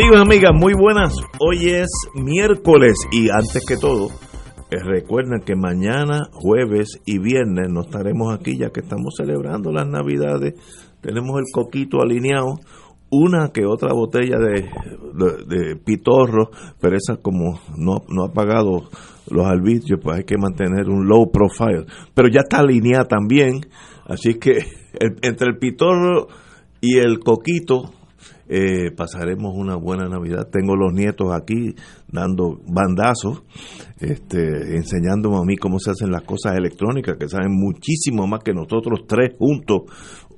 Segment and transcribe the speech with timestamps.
[0.00, 1.12] Amigos, amigas, muy buenas.
[1.40, 4.10] Hoy es miércoles y antes que todo,
[4.70, 9.88] eh, recuerden que mañana, jueves y viernes no estaremos aquí ya que estamos celebrando las
[9.88, 10.54] navidades.
[11.00, 12.60] Tenemos el coquito alineado,
[13.10, 18.84] una que otra botella de, pitorro, pero esa como no, no ha pagado
[19.28, 21.86] los arbitrios, pues hay que mantener un low profile.
[22.14, 23.62] Pero ya está alineada también,
[24.06, 24.58] así que
[25.22, 26.28] entre el pitorro
[26.80, 27.97] y el coquito
[28.48, 30.48] eh, pasaremos una buena Navidad.
[30.50, 31.74] Tengo los nietos aquí
[32.10, 33.42] dando bandazos,
[33.98, 38.54] este, enseñándome a mí cómo se hacen las cosas electrónicas, que saben muchísimo más que
[38.54, 39.82] nosotros tres juntos.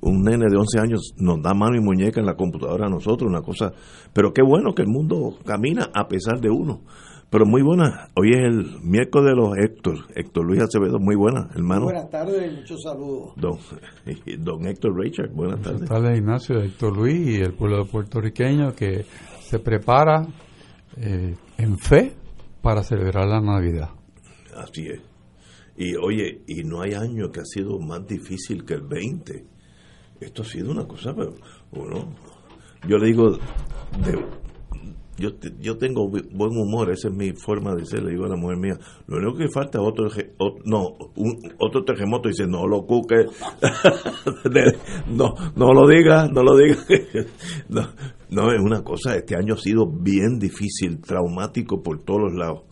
[0.02, 3.30] Un nene de 11 años nos da mano y muñeca en la computadora a nosotros,
[3.30, 3.72] una cosa.
[4.12, 6.80] Pero qué bueno que el mundo camina a pesar de uno.
[7.30, 8.08] Pero muy buena.
[8.16, 9.98] Hoy es el miércoles de los Héctor.
[10.16, 11.84] Héctor Luis Acevedo, muy buena, hermano.
[11.84, 13.34] buenas tardes y muchos saludos.
[13.36, 13.58] Don,
[14.44, 15.88] don Héctor Richard, buenas tardes.
[15.88, 19.04] Buenas tardes, Ignacio, Héctor Luis y el pueblo puertorriqueño que
[19.42, 20.26] se prepara
[20.96, 22.12] eh, en fe
[22.60, 23.90] para celebrar la Navidad.
[24.56, 25.00] Así es.
[25.76, 29.46] Y oye, y no hay año que ha sido más difícil que el 20.
[30.20, 31.34] Esto ha sido una cosa, pero
[31.70, 32.12] bueno,
[32.88, 34.18] yo le digo, de,
[35.20, 38.36] yo, yo tengo buen humor, esa es mi forma de ser, le digo a la
[38.36, 40.08] mujer mía, lo único que falta es otro,
[40.64, 40.96] no,
[41.58, 43.26] otro terremoto, dice, no lo cuque,
[45.08, 46.76] no, no lo diga, no lo diga,
[47.68, 47.82] no,
[48.30, 52.62] no, es una cosa, este año ha sido bien difícil, traumático por todos los lados.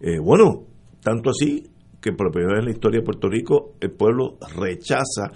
[0.00, 0.66] Eh, bueno,
[1.02, 1.66] tanto así
[2.00, 5.32] que por primera vez en la historia de Puerto Rico el pueblo rechaza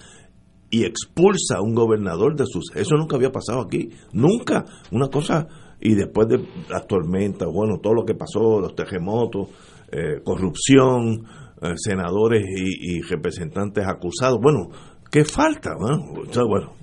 [0.70, 2.75] y expulsa a un gobernador de sus...
[2.75, 4.65] Eso nunca había pasado aquí, nunca.
[4.91, 5.47] Una cosa
[5.82, 9.48] y después de las tormentas, bueno, todo lo que pasó, los terremotos,
[9.91, 11.25] eh, corrupción,
[11.60, 14.69] eh, senadores y, representantes acusados, bueno,
[15.10, 15.75] ¿qué falta?
[15.76, 16.75] bueno,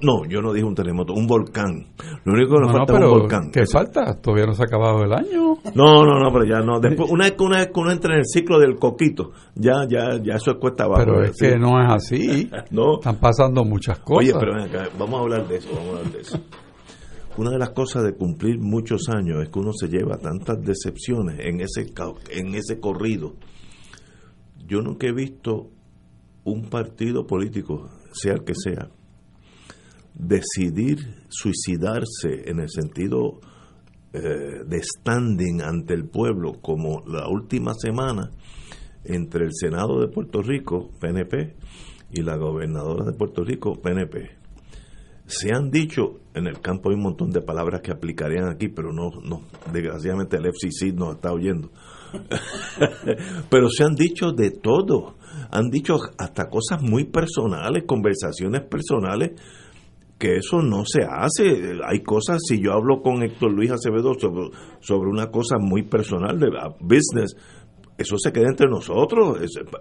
[0.00, 1.88] no, yo no dije un terremoto, un volcán.
[2.24, 3.50] Lo único que nos falta es un volcán.
[3.52, 4.18] ¿Qué falta?
[4.18, 5.58] Todavía no se ha acabado el año.
[5.74, 6.80] No, no, no, pero ya no.
[6.80, 9.86] Después, una vez que una vez que uno entra en el ciclo del coquito, ya,
[9.86, 11.02] ya, ya eso es cuesta abajo.
[11.04, 12.50] Pero es que no es así.
[12.70, 12.94] no.
[12.94, 14.24] Están pasando muchas cosas.
[14.24, 14.54] Oye, pero
[14.98, 16.40] vamos a hablar de eso, vamos a hablar de eso
[17.36, 21.40] una de las cosas de cumplir muchos años es que uno se lleva tantas decepciones
[21.40, 21.92] en ese,
[22.30, 23.34] en ese corrido.
[24.66, 25.70] Yo nunca he visto
[26.44, 28.90] un partido político, sea el que sea,
[30.14, 30.98] decidir
[31.28, 33.40] suicidarse en el sentido
[34.12, 38.30] eh, de standing ante el pueblo como la última semana
[39.04, 41.56] entre el Senado de Puerto Rico, PNP,
[42.10, 44.41] y la gobernadora de Puerto Rico, PNP
[45.32, 48.92] se han dicho, en el campo hay un montón de palabras que aplicarían aquí, pero
[48.92, 51.70] no, no desgraciadamente el FCC nos está oyendo.
[53.50, 55.16] pero se han dicho de todo.
[55.50, 59.32] Han dicho hasta cosas muy personales, conversaciones personales,
[60.18, 61.78] que eso no se hace.
[61.88, 64.50] Hay cosas, si yo hablo con Héctor Luis Acevedo sobre,
[64.80, 66.48] sobre una cosa muy personal de
[66.80, 67.36] business,
[68.02, 69.38] eso se queda entre nosotros,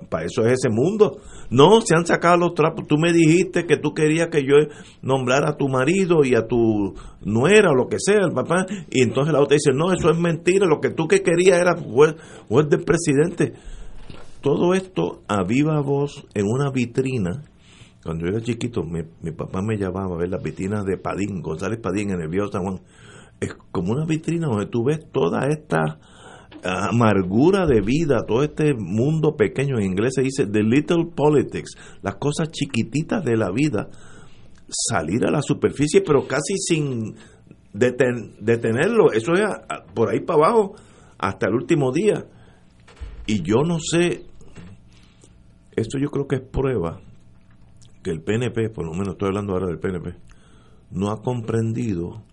[0.09, 1.17] para eso es ese mundo.
[1.49, 2.87] No, se han sacado los trapos.
[2.87, 4.55] Tú me dijiste que tú querías que yo
[5.01, 9.01] nombrara a tu marido y a tu nuera o lo que sea, el papá, y
[9.01, 12.15] entonces la otra dice, no, eso es mentira, lo que tú que querías era juez,
[12.69, 13.53] del presidente.
[14.41, 17.43] Todo esto a viva voz en una vitrina.
[18.03, 21.41] Cuando yo era chiquito, mi, mi papá me llamaba a ver las vitrinas de Padín,
[21.41, 22.79] González Padín en el viejo San Juan.
[23.39, 25.99] Es como una vitrina donde tú ves toda esta
[26.63, 32.15] amargura de vida, todo este mundo pequeño, en inglés se dice the little politics, las
[32.15, 33.89] cosas chiquititas de la vida,
[34.69, 37.15] salir a la superficie, pero casi sin
[37.73, 39.41] detenerlo, eso es
[39.93, 40.75] por ahí para abajo,
[41.17, 42.25] hasta el último día.
[43.25, 44.25] Y yo no sé,
[45.75, 46.99] esto yo creo que es prueba
[48.03, 50.15] que el PNP, por lo menos estoy hablando ahora del PNP,
[50.91, 52.23] no ha comprendido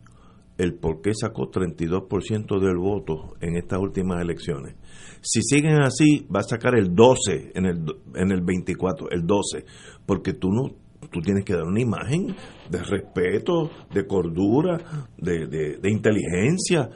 [0.58, 4.74] el por qué sacó 32% del voto en estas últimas elecciones.
[5.20, 7.84] Si siguen así, va a sacar el 12 en el,
[8.14, 9.64] en el 24, el 12,
[10.04, 10.74] porque tú no
[11.10, 12.34] tú tienes que dar una imagen
[12.68, 16.90] de respeto, de cordura, de, de, inteligencia,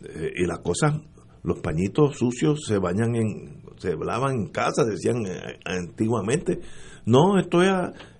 [0.00, 0.94] eh, y las cosas,
[1.42, 6.60] los pañitos sucios se bañan en, se hablaban en casa, decían eh, antiguamente,
[7.04, 7.70] no, esto es,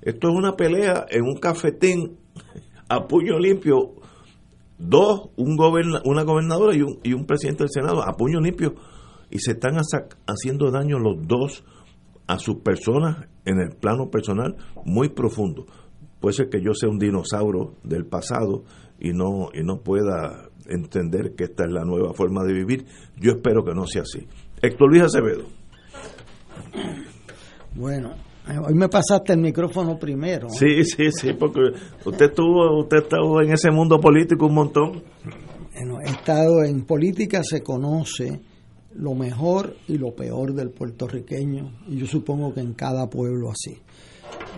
[0.03, 2.19] esto es una pelea en un cafetín
[2.89, 3.95] a puño limpio,
[4.79, 8.75] dos, un goberna, una gobernadora y un, y un presidente del Senado a puño limpio,
[9.31, 9.77] y se están
[10.27, 11.65] haciendo daño los dos
[12.27, 15.67] a sus personas en el plano personal muy profundo.
[16.21, 18.65] Puede ser que yo sea un dinosaurio del pasado
[18.99, 22.87] y no, y no pueda entender que esta es la nueva forma de vivir.
[23.17, 24.27] Yo espero que no sea así.
[24.61, 25.45] Héctor Luis Acevedo.
[27.75, 28.15] Bueno,
[28.57, 30.49] hoy me pasaste el micrófono primero.
[30.51, 31.61] Sí, sí, sí, porque
[32.05, 35.03] usted estuvo, usted estuvo en ese mundo político un montón.
[35.75, 38.41] Bueno, he estado en política, se conoce
[38.95, 43.79] lo mejor y lo peor del puertorriqueño, y yo supongo que en cada pueblo así.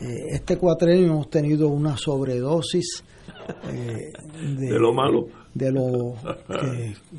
[0.00, 3.04] Eh, este cuatrenio hemos tenido una sobredosis
[3.70, 4.12] eh,
[4.56, 6.14] de, lo malo, de lo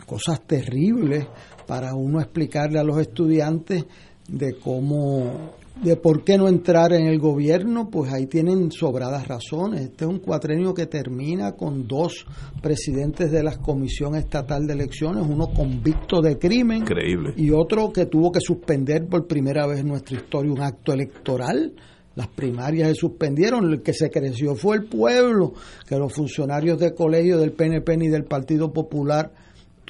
[0.05, 1.27] cosas terribles
[1.67, 3.85] para uno explicarle a los estudiantes
[4.27, 9.81] de cómo de por qué no entrar en el gobierno, pues ahí tienen sobradas razones.
[9.81, 12.25] Este es un cuatrenio que termina con dos
[12.61, 17.33] presidentes de la Comisión Estatal de Elecciones, uno convicto de crimen Increíble.
[17.35, 21.73] y otro que tuvo que suspender por primera vez en nuestra historia un acto electoral.
[22.13, 25.53] Las primarias se suspendieron, el que se creció fue el pueblo,
[25.87, 29.31] que los funcionarios de colegio del PNP ni del Partido Popular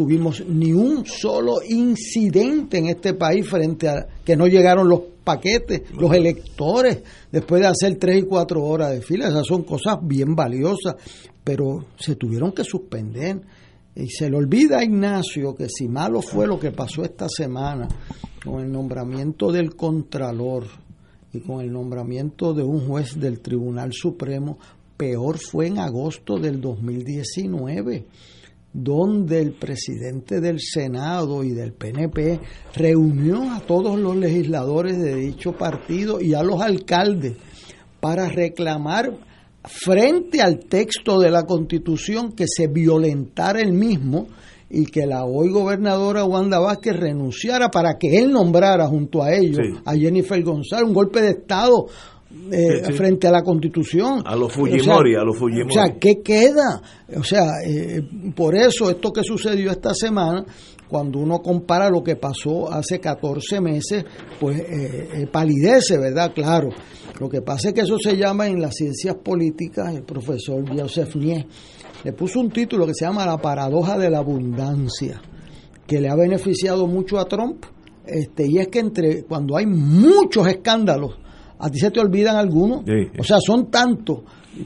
[0.02, 5.84] tuvimos ni un solo incidente en este país frente a que no llegaron los paquetes,
[5.92, 9.28] los electores, después de hacer tres y cuatro horas de fila.
[9.28, 10.96] Esas son cosas bien valiosas,
[11.44, 13.42] pero se tuvieron que suspender.
[13.94, 17.88] Y se le olvida a Ignacio que si malo fue lo que pasó esta semana
[18.44, 20.66] con el nombramiento del Contralor
[21.32, 24.58] y con el nombramiento de un juez del Tribunal Supremo,
[24.98, 28.08] peor fue en agosto del 2019
[28.74, 32.40] donde el presidente del Senado y del PNP
[32.76, 37.36] reunió a todos los legisladores de dicho partido y a los alcaldes
[38.00, 39.18] para reclamar
[39.64, 44.28] frente al texto de la Constitución que se violentara el mismo
[44.70, 49.60] y que la hoy gobernadora Wanda Vázquez renunciara para que él nombrara junto a ellos
[49.86, 51.88] a Jennifer González un golpe de Estado
[52.52, 54.22] eh, frente a la Constitución.
[54.26, 55.70] A los Fujimori, a los Fujimori.
[55.70, 56.82] O sea, ¿qué queda?
[57.18, 58.02] O sea, eh,
[58.36, 60.46] por eso esto que sucedió esta semana,
[60.88, 64.06] cuando uno compara lo que pasó hace 14 meses,
[64.40, 66.34] pues eh, palidece, ¿verdad?
[66.34, 66.70] Claro.
[67.20, 71.16] Lo que pasa es que eso se llama en las ciencias políticas, el profesor Joseph
[71.16, 71.48] Nie
[72.04, 75.22] le puso un título que se llama La paradoja de la abundancia,
[75.86, 77.66] que le ha beneficiado mucho a Trump.
[78.06, 81.20] Este, y es que entre cuando hay muchos escándalos
[81.62, 82.84] a ti se te olvidan algunos.
[83.18, 84.22] O sea, son tantos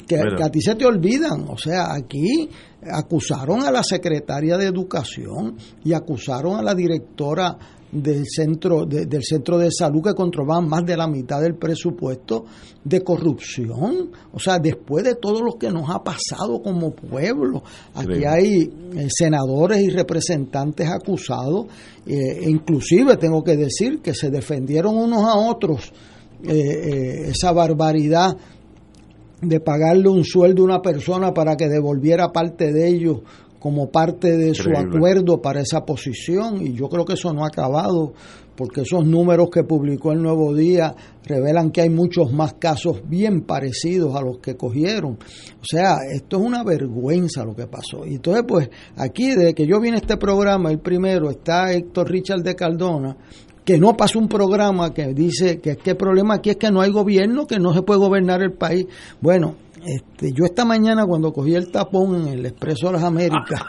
[0.07, 1.45] que, a ti se te olvidan.
[1.49, 2.49] O sea, aquí
[2.91, 7.57] acusaron a la secretaria de Educación y acusaron a la directora
[7.91, 12.45] del centro de, del centro de salud que controlaban más de la mitad del presupuesto
[12.83, 14.11] de corrupción.
[14.33, 17.63] O sea después de todo lo que nos ha pasado como pueblo.
[17.93, 21.67] Aquí hay eh, senadores y representantes acusados
[22.05, 25.93] eh, e inclusive tengo que decir que se defendieron unos a otros
[26.47, 28.35] eh, eh, esa barbaridad
[29.41, 33.19] de pagarle un sueldo a una persona para que devolviera parte de ellos
[33.59, 37.47] como parte de su acuerdo para esa posición y yo creo que eso no ha
[37.47, 38.13] acabado
[38.55, 40.95] porque esos números que publicó el Nuevo Día
[41.25, 45.13] revelan que hay muchos más casos bien parecidos a los que cogieron.
[45.13, 48.05] O sea, esto es una vergüenza lo que pasó.
[48.05, 52.09] Y entonces, pues, aquí, desde que yo vine a este programa, el primero, está Héctor
[52.09, 53.17] Richard de Cardona,
[53.65, 56.81] que no pasa un programa que dice que, que el problema aquí es que no
[56.81, 58.85] hay gobierno, que no se puede gobernar el país.
[59.19, 59.55] Bueno,
[59.85, 63.61] este, yo esta mañana cuando cogí el tapón en el Expreso de las Américas,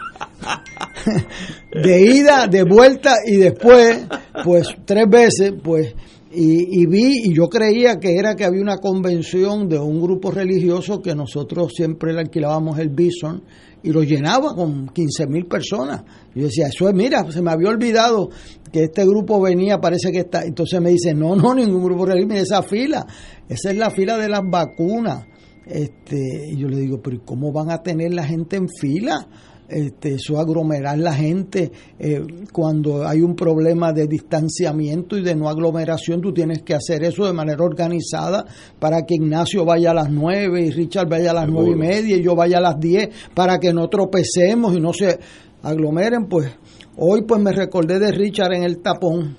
[1.72, 4.06] de ida, de vuelta y después,
[4.44, 5.94] pues tres veces, pues,
[6.32, 10.30] y, y, vi, y yo creía que era que había una convención de un grupo
[10.30, 13.42] religioso que nosotros siempre le alquilábamos el Bison
[13.86, 16.02] y lo llenaba con 15 mil personas.
[16.34, 18.30] Yo decía, eso es, mira, se me había olvidado
[18.72, 20.42] que este grupo venía, parece que está.
[20.42, 23.06] Entonces me dice, no, no, ningún grupo religioso, esa fila,
[23.48, 25.24] esa es la fila de las vacunas.
[25.64, 29.28] Este, y yo le digo, pero ¿cómo van a tener la gente en fila?
[29.68, 35.48] Este, eso aglomerar la gente eh, cuando hay un problema de distanciamiento y de no
[35.48, 38.44] aglomeración tú tienes que hacer eso de manera organizada
[38.78, 42.16] para que Ignacio vaya a las nueve y Richard vaya a las nueve y media
[42.16, 45.18] y yo vaya a las diez para que no tropecemos y no se
[45.64, 46.48] aglomeren pues
[46.96, 49.36] hoy pues me recordé de Richard en el tapón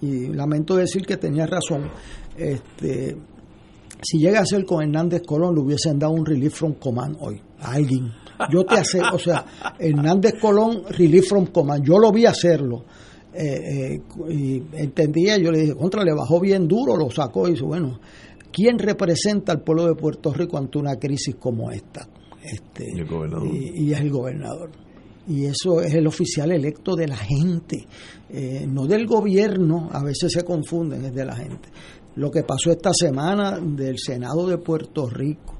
[0.00, 1.90] y lamento decir que tenía razón.
[2.34, 3.14] Este
[4.00, 7.42] si llega a ser con Hernández Colón le hubiesen dado un relief from command hoy
[7.60, 8.10] a alguien
[8.50, 9.44] yo te hace, o sea,
[9.78, 12.84] Hernández Colón, Relief from Command, yo lo vi hacerlo.
[13.32, 17.52] eh, eh, y entendía, yo le dije, contra, le bajó bien duro, lo sacó y
[17.52, 18.00] dice, bueno,
[18.52, 22.08] ¿quién representa al pueblo de Puerto Rico ante una crisis como esta?
[22.42, 22.86] Este,
[23.44, 24.70] Y, es el gobernador.
[25.28, 27.86] Y eso es el oficial electo de la gente,
[28.30, 31.68] eh, no del gobierno, a veces se confunden, es de la gente.
[32.16, 35.54] Lo que pasó esta semana del Senado de Puerto Rico,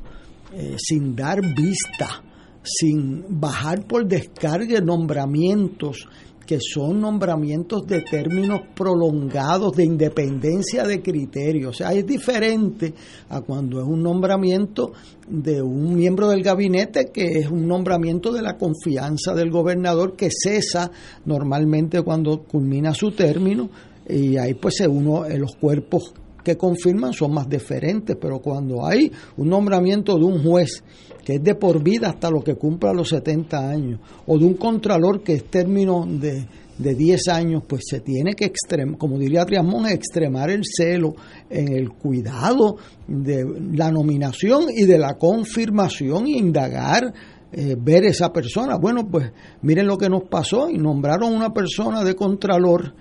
[0.77, 2.25] sin dar vista,
[2.63, 6.07] sin bajar por descarga nombramientos
[6.51, 11.69] que son nombramientos de términos prolongados de independencia de criterio.
[11.69, 12.93] O sea, es diferente
[13.29, 14.91] a cuando es un nombramiento
[15.29, 20.29] de un miembro del gabinete que es un nombramiento de la confianza del gobernador que
[20.29, 20.91] cesa
[21.25, 23.71] normalmente cuando culmina su término
[24.09, 26.13] y ahí pues uno los cuerpos
[26.43, 30.83] que confirman son más diferentes, pero cuando hay un nombramiento de un juez
[31.25, 34.55] que es de por vida hasta lo que cumpla los 70 años, o de un
[34.55, 36.47] contralor que es término de,
[36.81, 41.15] de 10 años, pues se tiene que, extremar, como diría Triamón, extremar el celo
[41.51, 47.13] en el cuidado de la nominación y de la confirmación e indagar
[47.53, 48.77] eh, ver esa persona.
[48.77, 49.31] Bueno, pues
[49.63, 52.95] miren lo que nos pasó y nombraron una persona de contralor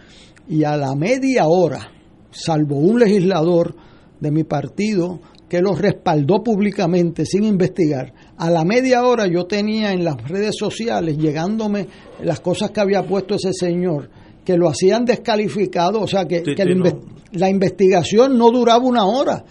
[0.50, 1.92] y a la media hora,
[2.32, 3.76] salvo un legislador
[4.20, 8.14] de mi partido que lo respaldó públicamente sin investigar.
[8.38, 11.88] A la media hora yo tenía en las redes sociales llegándome
[12.24, 14.10] las cosas que había puesto ese señor,
[14.46, 16.44] que lo hacían descalificado, o sea que,
[17.32, 19.44] la, investigación no duraba una hora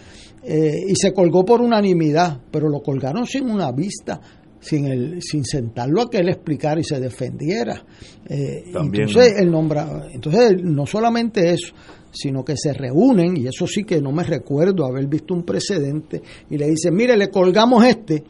[0.43, 4.21] eh, y se colgó por unanimidad, pero lo colgaron sin una vista.
[4.61, 7.81] Sin, el, sin sentarlo a que él explicara y se defendiera.
[8.29, 11.73] Eh, entonces, el nombra, entonces, no solamente eso,
[12.13, 16.23] sino que se reúnen, y eso sí que no me recuerdo haber visto un precedente,
[16.51, 18.25] y le dicen, mire, le colgamos este,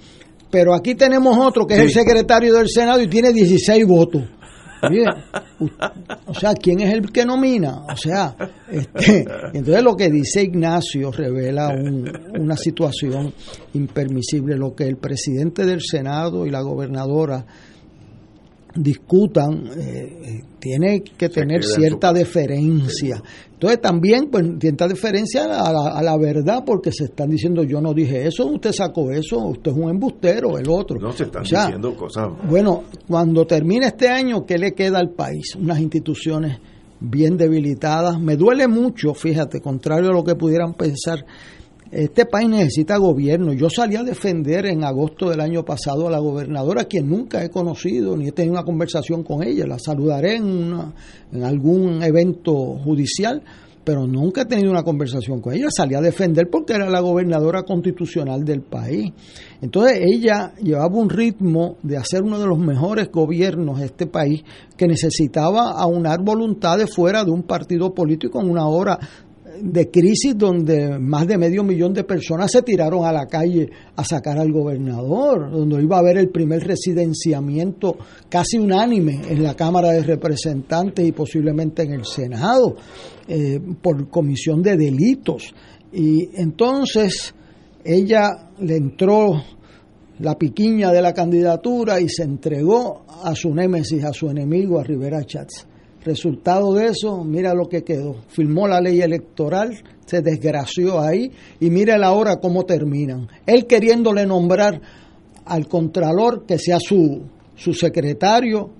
[0.50, 4.22] pero aquí tenemos otro que es el secretario del Senado y tiene 16 votos.
[6.26, 7.84] o sea, ¿quién es el que nomina?
[7.90, 8.34] O sea,
[8.70, 11.74] este, entonces lo que dice Ignacio revela
[12.38, 13.32] una situación
[13.74, 14.56] impermisible.
[14.56, 17.44] Lo que el presidente del Senado y la gobernadora
[18.74, 23.22] discutan, eh, eh, tiene que tener cierta deferencia.
[23.52, 28.26] Entonces también, pues, cierta deferencia a la, verdad, porque se están diciendo, yo no dije
[28.26, 30.98] eso, usted sacó eso, usted es un embustero, el otro.
[31.00, 32.28] No, se están diciendo cosas.
[32.48, 35.56] Bueno, cuando termine este año, ¿qué le queda al país?
[35.56, 36.58] Unas instituciones
[37.00, 38.20] bien debilitadas.
[38.20, 41.24] Me duele mucho, fíjate, contrario a lo que pudieran pensar,
[41.90, 43.52] este país necesita gobierno.
[43.52, 47.50] Yo salí a defender en agosto del año pasado a la gobernadora, quien nunca he
[47.50, 49.66] conocido ni he tenido una conversación con ella.
[49.66, 50.74] La saludaré en,
[51.32, 52.52] en algún evento
[52.84, 53.42] judicial,
[53.84, 55.68] pero nunca he tenido una conversación con ella.
[55.70, 59.12] Salí a defender porque era la gobernadora constitucional del país.
[59.62, 64.42] Entonces ella llevaba un ritmo de hacer uno de los mejores gobiernos de este país
[64.76, 68.98] que necesitaba aunar voluntades fuera de un partido político en una hora
[69.60, 74.04] de crisis donde más de medio millón de personas se tiraron a la calle a
[74.04, 77.96] sacar al gobernador, donde iba a haber el primer residenciamiento
[78.28, 82.76] casi unánime en la Cámara de Representantes y posiblemente en el Senado
[83.26, 85.54] eh, por comisión de delitos.
[85.92, 87.34] Y entonces
[87.84, 89.42] ella le entró
[90.20, 94.84] la piquiña de la candidatura y se entregó a su némesis, a su enemigo, a
[94.84, 95.66] Rivera Chats.
[96.08, 98.16] Resultado de eso, mira lo que quedó.
[98.28, 103.28] Firmó la ley electoral, se desgració ahí y mira ahora cómo terminan.
[103.44, 104.80] Él queriéndole nombrar
[105.44, 107.24] al contralor que sea su,
[107.54, 108.70] su secretario,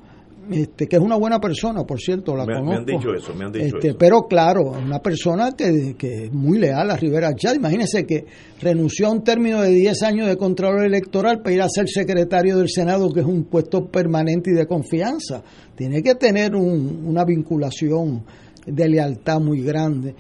[0.51, 2.71] este, que es una buena persona, por cierto, la conozco.
[2.71, 6.33] Me han dicho eso, me han dicho este, Pero claro, una persona que, que, es
[6.33, 7.59] muy leal a Rivera Chávez.
[7.59, 8.25] Imagínese que
[8.61, 12.57] renunció a un término de 10 años de Contralor Electoral para ir a ser secretario
[12.57, 15.43] del Senado, que es un puesto permanente y de confianza.
[15.77, 18.25] Tiene que tener una vinculación
[18.67, 20.15] de lealtad muy grande.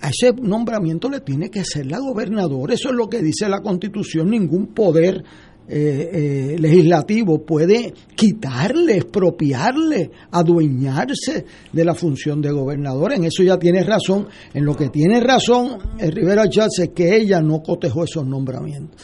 [0.00, 2.74] A ese nombramiento le tiene que ser la gobernadora.
[2.74, 4.30] Eso es lo que dice la Constitución.
[4.30, 5.24] Ningún poder
[5.68, 13.12] eh, eh, legislativo puede quitarle, expropiarle, adueñarse de la función de gobernador.
[13.12, 14.28] En eso ya tiene razón.
[14.54, 19.00] En lo que tiene razón Rivera Chávez es que ella no cotejó esos nombramientos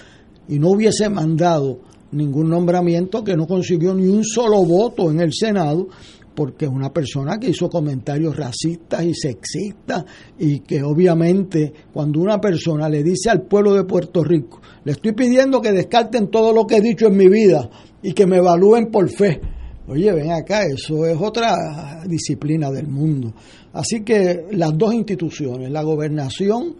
[0.49, 1.80] y no hubiese mandado
[2.12, 5.88] ningún nombramiento que no consiguió ni un solo voto en el Senado
[6.35, 10.05] porque es una persona que hizo comentarios racistas y sexistas
[10.38, 15.12] y que obviamente cuando una persona le dice al pueblo de Puerto Rico, le estoy
[15.12, 17.69] pidiendo que descarten todo lo que he dicho en mi vida
[18.03, 19.41] y que me evalúen por fe.
[19.87, 23.35] Oye, ven acá, eso es otra disciplina del mundo.
[23.73, 26.76] Así que las dos instituciones, la gobernación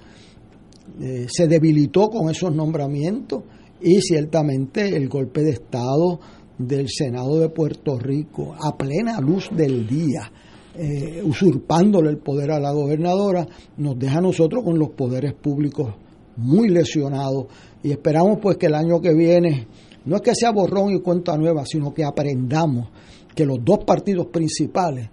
[1.01, 3.43] eh, se debilitó con esos nombramientos
[3.81, 6.21] y ciertamente el golpe de Estado
[6.59, 10.31] del Senado de Puerto Rico a plena luz del día
[10.77, 13.47] eh, usurpándole el poder a la gobernadora,
[13.77, 15.95] nos deja a nosotros con los poderes públicos
[16.37, 17.47] muy lesionados
[17.81, 19.69] y esperamos pues que el año que viene
[20.05, 22.89] no es que sea borrón y cuenta nueva, sino que aprendamos
[23.37, 25.09] que los dos partidos principales,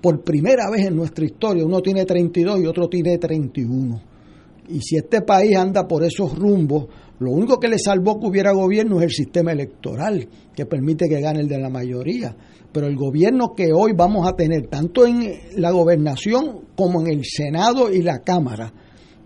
[0.00, 4.00] por primera vez en nuestra historia, uno tiene 32 y otro tiene 31.
[4.68, 6.86] Y si este país anda por esos rumbos,
[7.20, 11.20] lo único que le salvó que hubiera gobierno es el sistema electoral, que permite que
[11.20, 12.34] gane el de la mayoría.
[12.70, 17.24] Pero el gobierno que hoy vamos a tener, tanto en la gobernación como en el
[17.24, 18.72] Senado y la Cámara,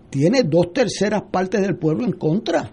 [0.09, 2.71] tiene dos terceras partes del pueblo en contra.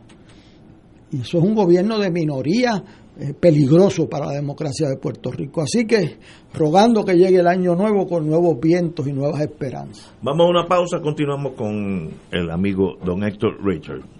[1.10, 2.82] Y eso es un gobierno de minoría
[3.18, 5.60] eh, peligroso para la democracia de Puerto Rico.
[5.60, 6.18] Así que
[6.54, 10.14] rogando que llegue el año nuevo con nuevos vientos y nuevas esperanzas.
[10.22, 14.19] Vamos a una pausa, continuamos con el amigo don Héctor Richard.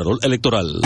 [0.23, 0.81] Electoral.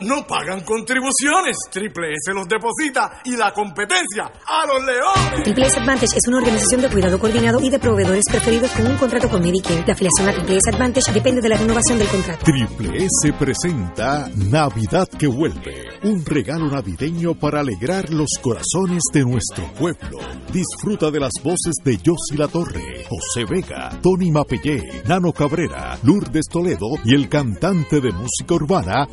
[0.00, 1.56] No pagan contribuciones.
[1.70, 5.42] Triple S los deposita y la competencia a los leones.
[5.42, 8.96] Triple S Advantage es una organización de cuidado coordinado y de proveedores preferidos con un
[8.96, 9.82] contrato con Medicare.
[9.86, 12.44] La afiliación a Triple S Advantage depende de la renovación del contrato.
[12.44, 19.64] Triple S presenta Navidad que vuelve, un regalo navideño para alegrar los corazones de nuestro
[19.74, 20.18] pueblo.
[20.52, 26.46] Disfruta de las voces de Yossi La Torre, José Vega, Tony Mapellé, Nano Cabrera, Lourdes
[26.50, 29.06] Toledo y el cantante de música urbana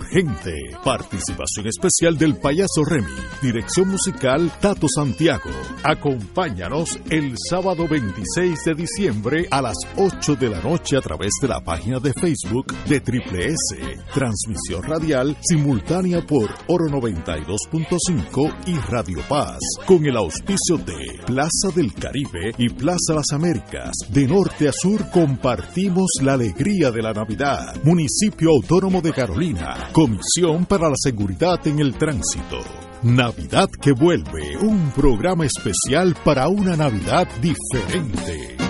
[0.00, 0.54] Insurgente.
[0.82, 3.06] Participación especial del payaso Remy.
[3.42, 5.50] Dirección musical Tato Santiago.
[5.82, 11.48] Acompáñanos el sábado 26 de diciembre a las 8 de la noche a través de
[11.48, 13.98] la página de Facebook de Triple S.
[14.14, 19.58] Transmisión radial simultánea por Oro 92.5 y Radio Paz.
[19.86, 23.92] Con el auspicio de Plaza del Caribe y Plaza Las Américas.
[24.08, 27.76] De norte a sur compartimos la alegría de la Navidad.
[27.84, 29.89] Municipio Autónomo de Carolina.
[29.92, 32.58] Comisión para la Seguridad en el Tránsito.
[33.02, 38.69] Navidad que vuelve, un programa especial para una Navidad diferente.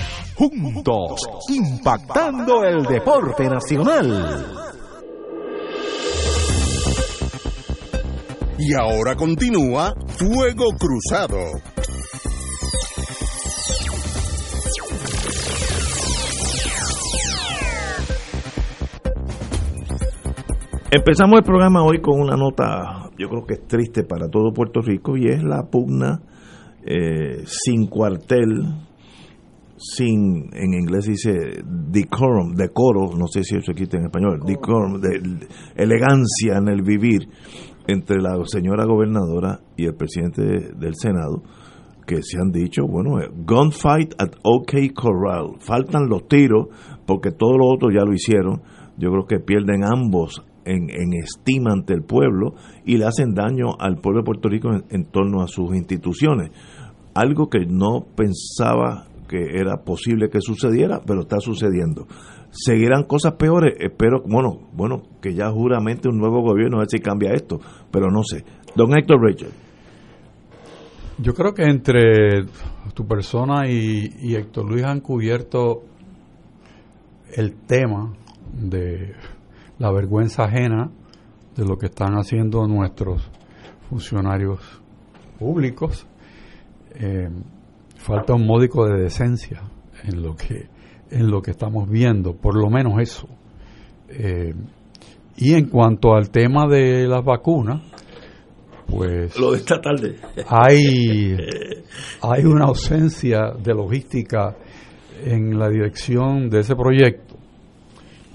[0.41, 4.45] juntos impactando el deporte nacional.
[8.57, 11.37] Y ahora continúa Fuego Cruzado.
[20.89, 24.81] Empezamos el programa hoy con una nota, yo creo que es triste para todo Puerto
[24.81, 26.21] Rico, y es la pugna
[26.83, 28.65] eh, sin cuartel,
[29.81, 35.47] sin, en inglés dice decorum, decoro, no sé si eso existe en español, decorum, de,
[35.75, 37.27] elegancia en el vivir
[37.87, 40.43] entre la señora gobernadora y el presidente
[40.77, 41.41] del Senado,
[42.05, 46.67] que se han dicho, bueno, eh, gunfight at OK Corral, faltan los tiros
[47.07, 48.61] porque todos los otros ya lo hicieron,
[48.97, 52.53] yo creo que pierden ambos en, en, estima ante el pueblo
[52.85, 56.51] y le hacen daño al pueblo de Puerto Rico en, en, torno a sus instituciones.
[57.15, 62.05] Algo que no pensaba que era posible que sucediera, pero está sucediendo.
[62.49, 63.75] ¿Seguirán cosas peores?
[63.79, 68.11] Espero, bueno, bueno, que ya juramente un nuevo gobierno a ver si cambia esto, pero
[68.11, 68.43] no sé.
[68.75, 69.53] Don Héctor Richard.
[71.17, 72.45] Yo creo que entre
[72.93, 75.83] tu persona y, Héctor Luis han cubierto
[77.33, 78.11] el tema
[78.51, 79.13] de
[79.79, 80.91] la vergüenza ajena
[81.55, 83.29] de lo que están haciendo nuestros
[83.89, 84.59] funcionarios
[85.39, 86.05] públicos.
[86.95, 87.29] Eh,
[88.01, 89.61] falta un módico de decencia
[90.03, 90.67] en lo que
[91.11, 93.27] en lo que estamos viendo, por lo menos eso.
[94.09, 94.53] Eh,
[95.37, 97.81] y en cuanto al tema de las vacunas,
[98.87, 100.15] pues Lo de esta tarde.
[100.47, 101.35] hay,
[102.21, 104.55] hay una ausencia de logística
[105.25, 107.35] en la dirección de ese proyecto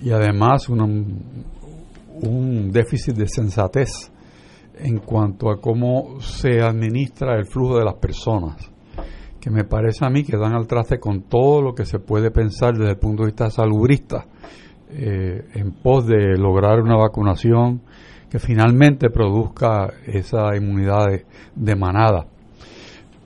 [0.03, 3.89] y además una- un déficit de sensatez
[4.79, 8.71] en cuanto a cómo se administra el flujo de las personas,
[9.47, 12.33] que me parece a mí que dan al traste con todo lo que se puede
[12.33, 14.27] pensar desde el punto de vista salubrista
[14.91, 17.81] eh, en pos de lograr una vacunación
[18.29, 22.27] que finalmente produzca esa inmunidad de, de manada.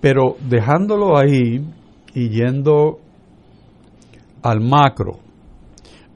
[0.02, 1.66] Pero dejándolo ahí
[2.12, 2.98] y yendo
[4.42, 5.20] al macro,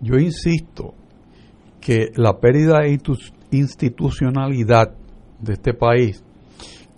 [0.02, 0.92] yo insisto
[1.80, 4.92] que la pérdida de institu- institucionalidad
[5.40, 6.22] de este país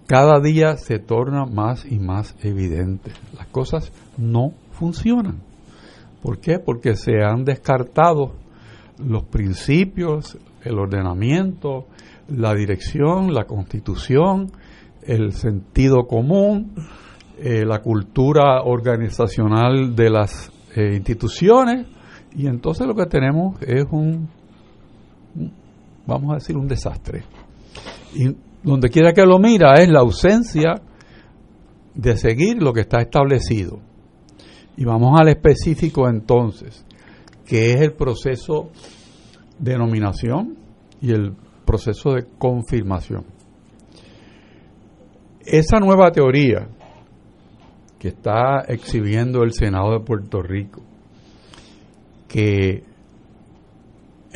[0.06, 3.10] cada día se torna más y más evidente.
[3.36, 5.40] Las cosas no funcionan.
[6.22, 6.58] ¿Por qué?
[6.58, 8.34] Porque se han descartado
[8.98, 11.86] los principios, el ordenamiento,
[12.28, 14.50] la dirección, la constitución,
[15.02, 16.72] el sentido común,
[17.38, 21.86] eh, la cultura organizacional de las eh, instituciones
[22.34, 24.28] y entonces lo que tenemos es un,
[26.06, 27.22] vamos a decir, un desastre.
[28.14, 28.34] Y
[28.66, 30.74] donde quiera que lo mira es la ausencia
[31.94, 33.78] de seguir lo que está establecido.
[34.76, 36.84] Y vamos al específico entonces,
[37.46, 38.70] que es el proceso
[39.60, 40.56] de nominación
[41.00, 41.32] y el
[41.64, 43.24] proceso de confirmación.
[45.44, 46.66] Esa nueva teoría
[48.00, 50.82] que está exhibiendo el Senado de Puerto Rico,
[52.26, 52.82] que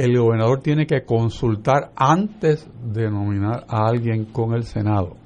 [0.05, 5.17] el gobernador tiene que consultar antes de nominar a alguien con el Senado.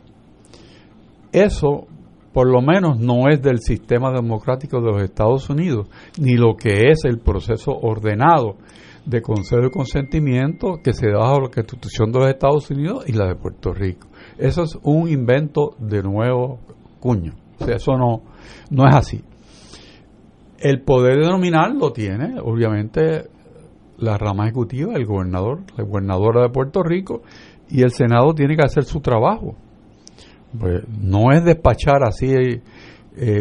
[1.32, 1.86] Eso,
[2.32, 6.90] por lo menos, no es del sistema democrático de los Estados Unidos, ni lo que
[6.90, 8.56] es el proceso ordenado
[9.06, 13.12] de consejo y consentimiento que se da bajo la Constitución de los Estados Unidos y
[13.12, 14.08] la de Puerto Rico.
[14.38, 16.58] Eso es un invento de nuevo
[16.98, 17.34] cuño.
[17.60, 18.22] O sea, eso no,
[18.70, 19.22] no es así.
[20.58, 23.28] El poder de nominar lo tiene, obviamente,
[23.98, 27.22] la rama ejecutiva, el gobernador, la gobernadora de Puerto Rico,
[27.68, 29.54] y el Senado tiene que hacer su trabajo.
[30.58, 32.62] Pues no es despachar así eh,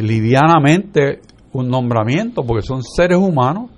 [0.01, 3.69] livianamente un nombramiento, porque son seres humanos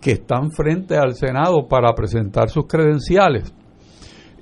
[0.00, 3.52] que están frente al Senado para presentar sus credenciales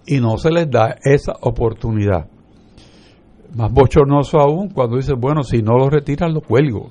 [0.07, 2.29] y no se les da esa oportunidad.
[3.55, 6.91] Más bochornoso aún cuando dice, bueno, si no lo retiran, lo cuelgo.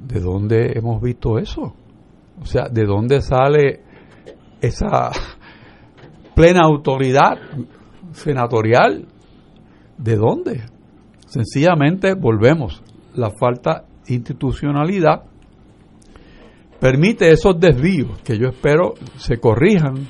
[0.00, 1.74] ¿De dónde hemos visto eso?
[2.42, 3.80] O sea, ¿de dónde sale
[4.60, 5.10] esa
[6.34, 7.38] plena autoridad
[8.10, 9.06] senatorial?
[9.96, 10.64] ¿De dónde?
[11.26, 12.82] Sencillamente volvemos.
[13.14, 15.22] La falta de institucionalidad
[16.80, 20.08] permite esos desvíos que yo espero se corrijan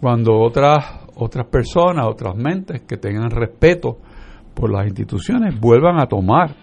[0.00, 3.98] cuando otras otras personas, otras mentes que tengan respeto
[4.54, 6.54] por las instituciones vuelvan a tomar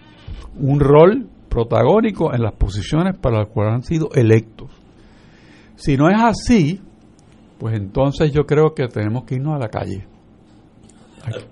[0.58, 4.70] un rol protagónico en las posiciones para las cuales han sido electos.
[5.76, 6.80] Si no es así,
[7.58, 10.06] pues entonces yo creo que tenemos que irnos a la calle.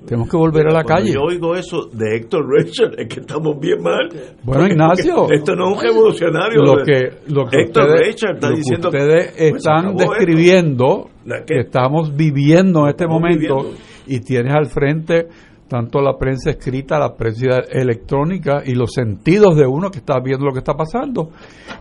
[0.05, 1.15] Tenemos que volver a la Cuando calle.
[1.15, 4.09] Yo oigo eso de Héctor Richard, es que estamos bien mal.
[4.43, 6.63] Bueno, Porque- Ignacio, porque Esto no es un revolucionario.
[6.65, 8.89] Lo que, lo que Héctor ustedes, Richard está lo que diciendo.
[8.89, 13.79] ustedes pues, están describiendo que- que estamos viviendo en este estamos momento viviendo.
[14.09, 15.29] y tienes al frente
[15.69, 20.45] tanto la prensa escrita, la prensa electrónica y los sentidos de uno que está viendo
[20.47, 21.31] lo que está pasando,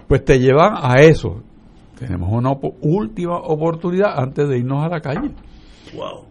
[0.07, 1.41] pues te llevan a eso.
[1.99, 5.31] Tenemos una última oportunidad antes de irnos a la calle.
[5.93, 6.23] Wow.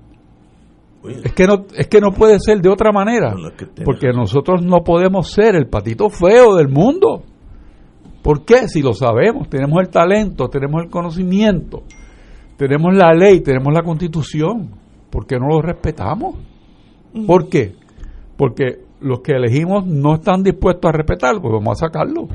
[1.03, 3.55] Oye, Es que no, es que no puede ser de otra manera, No, no, es
[3.55, 7.23] que tiene porque nosotros no podemos ser el patito feo del mundo.
[8.23, 8.69] ¿Por qué?
[8.69, 11.83] Si lo sabemos, tenemos el talento, tenemos el conocimiento,
[12.57, 14.71] tenemos la ley, tenemos la constitución.
[15.11, 16.37] ¿Por qué no lo respetamos?
[17.27, 17.75] ¿Por qué?
[18.37, 22.29] Porque los que elegimos no están dispuestos a respetarlo, pues vamos a sacarlo.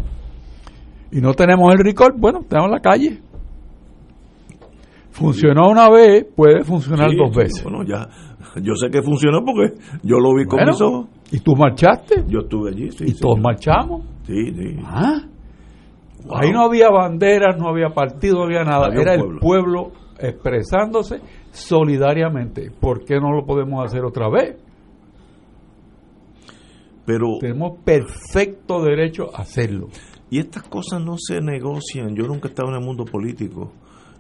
[1.14, 3.20] Y no tenemos el recall, bueno, tenemos la calle.
[5.12, 7.64] Funcionó una vez, puede funcionar sí, dos veces.
[7.64, 8.08] Bueno, ya.
[8.62, 11.08] Yo sé que funcionó porque yo lo vi con Bueno, mis ojos.
[11.32, 12.24] ¿Y tú marchaste?
[12.28, 12.92] Yo estuve allí.
[12.92, 13.20] Sí, y sí.
[13.22, 14.06] todos marchamos.
[14.26, 14.78] Sí, sí.
[14.86, 15.22] Ah,
[16.26, 16.38] Wow.
[16.38, 18.86] Ahí no había banderas, no había partido, no había nada.
[18.86, 19.40] Había Era el pueblo.
[19.42, 21.20] pueblo expresándose
[21.52, 22.72] solidariamente.
[22.80, 24.56] ¿Por qué no lo podemos hacer otra vez?
[27.06, 29.88] Pero, Tenemos perfecto derecho a hacerlo.
[30.34, 32.16] Y estas cosas no se negocian.
[32.16, 33.72] Yo nunca he estado en el mundo político.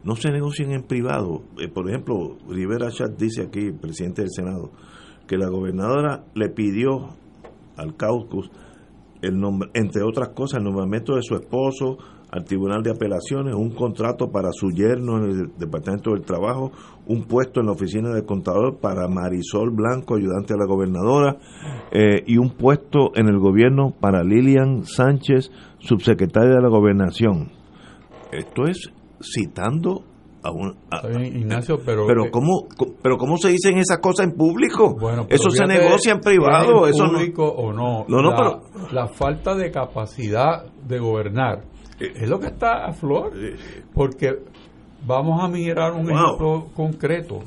[0.03, 1.41] No se negocian en privado.
[1.57, 4.69] Eh, por ejemplo, Rivera Chat dice aquí, presidente del Senado,
[5.25, 7.15] que la gobernadora le pidió
[7.77, 8.51] al caucus
[9.23, 11.97] el nombre, entre otras cosas, el nombramiento de su esposo
[12.29, 16.71] al Tribunal de Apelaciones, un contrato para su yerno en el Departamento del Trabajo,
[17.07, 21.37] un puesto en la oficina del contador para Marisol Blanco, ayudante de la gobernadora,
[21.91, 27.51] eh, y un puesto en el gobierno para Lilian Sánchez, subsecretaria de la gobernación.
[28.31, 30.03] Esto es citando
[30.43, 30.75] a un...
[30.91, 32.05] a- bien, Ignacio, pero...
[32.07, 32.67] pero eh, cómo
[33.01, 36.95] pero cómo se dicen esas cosas en público Bueno, eso se negocia en privado es
[36.95, 38.05] eso en no público o no.
[38.07, 41.63] No, no, la, pero- la falta de capacidad de gobernar
[41.99, 43.31] es lo que está a flor.
[43.93, 44.31] Porque
[45.05, 46.15] vamos a mirar un Wow.
[46.15, 47.39] ejemplo concreto.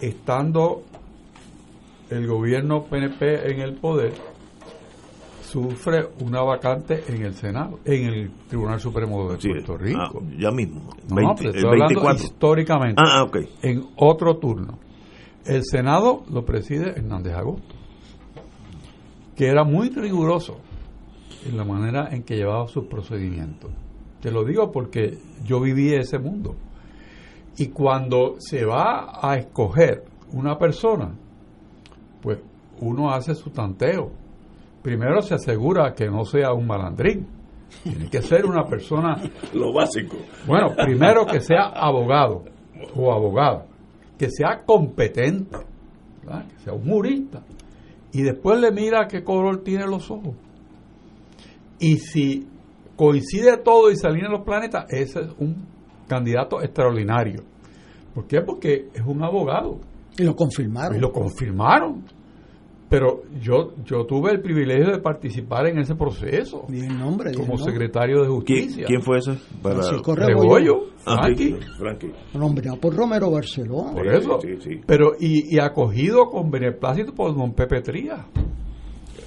[0.00, 0.82] Estando
[2.10, 4.12] el gobierno PNP en el poder,
[5.42, 10.22] sufre una vacante en el Senado, en el Tribunal Supremo de Sí, Puerto Rico.
[10.22, 13.02] ah, ya mismo No, 20, pero el estoy hablando 24 históricamente.
[13.04, 14.78] ah ah, ok En otro turno.
[15.44, 17.74] El Senado lo preside Hernández Agosto,
[19.34, 20.58] que era muy riguroso
[21.46, 23.70] en la manera en que llevaba sus procedimientos.
[24.20, 26.56] Te lo digo porque yo viví ese mundo.
[27.56, 31.14] Y cuando se va a escoger una persona,
[32.22, 32.38] pues
[32.80, 34.10] uno hace su tanteo.
[34.82, 37.26] Primero se asegura que no sea un malandrín.
[37.82, 39.16] Tiene que ser una persona
[39.54, 42.44] lo básico bueno, primero que sea abogado
[42.96, 43.66] o abogada,
[44.18, 45.58] que sea competente,
[46.24, 46.46] ¿verdad?
[46.46, 47.42] que sea un jurista,
[48.12, 50.34] y después le mira qué color tiene los ojos.
[51.78, 52.48] Y si
[52.98, 55.64] coincide todo y se alinean los planetas, ese es un
[56.06, 57.42] candidato extraordinario.
[58.14, 58.40] ¿Por qué?
[58.42, 59.78] Porque es un abogado.
[60.18, 60.96] Y lo confirmaron.
[60.96, 62.02] Y lo confirmaron.
[62.90, 67.48] Pero yo, yo tuve el privilegio de participar en ese proceso Di el nombre, como
[67.48, 67.64] nombre.
[67.70, 68.84] secretario de ¿Quién, justicia.
[68.86, 71.56] quién fue ese para Francisco Rebollo, Ah, Frankie.
[71.78, 72.12] Frankie.
[72.32, 73.92] nombrado por Romero Barceló.
[73.92, 74.40] Por eso.
[74.40, 74.80] sí, sí.
[74.86, 78.24] Pero, y, y acogido con beneplácito por don Pepe Trías.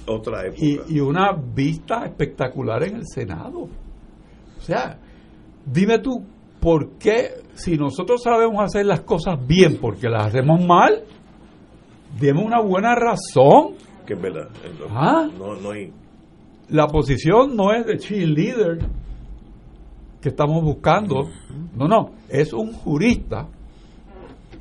[0.06, 3.62] Otra época Y, y una vista espectacular en el Senado.
[4.58, 4.98] O sea,
[5.66, 6.22] dime tú,
[6.60, 11.02] ¿por qué si nosotros sabemos hacer las cosas bien porque las hacemos mal?
[12.20, 13.74] Demos una buena razón.
[14.06, 15.28] que es verdad Entonces, Ah.
[15.38, 15.92] no no hay
[16.68, 18.78] La posición no es de cheerleader
[20.20, 21.28] que estamos buscando.
[21.76, 22.10] No, no.
[22.28, 23.48] Es un jurista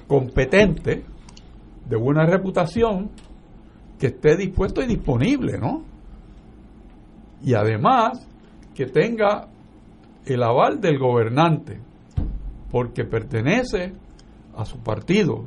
[0.08, 1.04] competente,
[1.88, 3.12] de buena reputación,
[4.02, 5.84] que esté dispuesto y disponible, ¿no?
[7.44, 8.28] Y además
[8.74, 9.48] que tenga
[10.26, 11.80] el aval del gobernante,
[12.72, 13.94] porque pertenece
[14.58, 15.46] a su partido.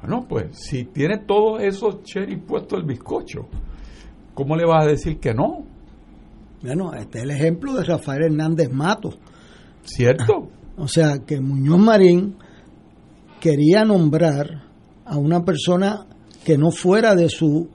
[0.00, 3.46] Bueno, pues si tiene todos esos cherry puestos el bizcocho,
[4.34, 5.62] ¿cómo le vas a decir que no?
[6.62, 9.10] Bueno, este es el ejemplo de Rafael Hernández Mato.
[9.84, 10.48] ¿Cierto?
[10.76, 12.34] O sea, que Muñoz Marín
[13.38, 14.64] quería nombrar
[15.04, 16.08] a una persona
[16.44, 17.68] que no fuera de su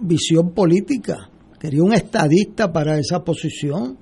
[0.00, 1.28] visión política.
[1.58, 3.96] Quería un estadista para esa posición.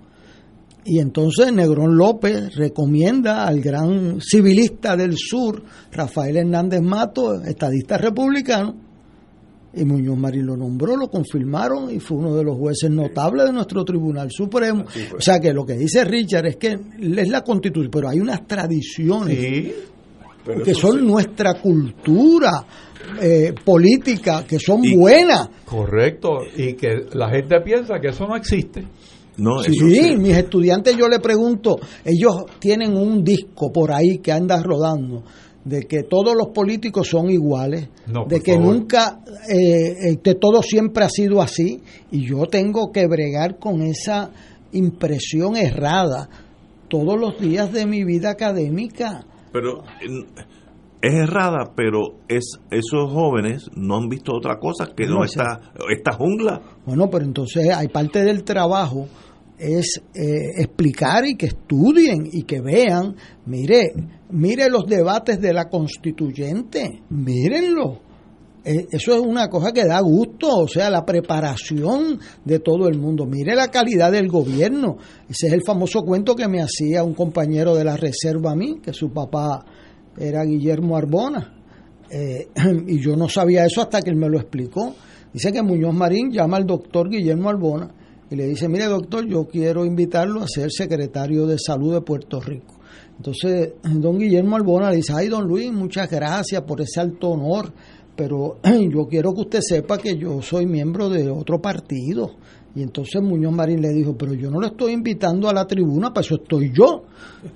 [0.85, 8.75] Y entonces Negrón López recomienda al gran civilista del sur, Rafael Hernández Mato, estadista republicano,
[9.75, 13.53] y Muñoz Marín lo nombró, lo confirmaron y fue uno de los jueces notables de
[13.53, 14.85] nuestro Tribunal Supremo.
[15.17, 18.47] O sea que lo que dice Richard es que es la constitución, pero hay unas
[18.47, 19.73] tradiciones Sí.
[20.65, 21.05] que son sí.
[21.07, 22.67] nuestra cultura
[23.21, 25.49] eh, política, que son Y- buenas.
[25.65, 26.39] Correcto.
[26.57, 28.85] Y que la gente piensa que eso no existe.
[29.37, 34.63] no Sí, mis estudiantes yo le pregunto, ellos tienen un disco por ahí que anda
[34.63, 35.23] rodando
[35.65, 38.75] de que todos los políticos son iguales, No, de que favor.
[38.75, 43.83] nunca, eh, eh, que todo siempre ha sido así, y yo tengo que bregar con
[43.83, 44.31] esa
[44.73, 46.29] impresión errada
[46.89, 49.25] todos los días de mi vida académica.
[49.53, 50.25] pero eh,
[51.03, 56.13] es errada pero es esos jóvenes no han visto otra cosa que No, está esta
[56.13, 59.07] jungla Bueno, pero entonces hay parte del trabajo
[59.61, 63.93] es eh, explicar y que estudien y que vean, mire,
[64.31, 67.99] mire los debates de la constituyente, mírenlo.
[68.65, 72.99] Eh, Eso es una cosa que da gusto, o sea, la preparación de todo el
[72.99, 73.27] mundo.
[73.27, 74.97] Mire la calidad del gobierno.
[75.29, 78.81] Ese es el famoso cuento que me hacía un compañero de la reserva a mí,
[78.83, 79.65] que su papá
[80.17, 81.55] era Guillermo Arbona.
[82.11, 82.49] Eh,
[82.87, 84.95] y yo no sabía eso hasta que él me lo explicó.
[85.33, 87.91] Dice que Muñoz Marín llama al doctor Guillermo Arbona
[88.31, 92.41] y le dice, mire doctor, yo quiero invitarlo a ser secretario de salud de Puerto
[92.41, 92.81] Rico.
[93.17, 97.73] Entonces, don Guillermo Albona le dice, ay, don Luis, muchas gracias por ese alto honor,
[98.17, 102.37] pero yo quiero que usted sepa que yo soy miembro de otro partido.
[102.75, 106.13] Y entonces Muñoz Marín le dijo, pero yo no lo estoy invitando a la tribuna,
[106.13, 107.05] para eso estoy yo.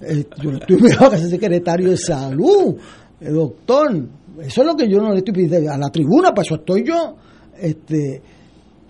[0.00, 2.77] Eh, yo lo estoy a ser secretario de salud,
[3.20, 4.09] eh, doctor.
[4.40, 6.85] Eso es lo que yo no le estoy pidiendo a la tribuna, para eso estoy
[6.85, 7.16] yo.
[7.57, 8.20] Este,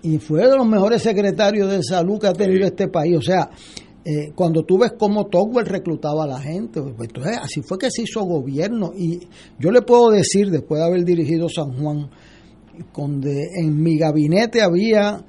[0.03, 3.17] y fue de los mejores secretarios de salud que ha tenido este país.
[3.17, 3.51] O sea,
[4.05, 7.91] eh, cuando tú ves cómo Togwell reclutaba a la gente, pues, entonces así fue que
[7.91, 8.93] se hizo gobierno.
[8.97, 9.21] Y
[9.59, 12.11] yo le puedo decir, después de haber dirigido San Juan,
[12.95, 15.25] donde en mi gabinete había,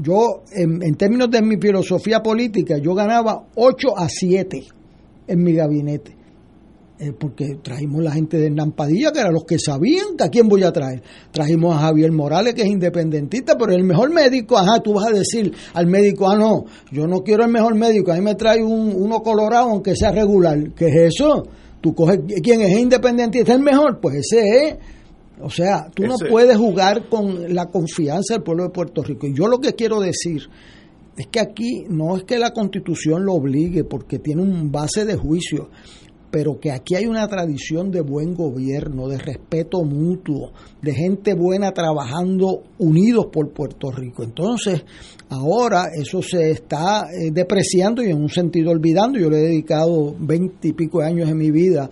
[0.00, 4.64] yo, en, términos de mi filosofía política, yo ganaba 8 a 7
[5.26, 6.16] en mi gabinete.
[7.00, 10.48] Eh, porque trajimos la gente de Hernán que eran los que sabían que a quién
[10.48, 11.00] voy a traer.
[11.30, 15.12] Trajimos a Javier Morales, que es independentista, pero el mejor médico, ajá, tú vas a
[15.12, 18.64] decir al médico, ah, no, yo no quiero el mejor médico, a mí me trae
[18.64, 20.72] un, uno colorado, aunque sea regular.
[20.74, 21.44] ¿Qué es eso?
[21.80, 23.52] Tú coges, ¿quién es independentista?
[23.52, 24.00] ¿El mejor?
[24.00, 24.76] Pues ese es.
[25.42, 29.26] O sea, tú no puedes jugar con la confianza del pueblo de Puerto Rico.
[29.26, 30.42] Y yo lo que quiero decir
[31.16, 35.16] es que aquí no es que la constitución lo obligue, porque tiene un base de
[35.16, 35.68] juicio,
[36.30, 41.72] pero que aquí hay una tradición de buen gobierno, de respeto mutuo, de gente buena
[41.72, 44.22] trabajando unidos por Puerto Rico.
[44.22, 44.84] Entonces,
[45.30, 49.18] ahora eso se está eh, depreciando y en un sentido olvidando.
[49.18, 51.88] Yo le he dedicado veinte y pico de años de mi vida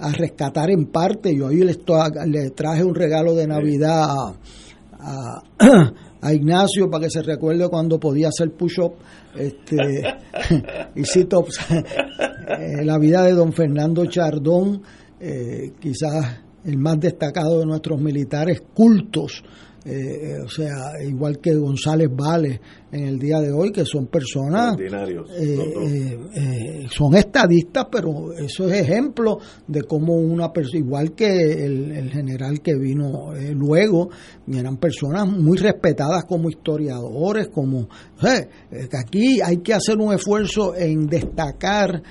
[0.00, 1.36] a rescatar en parte.
[1.36, 4.08] Yo hoy le, traje un regalo de Navidad
[6.22, 8.94] a Ignacio para que se recuerde cuando podía hacer push-up
[9.36, 9.76] este,
[10.94, 11.58] y sit-ups.
[12.50, 14.82] Eh, la vida de don Fernando Chardón,
[15.20, 19.44] eh, quizás el más destacado de nuestros militares cultos.
[19.84, 22.60] Eh, eh, o sea, igual que González Vales
[22.92, 24.88] en el día de hoy, que son personas eh,
[25.38, 31.92] eh, eh, son estadistas, pero eso es ejemplo de cómo una persona, igual que el,
[31.92, 34.10] el general que vino luego,
[34.52, 37.88] eran personas muy respetadas como historiadores, como
[38.20, 42.02] que aquí hay que hacer un esfuerzo en destacar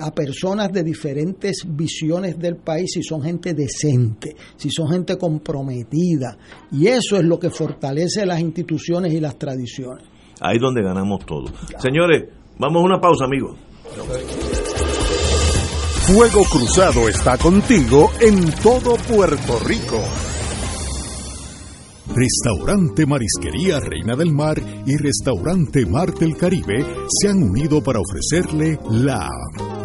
[0.00, 6.36] a personas de diferentes visiones del país si son gente decente, si son gente comprometida.
[6.72, 10.04] Y eso es lo que fortalece las instituciones y las tradiciones.
[10.40, 11.46] Ahí es donde ganamos todo.
[11.78, 12.24] Señores,
[12.58, 13.56] vamos a una pausa, amigos.
[16.06, 20.00] Fuego Cruzado está contigo en todo Puerto Rico.
[22.14, 28.78] Restaurante Marisquería Reina del Mar y Restaurante Mar del Caribe se han unido para ofrecerle
[28.90, 29.28] la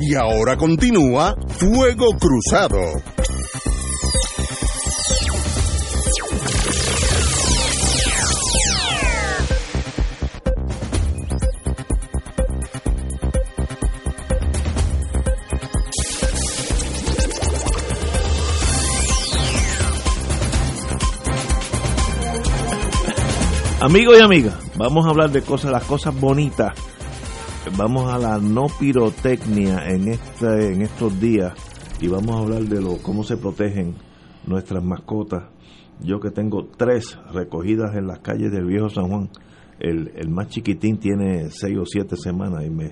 [0.00, 2.78] Y ahora continúa Fuego Cruzado.
[23.80, 26.74] Amigos y amigas, vamos a hablar de cosas, las cosas bonitas.
[27.76, 31.52] Vamos a la no pirotecnia en este, en estos días
[32.00, 33.94] y vamos a hablar de lo, cómo se protegen
[34.46, 35.44] nuestras mascotas.
[36.00, 39.28] Yo que tengo tres recogidas en las calles del viejo San Juan,
[39.80, 42.86] el, el más chiquitín tiene seis o siete semanas y me,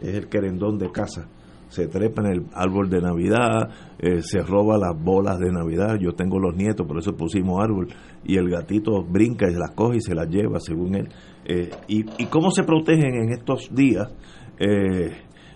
[0.00, 1.28] es el querendón de casa.
[1.68, 5.96] Se trepa en el árbol de Navidad, eh, se roba las bolas de Navidad.
[6.00, 7.88] Yo tengo los nietos, por eso pusimos árbol.
[8.24, 11.08] Y el gatito brinca y las coge y se las lleva, según él.
[11.48, 14.12] Eh, y, ¿Y cómo se protegen en estos días?
[14.58, 15.10] Eh,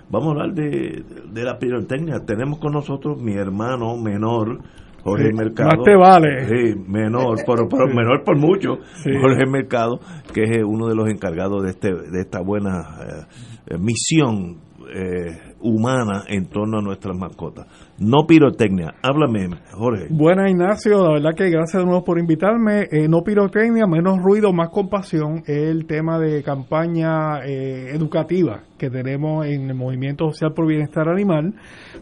[0.08, 2.20] vamos a hablar de, de la pirotecnia.
[2.26, 4.60] Tenemos con nosotros mi hermano menor,
[5.02, 5.70] Jorge Sí, Mercado.
[5.76, 6.46] más te vale.
[6.48, 7.96] Sí, menor, pero, pero Sí.
[7.96, 8.78] menor por mucho.
[9.02, 9.10] Sí.
[9.20, 9.98] Jorge Mercado,
[10.32, 13.24] que es uno de los encargados de, este, de esta buena eh,
[13.68, 14.58] eh, misión
[14.94, 17.66] eh, humana en torno a nuestras mascotas.
[18.00, 18.94] No pirotecnia.
[19.02, 20.06] Háblame, Jorge.
[20.08, 21.04] Buenas, Ignacio.
[21.04, 22.88] La verdad que gracias de nuevo por invitarme.
[22.90, 25.42] Eh, no pirotecnia, menos ruido, más compasión.
[25.46, 31.10] Es el tema de campaña eh, educativa que tenemos en el Movimiento Social por Bienestar
[31.10, 31.52] Animal,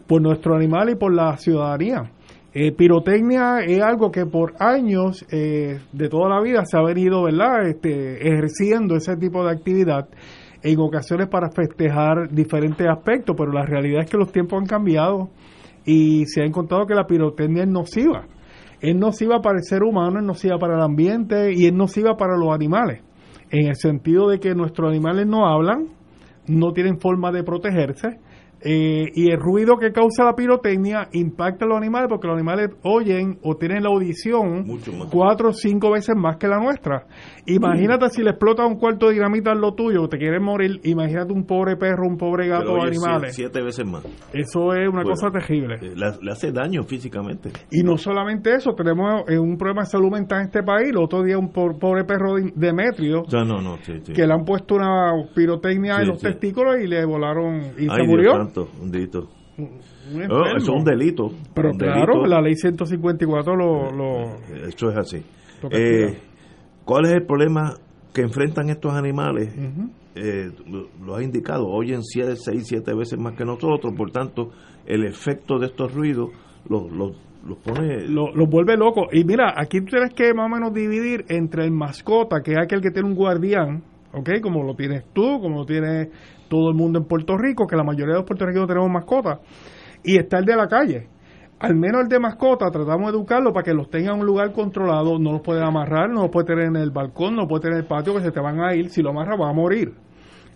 [0.07, 2.09] por nuestro animal y por la ciudadanía.
[2.53, 7.23] Eh, pirotecnia es algo que por años eh, de toda la vida se ha venido,
[7.23, 10.07] ¿verdad?, este, ejerciendo ese tipo de actividad
[10.63, 15.29] en ocasiones para festejar diferentes aspectos, pero la realidad es que los tiempos han cambiado
[15.89, 18.27] y se ha encontrado que la pirotecnia es nociva.
[18.79, 22.37] Es nociva para el ser humano, es nociva para el ambiente y es nociva para
[22.37, 23.01] los animales,
[23.49, 25.87] en el sentido de que nuestros animales no hablan,
[26.47, 28.19] no tienen forma de protegerse,
[28.61, 32.69] eh, y el ruido que causa la pirotecnia impacta a los animales porque los animales
[32.83, 34.65] oyen o tienen la audición
[35.11, 37.05] cuatro o cinco veces más que la nuestra.
[37.45, 41.33] Imagínate si le explota un cuarto de dinamita en lo tuyo, te quieres morir, imagínate
[41.33, 43.33] un pobre perro, un pobre gato o animales.
[43.35, 44.03] siete, siete veces más.
[44.33, 45.75] Eso es una Bueno, cosa terrible.
[45.81, 47.51] eh, Le, hace daño físicamente.
[47.71, 50.89] Y no solamente eso, tenemos eh, un problema de salud mental en este país.
[50.89, 53.77] El otro día un po- pobre perro de- Demetrio No, no, no.
[53.83, 54.13] Sí, sí.
[54.13, 58.01] que le han puesto una pirotecnia Sí, en los testículos y le volaron y Ay,
[58.01, 58.33] se murió.
[58.33, 59.29] Dios santo, un delito.
[60.29, 61.31] Oh, eso es un delito.
[61.53, 62.27] Pero Un claro, delito.
[62.27, 63.91] la ley 154 lo...
[63.91, 64.35] lo
[64.67, 65.23] Eso es así.
[65.71, 66.17] Eh,
[66.85, 67.73] ¿Cuál es el problema
[68.13, 69.53] que enfrentan estos animales?
[70.15, 74.51] Eh, lo, lo has indicado, oyen 6, 7 veces más que nosotros, por tanto,
[74.85, 76.29] el efecto de estos ruidos
[76.67, 78.07] los, los, los pone...
[78.07, 79.07] lo, lo vuelve loco.
[79.11, 82.81] Y mira, aquí tienes que más o menos dividir entre el mascota, que es aquel
[82.81, 83.83] que tiene un guardián,
[84.13, 84.41] ¿ok?
[84.41, 86.09] Como lo tienes tú, como lo tiene
[86.49, 89.39] todo el mundo en Puerto Rico, que la mayoría de los puertorriqueños tenemos mascotas,
[90.03, 91.07] y está el de la calle.
[91.59, 94.51] Al menos el de mascota, tratamos de educarlo para que los tenga en un lugar
[94.53, 97.63] controlado, no los pueden amarrar, no los puede tener en el balcón, no los puede
[97.63, 99.53] tener en el patio, que se te van a ir, si lo amarras va a
[99.53, 99.93] morir.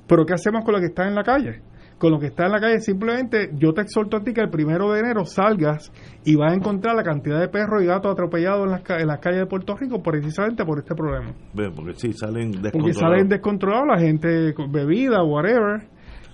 [0.08, 1.62] Pero ¿qué hacemos con lo que está en la calle?
[2.04, 4.50] Con lo que está en la calle, simplemente yo te exhorto a ti que el
[4.50, 5.90] primero de enero salgas
[6.26, 9.20] y vas a encontrar la cantidad de perros y gatos atropellados en las, en las
[9.20, 11.32] calles de Puerto Rico precisamente por este problema.
[11.74, 13.00] Porque sí, salen Porque descontrolados.
[13.00, 15.84] salen descontrolados la gente con bebida, whatever,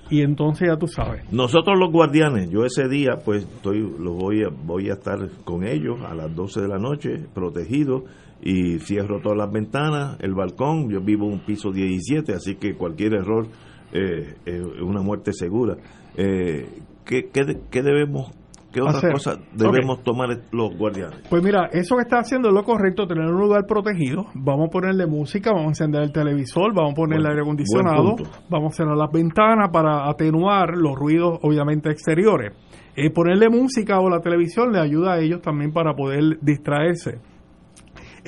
[0.10, 1.32] y entonces ya tú sabes.
[1.32, 5.68] Nosotros los guardianes, yo ese día pues estoy lo voy a voy a estar con
[5.68, 8.06] ellos a las 12 de la noche, protegido
[8.42, 12.74] y cierro todas las ventanas, el balcón, yo vivo en un piso 17, así que
[12.74, 13.50] cualquier error
[13.94, 15.76] eh, es una muerte segura.
[16.16, 16.68] Eh,
[17.06, 18.32] ¿qué, qué, qué debemos
[18.72, 19.12] qué otras Hacer.
[19.14, 21.22] cosas debemos tomar los guardianes?
[21.30, 24.28] Pues mira, eso que está haciendo es lo correcto, tener un lugar protegido.
[24.36, 28.16] Vamos a ponerle música, vamos a encender el televisor, vamos a poner el aire acondicionado,
[28.50, 32.54] vamos a cerrar las ventanas para atenuar los ruidos, obviamente, exteriores.
[32.96, 37.20] Eh, ponerle música o la televisión le ayuda a ellos también para poder distraerse.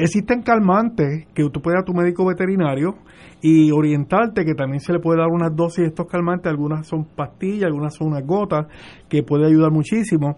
[0.01, 2.95] Existen calmantes que tú puedes ir a tu médico veterinario
[3.41, 7.05] y orientarte que también se le puede dar unas dosis de estos calmantes, algunas son
[7.05, 8.65] pastillas, algunas son unas gotas,
[9.07, 10.37] que puede ayudar muchísimo.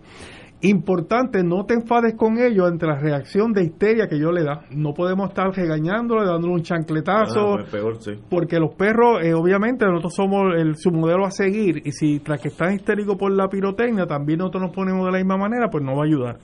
[0.65, 4.61] Importante, no te enfades con ellos ante la reacción de histeria que yo le da.
[4.71, 8.11] No podemos estar regañándole, dándole un chancletazo, Ah, pues peor, sí.
[8.29, 12.39] porque los perros, eh, obviamente, nosotros somos el, su modelo a seguir, y si tras
[12.41, 15.83] que están histéricos por la pirotecnia, también nosotros nos ponemos de la misma manera, pues
[15.83, 16.37] no va a ayudar.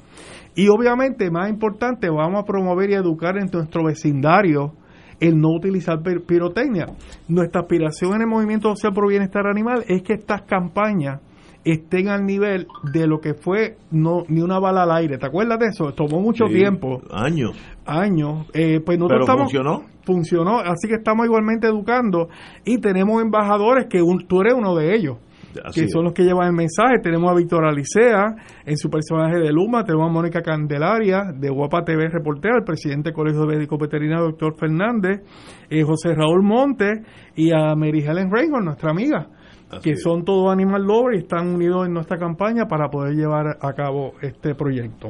[0.60, 4.74] Y obviamente, más importante, vamos a promover y educar en nuestro vecindario
[5.22, 6.88] el no utilizar pir- pirotecnia.
[7.30, 11.22] Nuestra aspiración en el Movimiento Social por Bienestar Animal es que estas campañas
[11.64, 15.18] estén al nivel de lo que fue no ni una bala al aire.
[15.18, 15.94] ¿Te acuerdas de eso?
[15.94, 17.52] Tomó mucho Sí, tiempo Años.
[17.86, 18.46] años.
[18.54, 19.84] Eh, pues nosotros Pero estamos, funcionó.
[20.04, 22.28] Funcionó, así que estamos igualmente educando
[22.66, 25.18] y tenemos embajadores que un- tú eres uno de ellos.
[25.64, 25.92] Así que es.
[25.92, 27.00] son los que llevan el mensaje.
[27.02, 28.36] Tenemos a Víctor Alicea
[28.66, 33.10] en su personaje de Luma, tenemos a Mónica Candelaria de Guapa TV Reportera, el presidente
[33.10, 35.22] del Colegio Médico Veterinario, doctor Fernández,
[35.70, 37.00] eh, José Raúl Montes
[37.36, 39.28] y a Mary Helen Reinhold, nuestra amiga,
[39.70, 40.02] Así que es.
[40.02, 44.14] son todos animal lovers y están unidos en nuestra campaña para poder llevar a cabo
[44.22, 45.10] este proyecto.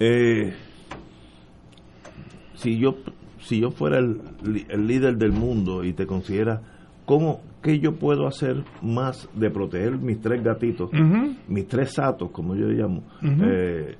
[0.00, 0.52] Eh,
[2.54, 2.96] si yo
[3.40, 4.20] si yo fuera el,
[4.68, 6.60] el líder del mundo y te considera
[7.04, 10.90] cómo qué yo puedo hacer más de proteger mis tres gatitos
[11.48, 13.96] mis tres satos como yo le llamo eh,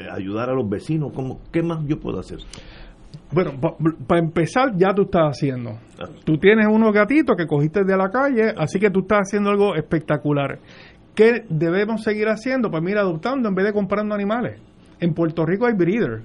[0.00, 2.38] eh, ayudar a los vecinos, ¿cómo, ¿qué más yo puedo hacer?
[3.32, 3.52] Bueno,
[4.06, 5.78] para empezar, ya tú estás haciendo.
[6.24, 9.74] Tú tienes unos gatitos que cogiste de la calle, así que tú estás haciendo algo
[9.74, 10.58] espectacular.
[11.14, 12.70] ¿Qué debemos seguir haciendo?
[12.70, 14.60] Pues mira, adoptando en vez de comprando animales.
[15.00, 16.22] En Puerto Rico hay breeder.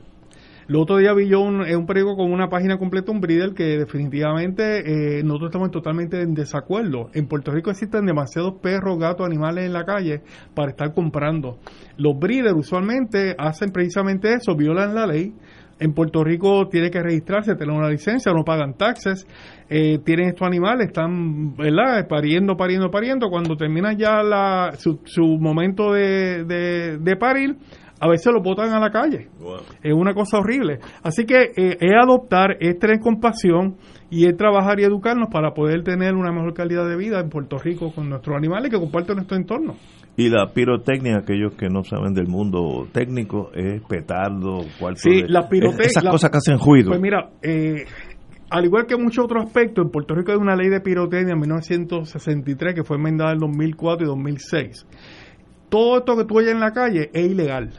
[0.67, 3.77] El otro día vi yo un, un periódico con una página completa, un breeder, que
[3.77, 7.09] definitivamente eh, nosotros estamos totalmente en desacuerdo.
[7.13, 10.21] En Puerto Rico existen demasiados perros, gatos, animales en la calle
[10.55, 11.59] para estar comprando.
[11.97, 15.35] Los breeders usualmente hacen precisamente eso, violan la ley.
[15.77, 19.27] En Puerto Rico tiene que registrarse, tener una licencia, no pagan taxes,
[19.69, 22.07] eh, tienen estos animales, están, ¿verdad?
[22.07, 23.29] Pariendo, pariendo, pariendo.
[23.29, 27.57] Cuando termina ya la, su, su momento de, de parir,
[27.99, 29.29] a veces lo botan a la calle.
[29.81, 30.79] Es una cosa horrible.
[31.03, 33.77] Así que eh, es adoptar, es tener compasión
[34.09, 37.57] y es trabajar y educarnos para poder tener una mejor calidad de vida en Puerto
[37.57, 39.75] Rico con nuestros animales que comparten nuestro entorno.
[40.17, 45.49] Y la pirotecnia, aquellos que no saben del mundo técnico, es petardo, cuál Sí, la
[45.49, 45.87] pirotecnia.
[45.87, 46.89] Esas cosas que hacen ruido.
[46.89, 47.83] Pues mira, eh,
[48.49, 51.39] al igual que muchos otros aspectos, en Puerto Rico hay una ley de pirotecnia en
[51.39, 54.85] 1963 que fue enmendada en 2004 y 2006.
[55.67, 57.71] Todo esto que tú oyes en la calle es ilegal.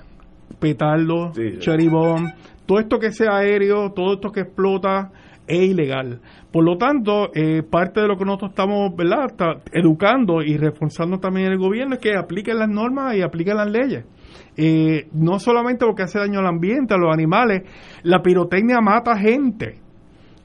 [0.58, 2.28] Petardo, cherry bomb,
[2.66, 5.10] todo esto que sea aéreo, todo esto que explota
[5.46, 6.20] es ilegal.
[6.50, 9.26] Por lo tanto, eh, parte de lo que nosotros estamos ¿verdad?
[9.26, 13.70] Está educando y reforzando también el gobierno es que apliquen las normas y apliquen las
[13.70, 14.04] leyes.
[14.56, 17.62] Eh, no solamente porque hace daño al ambiente, a los animales,
[18.02, 19.80] la pirotecnia mata gente.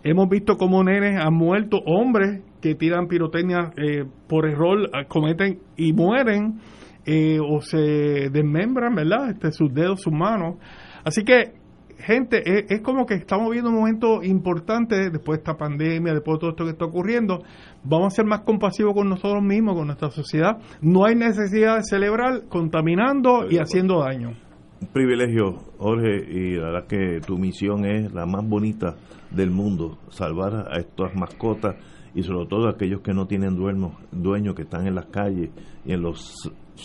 [0.04, 5.60] Hemos visto cómo nenes han muerto, hombres que tiran pirotecnia eh, por error, eh, cometen
[5.78, 6.60] y mueren
[7.06, 9.32] eh, o se desmembran, ¿verdad?
[9.32, 10.56] Este, sus dedos, sus manos.
[11.04, 11.54] Así que,
[11.98, 16.36] gente, es, es como que estamos viviendo un momento importante después de esta pandemia, después
[16.36, 17.44] de todo esto que está ocurriendo.
[17.84, 20.60] Vamos a ser más compasivos con nosotros mismos, con nuestra sociedad.
[20.82, 24.34] No hay necesidad de celebrar contaminando y haciendo daño.
[24.82, 28.96] Un privilegio, Jorge, y la verdad que tu misión es la más bonita
[29.30, 31.76] del mundo, salvar a estas mascotas
[32.14, 35.50] y sobre todo a aquellos que no tienen dueños, dueños que están en las calles
[35.86, 36.36] y en los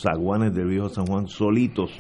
[0.01, 1.91] zaguanes del viejo San Juan solitos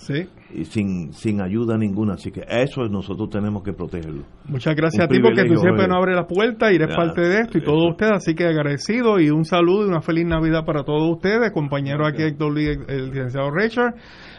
[0.55, 2.15] y sin, sin ayuda ninguna.
[2.15, 4.25] Así que eso nosotros tenemos que protegerlo.
[4.47, 5.89] Muchas gracias Un a ti porque tú siempre Jorge.
[5.89, 8.45] nos abres la puerta y eres Ya, parte de esto y todos ustedes, así que
[8.47, 12.79] agradecido y un saludo y una feliz Navidad para todos ustedes, compañero aquí Héctor Lee,
[12.89, 13.95] el licenciado Richard,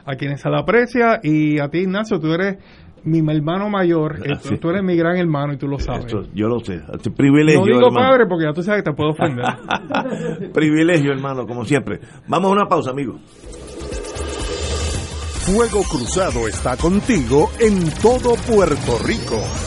[0.06, 2.58] a quienes se la aprecia y a ti Ignacio, tú eres
[3.04, 4.58] mi hermano mayor, Así.
[4.58, 6.06] tú eres mi gran hermano y tú lo sabes.
[6.06, 6.82] Esto, yo lo sé.
[6.94, 8.10] Este privilegio, no digo hermano.
[8.10, 9.46] padre porque ya tú sabes que te puedo ofender.
[10.54, 12.00] privilegio, hermano, como siempre.
[12.28, 13.20] Vamos a una pausa, amigos.
[15.48, 19.67] Fuego Cruzado está contigo en todo Puerto Rico.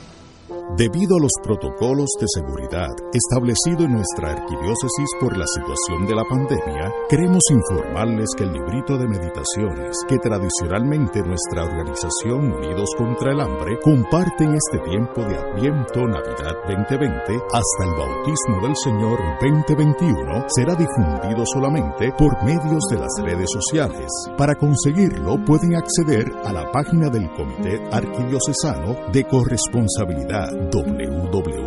[0.77, 6.23] Debido a los protocolos de seguridad establecidos en nuestra arquidiócesis por la situación de la
[6.23, 13.41] pandemia, queremos informarles que el librito de meditaciones que tradicionalmente nuestra organización Unidos contra el
[13.41, 20.45] Hambre comparte en este tiempo de Adviento Navidad 2020 hasta el bautismo del Señor 2021
[20.55, 24.07] será difundido solamente por medios de las redes sociales.
[24.37, 31.61] Para conseguirlo pueden acceder a la página del Comité Arquidiocesano de Corresponsabilidad www.ca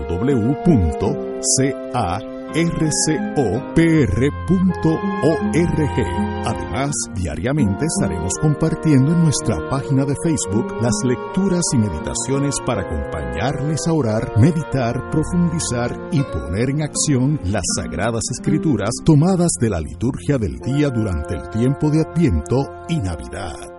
[6.46, 13.80] Además, diariamente estaremos compartiendo en nuestra página de Facebook las lecturas y meditaciones para acompañarles
[13.88, 20.38] a orar, meditar, profundizar y poner en acción las sagradas escrituras tomadas de la liturgia
[20.38, 23.73] del día durante el tiempo de Adviento y Navidad.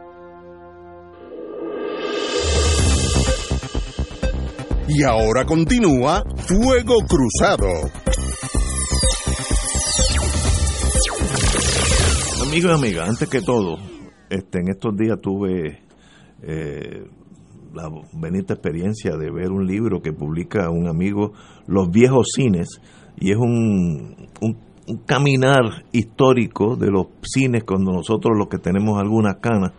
[4.87, 7.89] Y ahora continúa Fuego Cruzado.
[12.45, 13.77] Amigos y amigas, antes que todo,
[14.29, 15.79] este, en estos días tuve
[16.43, 17.03] eh,
[17.73, 21.33] la bonita experiencia de ver un libro que publica un amigo,
[21.65, 22.79] Los Viejos Cines,
[23.17, 24.57] y es un, un,
[24.87, 29.71] un caminar histórico de los cines cuando nosotros los que tenemos algunas canas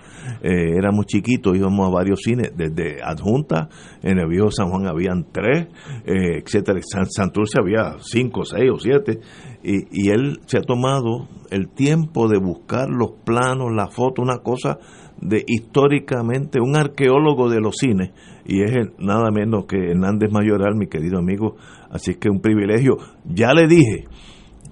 [0.42, 3.68] eh, éramos chiquitos, íbamos a varios cines, desde Adjunta,
[4.02, 5.68] en el viejo San Juan habían tres,
[6.04, 9.20] eh, etcétera, San Santurce había cinco, seis o siete,
[9.62, 14.38] y, y él se ha tomado el tiempo de buscar los planos, la foto, una
[14.38, 14.78] cosa
[15.20, 18.10] de históricamente un arqueólogo de los cines
[18.44, 21.56] y es el- nada menos que Hernández Mayoral, mi querido amigo,
[21.90, 22.98] así que un privilegio.
[23.24, 24.04] Ya le dije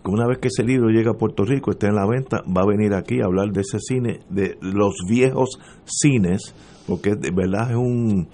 [0.04, 2.62] que una vez que ese libro llega a Puerto Rico, esté en la venta, va
[2.62, 6.54] a venir aquí a hablar de ese cine, de los viejos cines,
[6.86, 8.28] porque de verdad es un,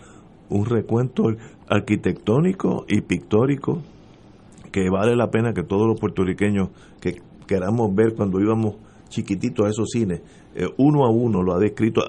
[0.48, 1.28] un recuento
[1.68, 3.82] arquitectónico y pictórico
[4.72, 8.74] que vale la pena que todos los puertorriqueños que queramos ver cuando íbamos
[9.08, 10.22] chiquititos a esos cines,
[10.56, 12.02] eh, uno a uno lo ha descrito,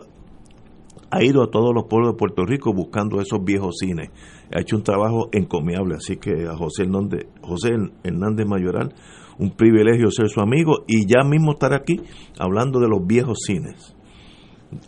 [1.11, 4.09] ha ido a todos los pueblos de Puerto Rico buscando esos viejos cines.
[4.53, 8.93] Ha hecho un trabajo encomiable, así que a José Hernández, José Hernández Mayoral,
[9.41, 11.99] un privilegio ser su amigo y ya mismo estar aquí
[12.37, 13.95] hablando de los viejos cines.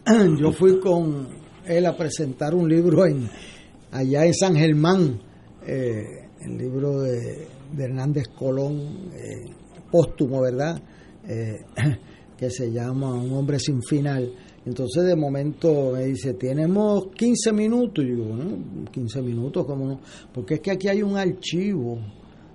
[0.39, 1.27] Yo fui con
[1.65, 3.27] él a presentar un libro en
[3.91, 5.19] allá en San Germán,
[5.65, 6.03] eh,
[6.39, 9.51] el libro de, de Hernández Colón, eh,
[9.91, 10.79] póstumo, ¿verdad?
[11.27, 11.57] Eh,
[12.37, 14.31] que se llama Un hombre sin final.
[14.65, 18.05] Entonces de momento me dice, tenemos 15 minutos.
[18.05, 19.99] Y yo bueno, 15 minutos, ¿cómo no?
[20.31, 21.97] Porque es que aquí hay un archivo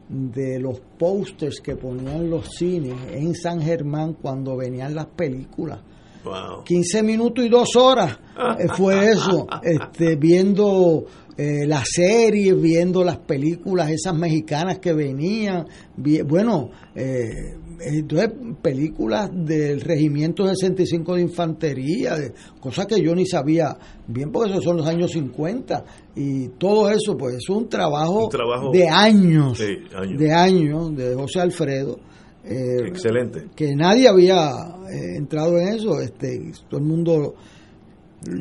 [0.09, 5.81] de los pósters que ponían los cines en San Germán cuando venían las películas.
[6.25, 6.65] Wow.
[6.65, 8.19] 15 minutos y dos horas
[8.59, 11.05] eh, fue eso, este, viendo
[11.39, 15.67] eh, las series, viendo las películas esas mexicanas que venían,
[15.97, 18.31] vi- bueno, eh, entonces
[18.61, 23.69] películas del Regimiento 65 de Infantería, de, cosas que yo ni sabía
[24.09, 25.85] bien porque esos son los años 50
[26.17, 30.19] y todo eso pues es un trabajo, Un trabajo- de años, Sí, años.
[30.21, 32.01] de años de José Alfredo.
[32.45, 33.45] eh, Excelente.
[33.55, 34.51] que nadie había
[34.91, 37.35] eh, entrado en eso, este, todo el mundo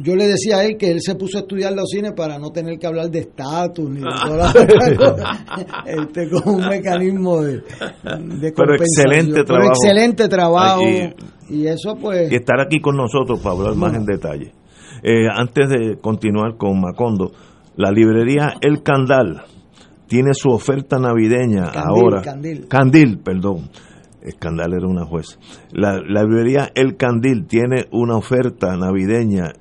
[0.04, 2.50] yo le decía a él que él se puso a estudiar los cines para no
[2.50, 5.46] tener que hablar de estatus ni de todas las cosas,
[5.86, 9.70] este, con un mecanismo de, de Pero excelente Pero trabajo.
[9.70, 11.14] excelente trabajo Ay,
[11.50, 14.52] y eso pues y estar aquí con nosotros para hablar más en detalle.
[15.04, 17.32] Eh, antes de continuar con Macondo,
[17.76, 19.44] la librería El Candal
[20.08, 22.22] tiene su oferta navideña Candil, ahora.
[22.24, 22.68] Candil.
[22.68, 23.70] Candil, perdón.
[24.22, 25.38] El Candal era una juez.
[25.72, 29.54] La, la librería El Candil tiene una oferta navideña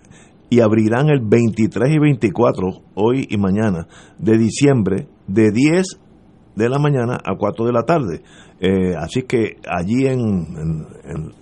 [0.51, 3.87] y abrirán el 23 y 24, hoy y mañana,
[4.19, 5.85] de diciembre, de 10
[6.55, 8.23] de la mañana a 4 de la tarde.
[8.61, 10.87] Eh, así que allí en,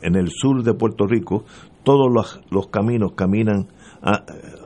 [0.03, 1.45] en- el sur de Puerto Rico,
[1.85, 3.69] todos los, los caminos caminan,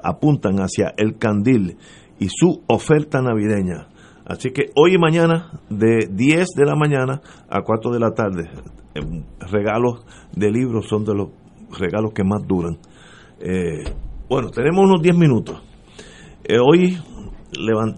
[0.02, 1.76] apuntan hacia el candil
[2.18, 3.88] y su oferta navideña.
[4.24, 8.48] Así que hoy y mañana, de 10 de la mañana a 4 de la tarde,
[8.94, 9.00] eh,
[9.50, 11.28] regalos de libros son de los
[11.78, 12.78] regalos que más duran.
[13.40, 13.84] Eh,
[14.28, 15.60] bueno, tenemos unos 10 minutos.
[16.44, 16.96] Eh, hoy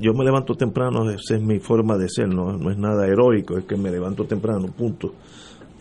[0.00, 3.58] yo me levanto temprano, esa es mi forma de ser, no, no es nada heroico,
[3.58, 5.12] es que me levanto temprano, punto.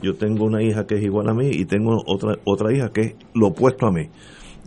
[0.01, 3.01] Yo tengo una hija que es igual a mí y tengo otra, otra hija que
[3.01, 4.07] es lo opuesto a mí.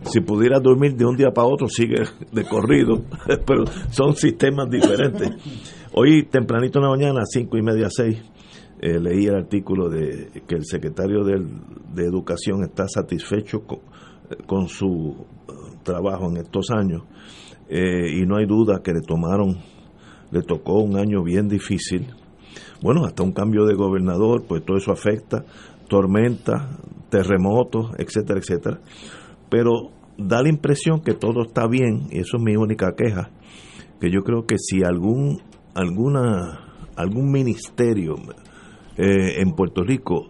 [0.05, 3.01] Si pudiera dormir de un día para otro, sigue de corrido,
[3.45, 5.31] pero son sistemas diferentes.
[5.93, 8.21] Hoy, tempranito en la mañana, a cinco y media, seis,
[8.81, 11.47] eh, leí el artículo de que el secretario del-
[11.93, 13.79] de Educación está satisfecho con,
[14.45, 15.25] con su
[15.83, 17.03] trabajo en estos años
[17.69, 19.57] eh, y no hay duda que le tomaron,
[20.31, 22.07] le tocó un año bien difícil.
[22.81, 25.45] Bueno, hasta un cambio de gobernador, pues todo eso afecta,
[25.87, 26.63] tormentas,
[27.09, 28.79] terremotos, etcétera, etcétera.
[29.49, 33.31] Pero da la impresión que todo está bien, y eso es mi única queja,
[33.99, 35.41] que yo creo que si algún
[35.73, 36.59] alguna
[36.95, 38.15] algún ministerio
[38.97, 40.29] eh, en Puerto Rico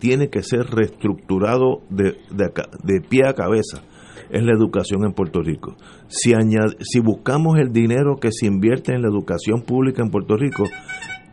[0.00, 2.50] tiene que ser reestructurado de, de,
[2.82, 3.82] de pie a cabeza
[4.32, 5.76] es la educación en Puerto Rico.
[6.08, 6.32] Si,
[6.80, 10.64] si buscamos el dinero que se invierte en la educación pública en Puerto Rico,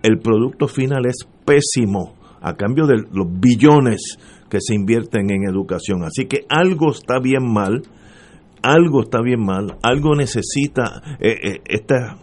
[0.03, 4.17] el producto final es pésimo a cambio de los billones
[4.49, 6.03] que se invierten en educación.
[6.03, 7.83] Así que algo está bien mal,
[8.61, 12.17] algo está bien mal, algo necesita, eh, eh, esta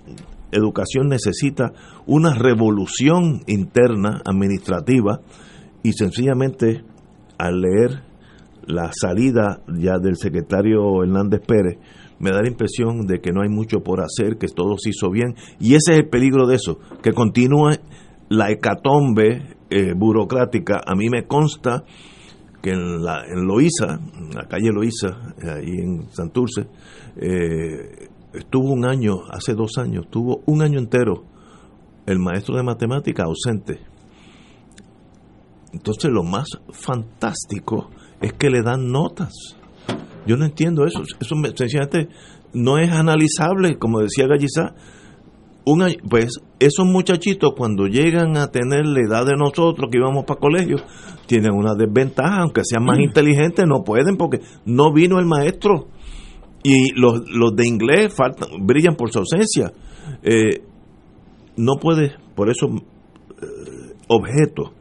[0.52, 1.72] educación necesita
[2.06, 5.20] una revolución interna administrativa
[5.82, 6.82] y sencillamente
[7.38, 8.05] al leer
[8.66, 11.78] la salida ya del secretario Hernández Pérez,
[12.18, 15.10] me da la impresión de que no hay mucho por hacer, que todo se hizo
[15.10, 17.72] bien, y ese es el peligro de eso, que continúe
[18.28, 20.80] la hecatombe eh, burocrática.
[20.84, 21.84] A mí me consta
[22.62, 26.66] que en, la, en en la calle Loíza, eh, ahí en Santurce,
[27.16, 31.24] eh, estuvo un año, hace dos años, estuvo un año entero
[32.06, 33.80] el maestro de matemática ausente.
[35.72, 37.90] Entonces lo más fantástico
[38.20, 39.32] es que le dan notas.
[40.26, 41.02] Yo no entiendo eso.
[41.20, 42.08] Eso me- sencillamente
[42.52, 44.74] no es analizable, como decía Gallizá.
[45.64, 50.24] Un año- pues esos muchachitos cuando llegan a tener la edad de nosotros que íbamos
[50.24, 50.76] para colegio,
[51.26, 55.88] tienen una desventaja, aunque sean más inteligentes, no pueden porque no vino el maestro.
[56.62, 59.72] Y los, los de inglés faltan, brillan por su ausencia.
[60.22, 60.62] Eh,
[61.56, 64.72] no puede, por eso, eh, objeto,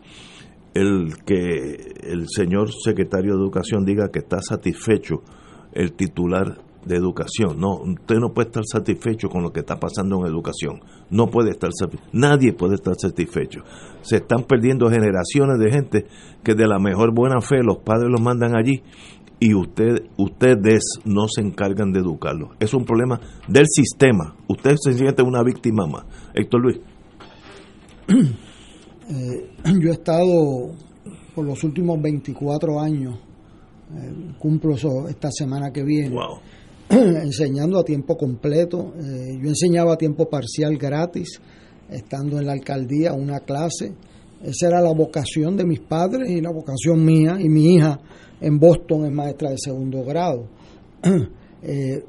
[0.76, 5.24] el que el señor secretario de Educación diga que está satisfecho
[5.72, 7.60] el titular de educación.
[7.60, 10.82] No, usted no puede estar satisfecho con lo que está pasando en educación.
[11.10, 12.10] No puede estar satisfecho.
[12.14, 13.62] Nadie puede estar satisfecho.
[14.02, 16.06] Se están perdiendo generaciones de gente
[16.44, 18.84] que de la mejor buena fe los padres los mandan allí
[19.40, 22.52] y usted, ustedes no se encargan de educarlos.
[22.60, 24.36] Es un problema del sistema.
[24.48, 26.06] Usted se siente una víctima más.
[26.34, 26.80] Héctor Luis.
[29.10, 29.50] Eh,
[29.82, 30.72] yo he estado
[31.34, 33.16] por los últimos 24 años,
[33.96, 36.16] eh, cumplo eso esta semana que viene,
[36.90, 38.94] enseñando a tiempo completo.
[38.98, 41.40] Eh, yo enseñaba a tiempo parcial gratis,
[41.90, 43.94] estando en la alcaldía, una clase.
[44.42, 47.38] Esa era la vocación de mis padres y la vocación mía.
[47.40, 48.00] Y mi hija
[48.42, 50.48] en Boston es maestra de segundo grado.
[51.68, 52.04] Eh,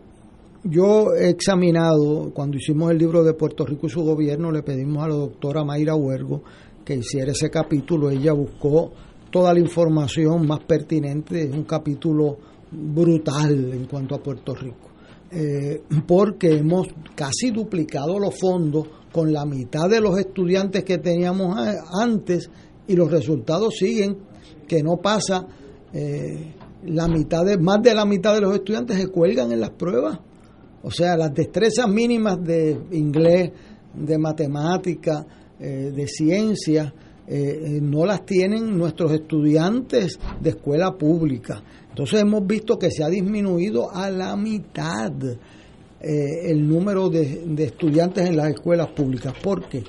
[0.64, 5.02] yo he examinado, cuando hicimos el libro de Puerto Rico y su gobierno, le pedimos
[5.02, 6.42] a la doctora Mayra Huergo
[6.86, 8.08] que hiciera ese capítulo.
[8.10, 8.92] Ella buscó
[9.30, 11.42] toda la información más pertinente.
[11.42, 12.38] Es un capítulo
[12.70, 14.90] brutal en cuanto a Puerto Rico.
[15.28, 21.56] Eh, porque hemos casi duplicado los fondos con la mitad de los estudiantes que teníamos
[22.00, 22.48] antes
[22.86, 24.18] y los resultados siguen
[24.68, 25.44] que no pasa
[25.92, 29.70] eh, la mitad de más de la mitad de los estudiantes se cuelgan en las
[29.70, 30.20] pruebas
[30.82, 33.50] o sea las destrezas mínimas de inglés
[33.94, 35.26] de matemática
[35.60, 36.92] eh, de ciencia
[37.28, 43.02] eh, eh, no las tienen nuestros estudiantes de escuela pública entonces hemos visto que se
[43.02, 45.12] ha disminuido a la mitad
[45.98, 49.32] eh, el número de, estudiantes en las escuelas públicas.
[49.42, 49.82] ¿Por qué?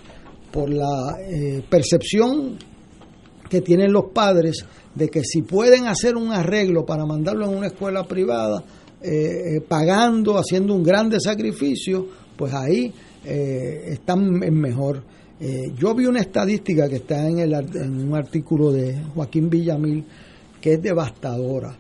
[0.50, 2.58] Por la eh, percepción
[3.50, 4.66] que tienen los padres
[4.96, 8.64] de que si pueden hacer un arreglo para mandarlo en una escuela privada,
[9.68, 12.92] pagando, haciendo un grande sacrificio, pues ahí
[13.24, 15.04] están en mejor.
[15.40, 20.04] Eh, yo vi una estadística que está en, el, en un artículo de Joaquín Villamil
[20.60, 21.78] que es devastadora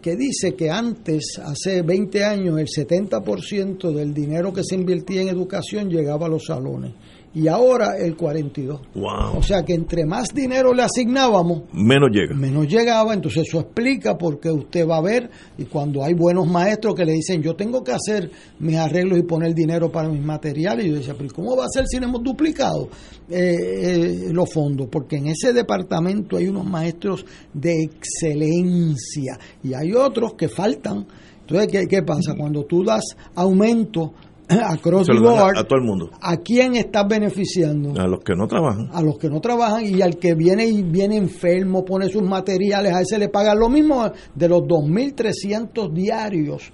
[0.00, 5.28] que dice que antes, hace 20 años, el 70% del dinero que se invertía en
[5.28, 6.92] educación llegaba a los salones
[7.34, 8.78] y ahora el 42%.
[8.94, 9.38] Wow.
[9.38, 12.34] O sea que entre más dinero le asignábamos, Menos llega.
[12.34, 15.28] menos llegaba, entonces eso explica por qué usted va a ver
[15.58, 18.30] y cuando hay buenos maestros que le dicen yo tengo que hacer
[18.60, 21.68] mis arreglos y poner dinero para mis materiales, y yo decía, pero ¿cómo va a
[21.68, 22.88] ser si no hemos duplicado
[23.28, 24.88] eh, eh, los fondos?
[24.90, 31.06] Porque en ese departamento hay unos maestros de excelencia y hay otros que faltan.
[31.40, 32.34] Entonces, ¿qué, qué pasa?
[32.38, 33.04] Cuando tú das
[33.34, 34.14] aumento
[34.48, 36.10] across the a- board, a todo el mundo.
[36.20, 38.00] ¿a quién estás beneficiando?
[38.00, 38.88] A los que no trabajan.
[38.92, 42.92] a los que no trabajan y al que viene y viene enfermo, pone sus materiales,
[42.94, 46.72] a ese le pagan lo mismo de los 2.300 diarios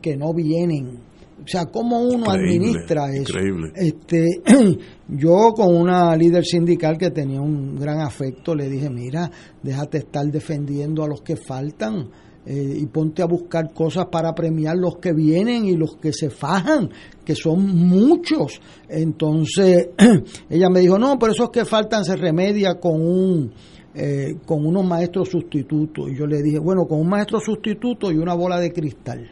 [0.00, 0.98] que no vienen.
[1.44, 3.20] O sea, ¿cómo uno Increíble, administra eso?
[3.36, 3.72] increíble.
[3.74, 4.26] Este,
[5.08, 9.28] yo con una líder sindical que tenía un gran afecto le dije, mira,
[9.60, 12.08] déjate estar defendiendo a los que faltan
[12.46, 16.30] eh, y ponte a buscar cosas para premiar los que vienen y los que se
[16.30, 16.90] fajan,
[17.24, 18.60] que son muchos.
[18.88, 19.90] Entonces,
[20.50, 23.52] ella me dijo, no, pero esos que faltan se remedia con un...
[23.94, 28.16] eh, con unos maestros sustitutos y yo le dije bueno con un maestro sustituto y
[28.16, 29.30] una bola de cristal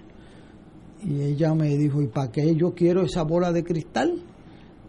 [1.03, 4.23] y ella me dijo, ¿y para qué yo quiero esa bola de cristal?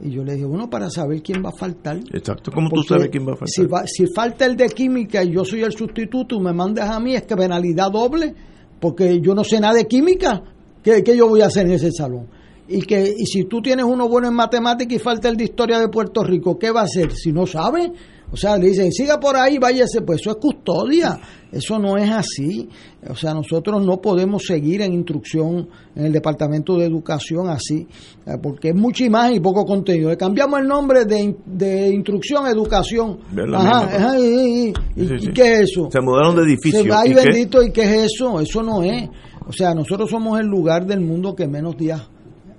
[0.04, 1.98] Y yo le dije, bueno, para saber quién va a faltar.
[2.12, 2.52] Exacto.
[2.52, 3.50] ¿Cómo tú sabes quién va a faltar?
[3.50, 6.90] Si, va- si falta el de química y yo soy el sustituto y me mandas
[6.90, 8.34] a mí, es que penalidad doble,
[8.80, 10.42] porque yo no sé nada de química.
[10.84, 12.28] ¿Qué, qué yo voy a hacer en ese salón?
[12.74, 15.78] y que y si tú tienes uno bueno en matemáticas y falta el de historia
[15.78, 17.12] de Puerto Rico, ¿qué va a hacer?
[17.12, 17.92] Si no sabe,
[18.32, 21.20] o sea, le dicen, siga por ahí, váyase, pues eso es custodia,
[21.52, 22.70] eso no es así.
[23.10, 27.88] O sea, nosotros no podemos seguir en instrucción en el Departamento de Educación así,
[28.26, 30.10] eh, porque es mucha imagen y poco contenido.
[30.10, 33.20] Le cambiamos el nombre de, de instrucción a educación.
[33.54, 35.32] Ajá, ajá, y, y- y- Sí, sí, ¿y sí.
[35.34, 35.90] qué es eso?
[35.92, 36.84] Se mudaron de edificio.
[36.84, 37.22] Se- ay, ¿Y qué?
[37.26, 38.40] bendito, ¿y qué es eso?
[38.40, 39.10] Eso no es.
[39.46, 42.02] O sea, nosotros somos el lugar del mundo que menos días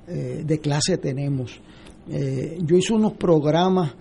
[0.09, 1.59] eh, de clase tenemos.
[2.11, 3.93] Eh, yo hice unos programas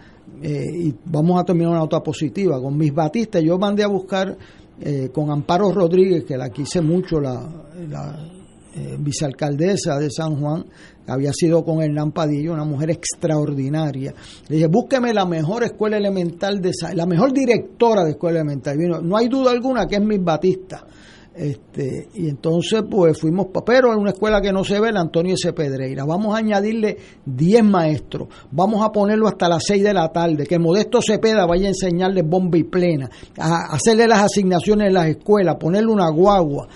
[0.42, 2.62] eh, y vamos a terminar una nota positiva.
[2.62, 4.38] Con mis batistas, yo mandé a buscar
[4.80, 7.42] eh, con Amparo Rodríguez, que la quise mucho, la,
[7.90, 8.32] la
[8.74, 10.66] eh, vicealcaldesa de San Juan,
[11.06, 14.14] había sido con Hernán Padilla, una mujer extraordinaria.
[14.48, 18.78] Le dije, búsqueme la mejor escuela elemental de la mejor directora de escuela elemental.
[18.78, 20.88] Vino, no hay duda alguna que es Miss Batista.
[21.34, 25.36] Este, y entonces pues fuimos, pero en una escuela que no se ve, la Antonio
[25.36, 25.54] S.
[25.54, 26.04] Pedreira.
[26.04, 30.60] Vamos a añadirle 10 maestros, vamos a ponerlo hasta las 6 de la tarde, que
[30.60, 35.56] Modesto Cepeda vaya a enseñarles bomba y plena, a hacerle las asignaciones en las escuelas,
[35.58, 36.68] ponerle una guagua.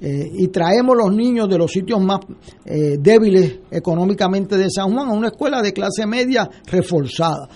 [0.00, 2.20] eh, y traemos los niños de los sitios más
[2.64, 7.48] eh, débiles económicamente de San Juan a una escuela de clase media reforzada.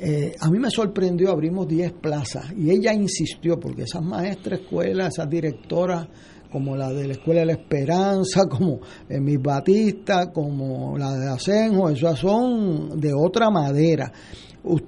[0.00, 5.14] Eh, a mí me sorprendió, abrimos 10 plazas y ella insistió, porque esas maestras escuelas,
[5.14, 6.06] esas directoras,
[6.52, 8.78] como la de la Escuela de la Esperanza, como
[9.08, 14.12] eh, Mis Batista, como la de Asenjo, esas son de otra madera.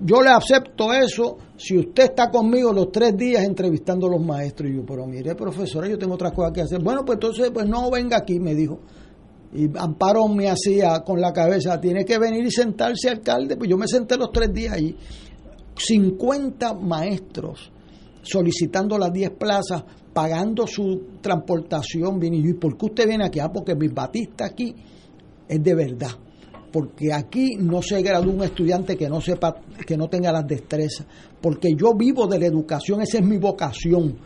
[0.00, 4.70] Yo le acepto eso si usted está conmigo los tres días entrevistando a los maestros.
[4.70, 6.82] Y yo, pero mire, profesora, yo tengo otras cosas que hacer.
[6.82, 8.80] Bueno, pues entonces, pues no venga aquí, me dijo.
[9.52, 13.56] Y Amparo me hacía con la cabeza, tiene que venir y sentarse, alcalde.
[13.56, 14.96] Pues yo me senté los tres días allí.
[15.76, 17.72] 50 maestros
[18.22, 19.82] solicitando las 10 plazas,
[20.12, 22.18] pagando su transportación.
[22.20, 23.40] Viene y yo, ¿y por qué usted viene aquí?
[23.40, 24.74] Ah, porque mi batista aquí
[25.48, 26.10] es de verdad.
[26.72, 31.06] Porque aquí no se gradúa un estudiante que no sepa, que no tenga las destrezas.
[31.40, 34.16] Porque yo vivo de la educación, esa es mi vocación.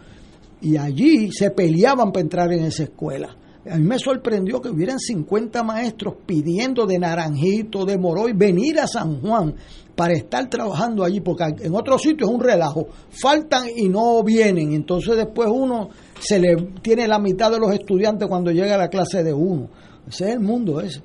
[0.60, 3.34] Y allí se peleaban para entrar en esa escuela.
[3.70, 8.86] A mí me sorprendió que hubieran 50 maestros pidiendo de Naranjito, de Moroy, venir a
[8.86, 9.54] San Juan
[9.94, 12.88] para estar trabajando allí, porque en otros sitios es un relajo.
[13.08, 14.74] Faltan y no vienen.
[14.74, 15.88] Entonces después uno
[16.18, 19.70] se le tiene la mitad de los estudiantes cuando llega a la clase de uno.
[20.06, 21.00] Ese es el mundo ese.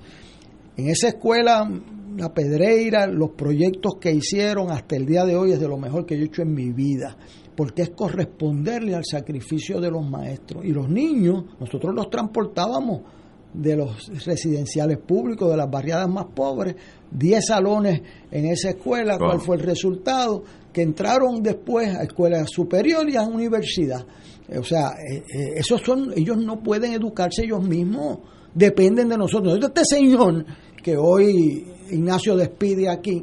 [0.75, 1.69] En esa escuela,
[2.17, 6.05] la Pedreira, los proyectos que hicieron hasta el día de hoy es de lo mejor
[6.05, 7.15] que yo he hecho en mi vida,
[7.59, 10.63] porque es corresponderle al sacrificio de los maestros.
[10.63, 13.01] Y los niños, nosotros los transportábamos
[13.53, 16.77] de los residenciales públicos, de las barriadas más pobres,
[17.11, 18.01] 10 salones
[18.31, 19.27] en esa escuela, Wow.
[19.27, 20.41] ¿cuál fue el resultado?
[20.71, 24.05] Que entraron después a escuela superior y a universidad.
[24.57, 28.19] O sea, eh, eh, esos son, ellos no pueden educarse ellos mismos,
[28.53, 29.59] dependen de nosotros.
[29.61, 30.45] Este señor
[30.81, 33.21] que hoy Ignacio despide aquí,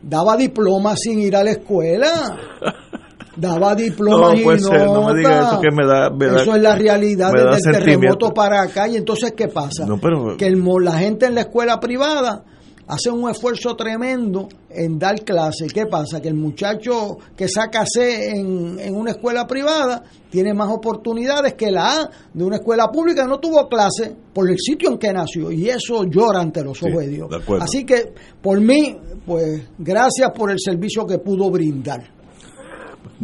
[0.00, 2.38] daba diplomas sin ir a la escuela.
[3.36, 5.52] Daba diplomas No, y ser, no me diga notas.
[5.52, 8.88] eso que me da- me da- Eso es la realidad desde el terremoto para acá.
[8.88, 9.84] Y entonces, ¿qué pasa?
[9.86, 12.44] No, pero- Que el la gente en la escuela privada
[12.86, 15.66] hace un esfuerzo tremendo en dar clase.
[15.72, 16.20] ¿Qué pasa?
[16.20, 21.70] Que el muchacho que saca C en, en una escuela privada tiene más oportunidades que
[21.70, 25.50] la A de una escuela pública no tuvo clase por el sitio en que nació.
[25.50, 27.30] Y eso llora ante los ojos de Dios.
[27.30, 27.64] de acuerdo.
[27.64, 28.12] Así que,
[28.42, 32.12] por mí, pues, gracias por el servicio que pudo brindar.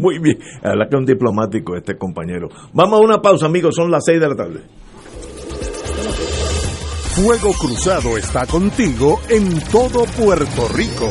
[0.00, 0.38] Muy bien.
[0.62, 2.48] La verdad que es un diplomático este compañero.
[2.72, 3.74] Vamos a una pausa, amigos.
[3.74, 4.60] Son las 6 de la tarde.
[7.14, 11.10] Fuego Cruzado está contigo en todo Puerto Rico.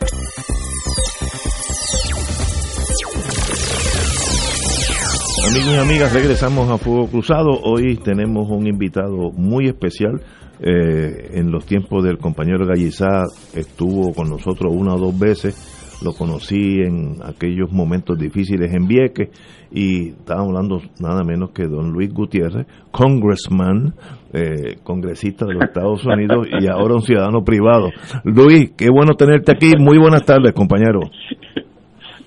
[5.43, 7.49] Amigos y amigas, regresamos a Fuego Cruzado.
[7.63, 10.21] Hoy tenemos un invitado muy especial.
[10.59, 13.23] Eh, en los tiempos del compañero Gallizá
[13.55, 15.99] estuvo con nosotros una o dos veces.
[16.03, 19.29] Lo conocí en aquellos momentos difíciles en Vieques
[19.71, 23.95] y estábamos hablando nada menos que don Luis Gutiérrez, congressman,
[24.33, 27.89] eh, congresista de los Estados Unidos y ahora un ciudadano privado.
[28.23, 29.71] Luis, qué bueno tenerte aquí.
[29.79, 30.99] Muy buenas tardes, compañero.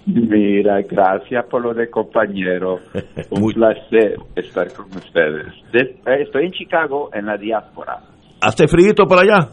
[0.07, 2.79] Mira, gracias por lo de compañero.
[3.31, 5.47] Un placer estar con ustedes.
[5.73, 8.01] De- eh, estoy en Chicago, en la diáspora.
[8.41, 9.49] ¿Hace frío por allá?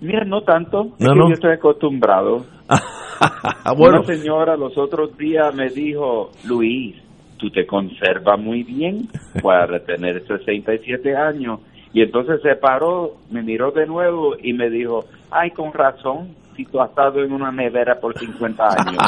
[0.00, 0.94] Mira, no tanto.
[0.98, 1.28] es No, que no.
[1.28, 2.46] Yo estoy acostumbrado.
[3.76, 4.00] bueno.
[4.00, 6.96] Una señora los otros días me dijo, Luis,
[7.38, 9.08] tú te conservas muy bien
[9.42, 11.60] para tener 67 años.
[11.92, 16.64] Y entonces se paró, me miró de nuevo y me dijo, ay, con razón, si
[16.64, 19.02] tú has estado en una nevera por 50 años.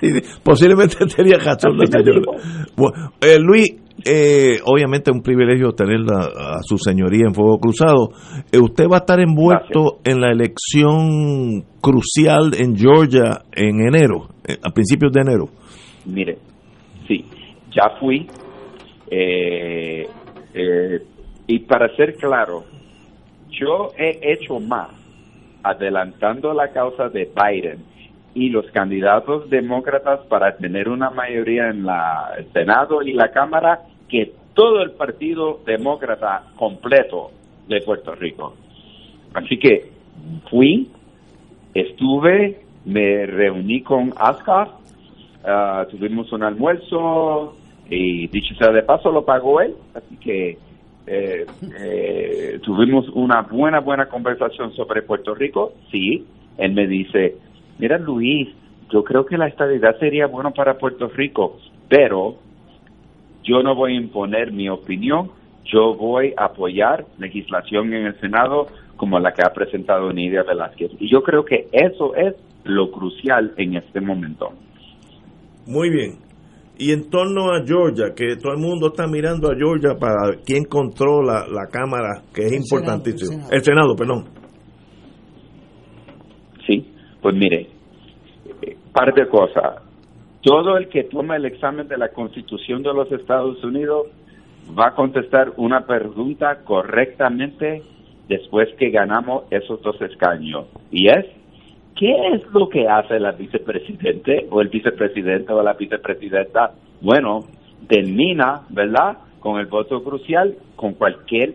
[0.42, 2.20] Posiblemente tenía razón la señora.
[2.76, 3.66] Bueno, eh, Luis,
[4.04, 8.10] eh, obviamente es un privilegio tener a su señoría en Fuego Cruzado.
[8.52, 14.56] Eh, usted va a estar envuelto en la elección crucial en Georgia en enero, eh,
[14.62, 15.48] a principios de enero.
[16.06, 16.38] Mire,
[17.06, 17.24] sí,
[17.72, 18.26] ya fui.
[19.10, 20.06] eh,
[20.54, 21.00] eh,
[21.46, 22.64] y para ser claro,
[23.50, 24.90] yo he hecho más
[25.68, 27.84] adelantando la causa de Biden
[28.34, 33.80] y los candidatos demócratas para tener una mayoría en la el Senado y la Cámara
[34.08, 37.30] que todo el partido demócrata completo
[37.68, 38.54] de Puerto Rico.
[39.34, 39.90] Así que
[40.50, 40.90] fui,
[41.74, 44.70] estuve, me reuní con Ascaf,
[45.44, 47.56] ah, tuvimos un almuerzo
[47.90, 50.58] y dicho sea de paso lo pagó él, así que
[51.08, 51.46] eh,
[51.80, 55.72] eh, tuvimos una buena, buena conversación sobre Puerto Rico.
[55.90, 56.26] Sí,
[56.58, 57.36] él me dice,
[57.78, 58.48] mira Luis,
[58.90, 62.36] yo creo que la estabilidad sería bueno para Puerto Rico, pero
[63.42, 65.30] yo no voy a imponer mi opinión,
[65.64, 70.90] yo voy a apoyar legislación en el Senado como la que ha presentado Nidia Velázquez.
[70.98, 72.34] Y yo creo que eso es
[72.64, 74.52] lo crucial en este momento.
[75.66, 76.27] Muy bien.
[76.78, 80.64] Y en torno a Georgia, que todo el mundo está mirando a Georgia para quién
[80.64, 83.32] controla la Cámara, que es El importantísimo.
[83.32, 84.24] Senado, el Senado, perdón.
[86.66, 86.86] Sí,
[87.20, 87.68] pues mire,
[88.62, 89.82] eh, par de cosas.
[90.42, 94.06] Todo el que toma el examen de la Constitución de los Estados Unidos
[94.78, 97.82] va a contestar una pregunta correctamente
[98.28, 100.66] después que ganamos esos dos escaños.
[100.90, 101.26] Y es,
[101.98, 106.72] ¿qué es lo que hace la vicepresidente o el vicepresidente o la vicepresidenta?
[107.00, 107.44] Bueno,
[107.88, 109.18] termina, ¿verdad?
[109.40, 111.54] Con el voto crucial, con cualquier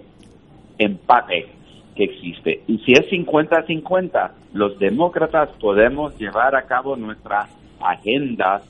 [0.78, 1.48] empate
[1.96, 2.62] que existe.
[2.68, 7.48] Y si es 50-50, los demócratas podemos llevar a cabo nuestra
[7.80, 8.62] agenda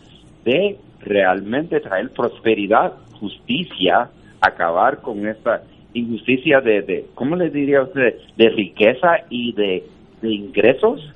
[0.43, 4.09] de realmente traer prosperidad, justicia,
[4.41, 5.63] acabar con esta
[5.93, 9.83] injusticia de, de ¿cómo le diría usted?, de riqueza y de,
[10.21, 11.12] de ingresos.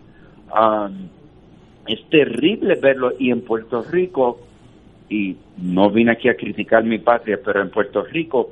[0.51, 1.09] Um,
[1.87, 4.39] es terrible verlo y en Puerto Rico,
[5.09, 8.51] y no vine aquí a criticar mi patria, pero en Puerto Rico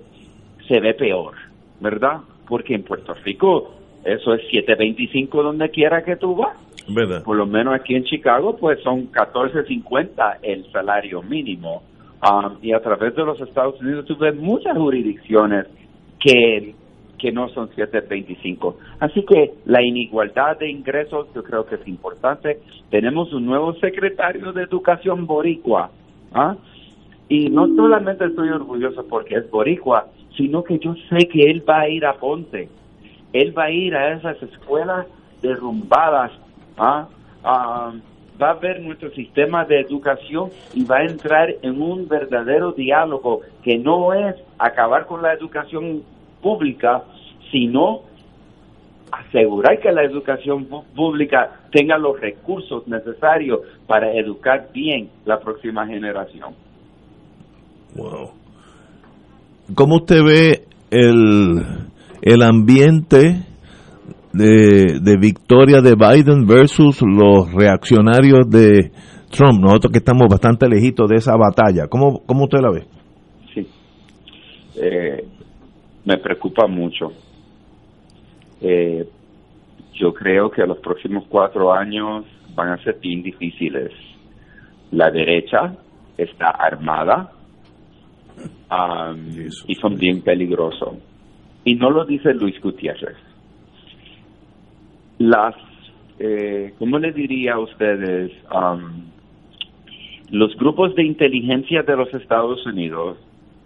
[0.68, 1.34] se ve peor,
[1.80, 2.22] ¿verdad?
[2.48, 3.74] Porque en Puerto Rico
[4.04, 6.58] eso es 7.25 donde quiera que tú vas.
[6.88, 7.24] ¿Verdad?
[7.24, 11.82] Por lo menos aquí en Chicago, pues son 14.50 el salario mínimo.
[12.22, 15.66] Um, y a través de los Estados Unidos tú ves muchas jurisdicciones
[16.20, 16.74] que
[17.18, 18.78] que no son 725.
[19.00, 22.60] Así que la inigualdad de ingresos yo creo que es importante.
[22.90, 25.92] Tenemos un nuevo secretario de Educación boricua.
[26.34, 26.56] ¿ah?
[27.30, 30.08] Y no solamente estoy orgulloso porque es boricua,
[30.38, 32.70] sino que yo sé que él va a ir a Ponce.
[33.34, 35.08] Él va a ir a esas escuelas
[35.42, 36.32] derrumbadas.
[36.78, 37.08] ¿ah?
[37.44, 37.94] Ah,
[38.42, 43.42] va a ver nuestro sistema de educación y va a entrar en un verdadero diálogo
[43.64, 46.04] que no es acabar con la educación
[46.46, 47.04] pública,
[47.52, 48.02] sino
[49.12, 56.54] asegurar que la educación pública tenga los recursos necesarios para educar bien la próxima generación.
[57.96, 58.30] Wow.
[59.74, 61.64] ¿Cómo usted ve el,
[62.22, 63.42] el ambiente
[64.32, 68.92] de, de victoria de Biden versus los reaccionarios de
[69.32, 69.62] Trump?
[69.62, 71.88] Nosotros que estamos bastante lejitos de esa batalla.
[71.90, 72.84] ¿Cómo, cómo usted la ve?
[73.56, 73.68] Sí.
[74.80, 75.26] Eh,
[76.06, 77.12] me preocupa mucho.
[78.62, 79.08] Eh,
[79.94, 83.92] yo creo que los próximos cuatro años van a ser bien difíciles.
[84.92, 85.76] La derecha
[86.18, 87.32] está armada
[88.72, 90.96] um, y son bien peligrosos.
[91.64, 93.18] Y no lo dice Luis Gutiérrez.
[95.18, 95.56] Las,
[96.20, 98.32] eh, ¿cómo le diría a ustedes?
[98.54, 99.06] Um,
[100.30, 103.18] los grupos de inteligencia de los Estados Unidos,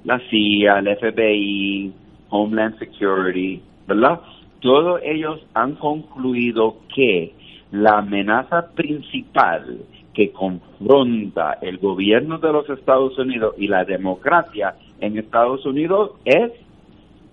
[0.03, 1.93] la CIA, el FBI,
[2.29, 4.21] Homeland Security, ¿verdad?
[4.61, 7.33] Todos ellos han concluido que
[7.71, 9.79] la amenaza principal
[10.13, 16.51] que confronta el gobierno de los Estados Unidos y la democracia en Estados Unidos es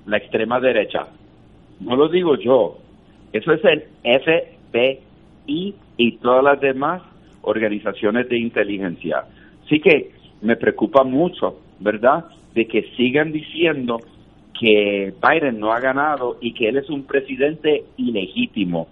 [0.07, 1.09] la extrema derecha.
[1.81, 2.79] No lo digo yo,
[3.33, 7.03] eso es el FBI y todas las demás
[7.43, 9.25] organizaciones de inteligencia.
[9.65, 12.25] Así que me preocupa mucho, ¿verdad?,
[12.55, 13.99] de que sigan diciendo
[14.59, 18.89] que Biden no ha ganado y que él es un presidente ilegítimo.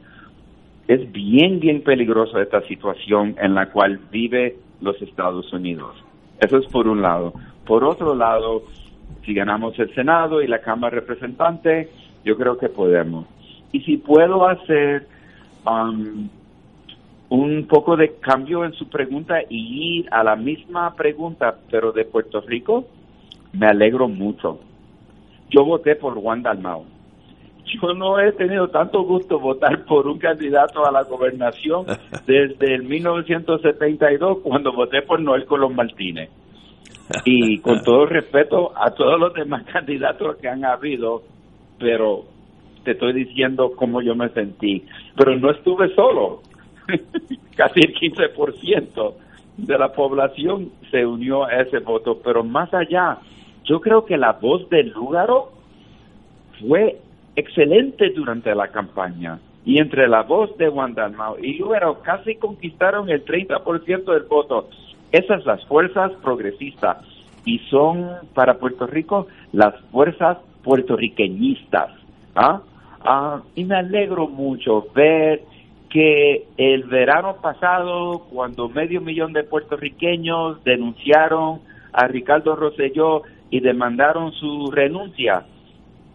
[0.86, 5.96] Es bien, bien peligroso esta situación en la cual vive los Estados Unidos.
[6.40, 7.32] Eso es por un lado.
[7.64, 8.64] Por otro lado,
[9.24, 11.88] si ganamos el Senado y la Cámara de Representantes,
[12.24, 13.26] yo creo que podemos.
[13.72, 15.06] Y si puedo hacer
[15.66, 16.28] um,
[17.30, 22.04] un poco de cambio en su pregunta y ir a la misma pregunta, pero de
[22.04, 22.86] Puerto Rico,
[23.52, 24.60] me alegro mucho.
[25.50, 26.84] Yo voté por Juan Dalmau.
[27.64, 31.86] Yo no he tenido tanto gusto votar por un candidato a la gobernación
[32.26, 36.30] desde el 1972 cuando voté por Noel Colón Martínez.
[37.24, 41.22] Y con todo respeto a todos los demás candidatos que han habido,
[41.78, 42.24] pero
[42.84, 44.84] te estoy diciendo cómo yo me sentí.
[45.16, 46.42] Pero no estuve solo.
[47.56, 49.14] Casi el 15%
[49.56, 52.20] de la población se unió a ese voto.
[52.22, 53.18] Pero más allá,
[53.64, 55.52] yo creo que la voz del Lúgaro
[56.60, 56.98] fue
[57.36, 59.38] excelente durante la campaña.
[59.64, 64.68] Y entre la voz de Juan Dalmau y Lúgaro casi conquistaron el 30% del voto.
[65.10, 66.98] Esas las fuerzas progresistas
[67.46, 71.90] y son para Puerto Rico las fuerzas puertorriqueñistas.
[72.34, 72.60] ¿ah?
[73.00, 75.42] Ah, y me alegro mucho ver
[75.88, 81.60] que el verano pasado, cuando medio millón de puertorriqueños denunciaron
[81.92, 83.22] a Ricardo Rosselló
[83.54, 85.44] y demandaron su renuncia,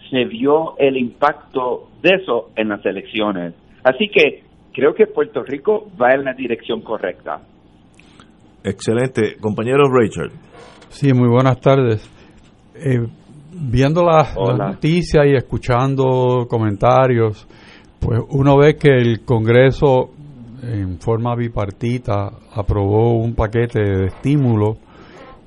[0.09, 3.53] se vio el impacto de eso en las elecciones.
[3.81, 7.39] Así que creo que Puerto Rico va en la dirección correcta.
[8.61, 9.37] Excelente.
[9.39, 10.33] Compañero Richard.
[10.89, 12.03] Sí, muy buenas tardes.
[12.75, 13.07] Eh,
[13.53, 17.47] viendo las, las noticias y escuchando comentarios,
[18.01, 20.09] pues uno ve que el Congreso
[20.61, 24.88] en forma bipartita aprobó un paquete de estímulo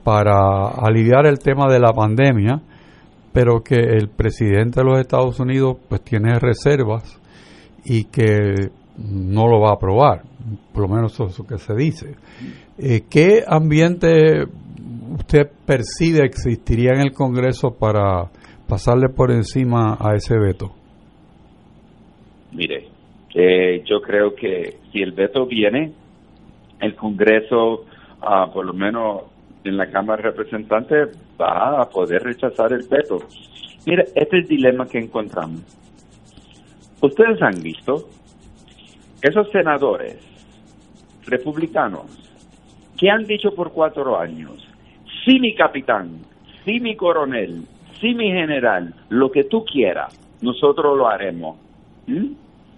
[0.04, 2.60] para aliviar el tema de la pandemia,
[3.32, 7.20] pero que el presidente de los Estados Unidos pues tiene reservas
[7.84, 10.22] y que no lo va a aprobar,
[10.72, 12.14] por lo menos eso es lo que se dice.
[12.78, 14.44] Eh, ¿Qué ambiente
[15.18, 18.30] usted percibe existiría en el Congreso para
[18.68, 20.72] pasarle por encima a ese veto?
[22.52, 22.88] Mire,
[23.34, 25.92] eh, yo creo que si el veto viene,
[26.80, 27.84] el Congreso,
[28.20, 29.31] ah, por lo menos
[29.64, 31.08] en la Cámara de Representantes,
[31.40, 33.18] va a poder rechazar el veto.
[33.86, 35.62] Mire, este es el dilema que encontramos.
[37.00, 38.08] Ustedes han visto
[39.20, 40.18] esos senadores
[41.26, 42.06] republicanos
[42.96, 44.66] que han dicho por cuatro años,
[45.24, 46.20] sí mi capitán,
[46.64, 47.64] sí mi coronel,
[48.00, 51.56] sí mi general, lo que tú quieras, nosotros lo haremos.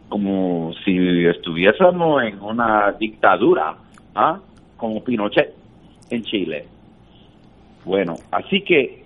[0.09, 3.77] Como si estuviésemos en una dictadura,
[4.15, 4.39] ¿ah?
[4.77, 5.55] como Pinochet
[6.11, 6.67] en Chile.
[7.85, 9.05] Bueno, así que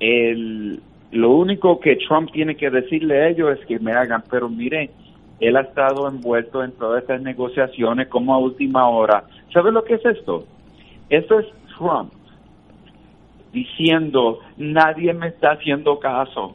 [0.00, 0.80] el
[1.12, 4.90] Lo único que Trump tiene que decirle a ellos es que me hagan, pero miren,
[5.40, 9.24] él ha estado envuelto en todas estas negociaciones como a última hora.
[9.52, 10.44] ¿Sabe lo que es esto?
[11.08, 11.46] Esto es
[11.78, 12.12] Trump
[13.52, 16.54] diciendo, nadie me está haciendo caso.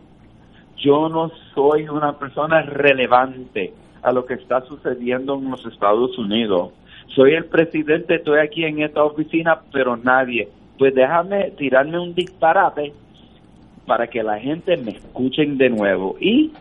[0.77, 3.73] Yo no soy una persona relevante
[4.03, 6.71] a lo que está sucediendo en los Estados Unidos.
[7.15, 10.49] Soy el presidente, estoy aquí en esta oficina, pero nadie.
[10.81, 12.91] Pues déjame tirarme un disparate
[13.85, 16.15] para que la gente me escuchen de nuevo.
[16.19, 16.53] Y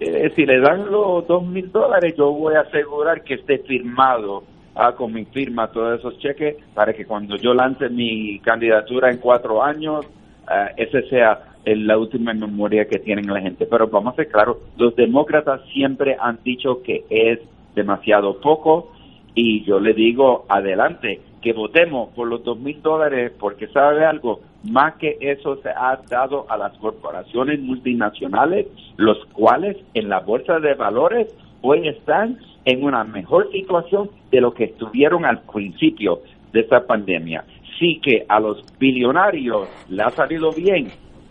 [0.00, 4.42] eh, si le dan los dos mil dólares, yo voy a asegurar que esté firmado
[4.74, 9.18] ah, con mi firma todos esos cheques para que cuando yo lance mi candidatura en
[9.18, 10.04] cuatro años,
[10.48, 13.64] ah, ese sea la última memoria que tienen la gente.
[13.64, 17.38] Pero vamos a ser claros, los demócratas siempre han dicho que es
[17.76, 18.90] demasiado poco
[19.36, 24.40] y yo le digo adelante que votemos por los dos mil dólares porque sabe algo
[24.68, 28.66] más que eso se ha dado a las corporaciones multinacionales
[28.96, 31.32] los cuales en la bolsa de valores
[31.62, 36.18] hoy están en una mejor situación de lo que estuvieron al principio
[36.52, 37.44] de esta pandemia
[37.78, 40.88] sí que a los billonarios le ha salido bien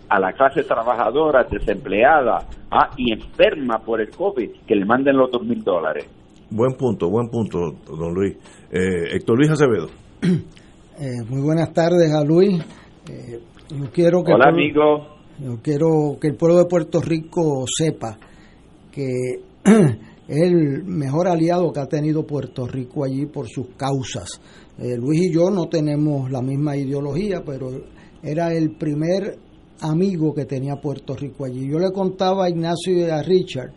[0.08, 2.38] a la clase trabajadora desempleada
[2.72, 6.10] ah, y enferma por el COVID que le manden los dos mil dólares
[6.52, 8.38] Buen punto, buen punto, don Luis.
[8.72, 10.05] Eh, Héctor Luis Acevedo.
[10.97, 12.57] Eh, muy buenas tardes a Luis.
[13.11, 15.07] Eh, yo quiero que Hola, el pueblo- amigo.
[15.43, 18.18] Yo quiero que el pueblo de Puerto Rico sepa
[18.93, 19.10] que
[19.65, 19.97] es
[20.30, 24.39] el mejor aliado que ha tenido Puerto Rico allí por sus causas.
[24.80, 27.72] Eh, Luis y yo no tenemos la misma ideología, pero
[28.23, 29.38] era el primer
[29.81, 31.68] amigo que tenía Puerto Rico allí.
[31.69, 33.73] Yo le contaba a Ignacio y a Richard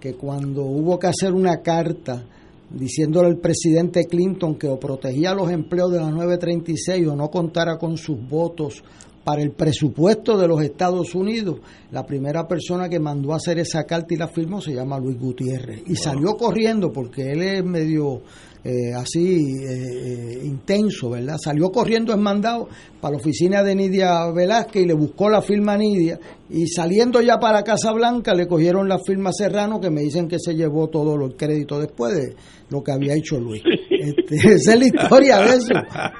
[0.00, 2.24] que cuando hubo que hacer una carta
[2.70, 7.78] diciéndole al presidente Clinton que o protegía los empleos de la 936 o no contara
[7.78, 8.82] con sus votos
[9.26, 11.58] para el presupuesto de los Estados Unidos,
[11.90, 15.18] la primera persona que mandó a hacer esa carta y la firmó se llama Luis
[15.18, 15.82] Gutiérrez.
[15.84, 18.22] Y salió corriendo porque él es medio
[18.68, 21.36] eh, así eh, eh, intenso, ¿verdad?
[21.38, 22.68] Salió corriendo en mandado
[23.00, 26.18] para la oficina de Nidia Velázquez y le buscó la firma a Nidia.
[26.50, 30.26] Y saliendo ya para Casa Blanca le cogieron la firma a Serrano que me dicen
[30.26, 32.34] que se llevó todo el crédito después de
[32.70, 33.62] lo que había hecho Luis.
[33.88, 35.72] Este, esa es la historia de eso.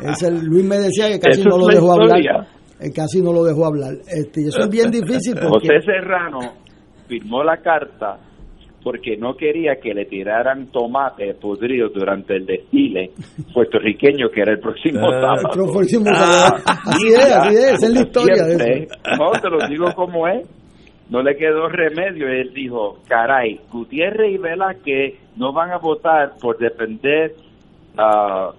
[0.08, 2.20] Ese- Luis me decía que casi no lo dejó hablar.
[2.78, 3.94] Eh, casi no lo dejó hablar.
[4.06, 5.66] Este, y eso es bien difícil porque...
[5.68, 6.38] José Serrano
[7.08, 8.20] firmó la carta
[8.86, 13.10] porque no quería que le tiraran tomate podrido durante el desfile
[13.52, 15.66] puertorriqueño que era el próximo Ah, sábado.
[15.66, 16.62] el próximo Ah, sábado.
[16.86, 18.82] Así es, así es, esa es la historia de siempre.
[18.84, 18.94] eso.
[19.18, 20.48] No, te lo digo como es.
[21.10, 22.28] No le quedó remedio.
[22.28, 27.34] Él dijo, caray, Gutiérrez y Velázquez no van a votar por defender
[27.98, 28.52] a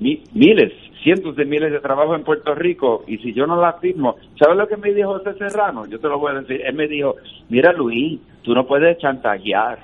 [0.00, 0.72] mi- miles,
[1.06, 4.56] cientos de miles de trabajos en Puerto Rico y si yo no la firmo, ¿sabes
[4.56, 5.86] lo que me dijo José Serrano?
[5.86, 6.60] Yo te lo voy a decir.
[6.66, 7.14] Él me dijo,
[7.48, 9.78] mira Luis, tú no puedes chantajear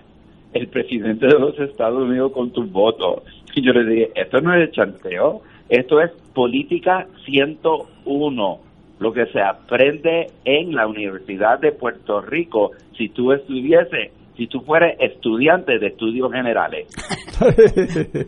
[0.52, 3.22] el presidente de los Estados Unidos con tus votos.
[3.54, 8.58] Y yo le dije, esto no es chanteo, esto es política 101,
[8.98, 14.60] lo que se aprende en la Universidad de Puerto Rico si tú estuviese, si tú
[14.60, 16.88] fueras estudiante de estudios generales.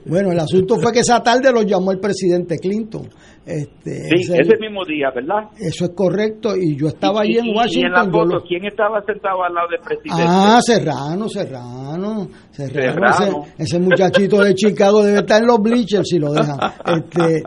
[0.06, 3.08] Bueno, el asunto fue que esa tarde lo llamó el presidente Clinton.
[3.46, 5.50] Este, Sí, ese- ese mismo día, ¿verdad?
[5.58, 7.82] eso es correcto y yo estaba allí en Washington.
[7.82, 10.24] Y en la yo foto, lo- ¿quién estaba sentado al lado del presidente?
[10.26, 13.44] Ah, Serrano, Serrano, Serrano, Serrano.
[13.58, 16.58] Ese, ese muchachito de Chicago debe estar en los bleachers si lo dejan.
[16.86, 17.42] Este,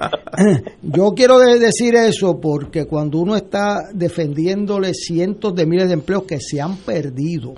[0.83, 6.23] yo quiero de- decir eso porque cuando uno está defendiéndole cientos de miles de empleos
[6.23, 7.55] que se han perdido.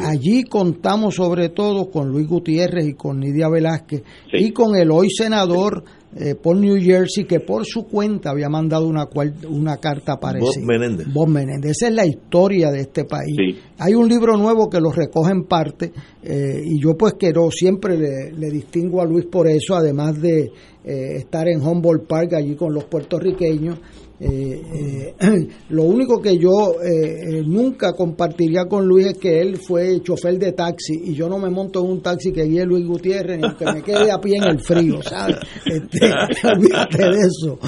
[0.00, 4.02] Allí contamos sobre todo con Luis Gutiérrez y con Nidia Velázquez
[4.32, 5.84] y con el hoy senador
[6.16, 9.08] eh, por New Jersey que por su cuenta había mandado una,
[9.48, 10.60] una carta parecida.
[10.60, 11.12] Bob Menéndez.
[11.12, 11.72] Bob Menéndez.
[11.72, 13.34] Esa es la historia de este país.
[13.36, 13.58] Sí.
[13.78, 15.92] Hay un libro nuevo que lo recoge en parte
[16.22, 20.52] eh, y yo pues quiero, siempre le, le distingo a Luis por eso, además de
[20.84, 23.78] eh, estar en Humboldt Park allí con los puertorriqueños.
[24.20, 29.56] Eh, eh, lo único que yo eh, eh, nunca compartiría con Luis es que él
[29.56, 32.86] fue chofer de taxi y yo no me monto en un taxi que guíe Luis
[32.86, 35.36] Gutiérrez ni aunque me quede a pie en el frío, ¿sabes?
[35.66, 36.12] Este,
[36.48, 37.58] olvídate de eso.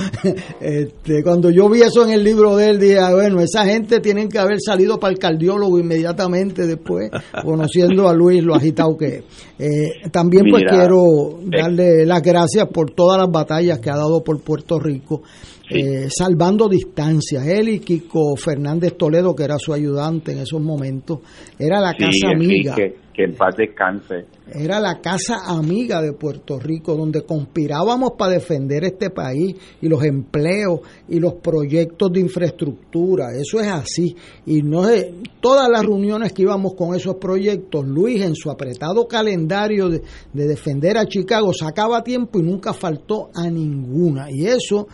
[0.60, 3.98] Este, cuando yo vi eso en el libro de él, dije, ah, bueno, esa gente
[3.98, 7.10] tienen que haber salido para el cardiólogo inmediatamente después,
[7.42, 9.24] conociendo a Luis lo agitado que es.
[9.58, 13.96] Eh, también pues Mira, quiero eh, darle las gracias por todas las batallas que ha
[13.96, 15.22] dado por Puerto Rico
[15.70, 17.46] eh, salvando distancias.
[17.46, 21.20] Él y Kiko Fernández Toledo, que era su ayudante en esos momentos,
[21.58, 22.74] era la Sí, casa amiga.
[22.74, 24.26] Que en paz descanse.
[24.52, 30.04] Era la casa amiga de Puerto Rico, donde conspirábamos para defender este país y los
[30.04, 33.28] empleos y los proyectos de infraestructura.
[33.34, 34.14] Eso es así.
[34.44, 35.06] Y no es,
[35.40, 40.02] todas las reuniones que íbamos con esos proyectos, Luis en su apretado calendario de,
[40.34, 44.30] de defender a Chicago sacaba tiempo y nunca faltó a ninguna.
[44.30, 44.88] Y eso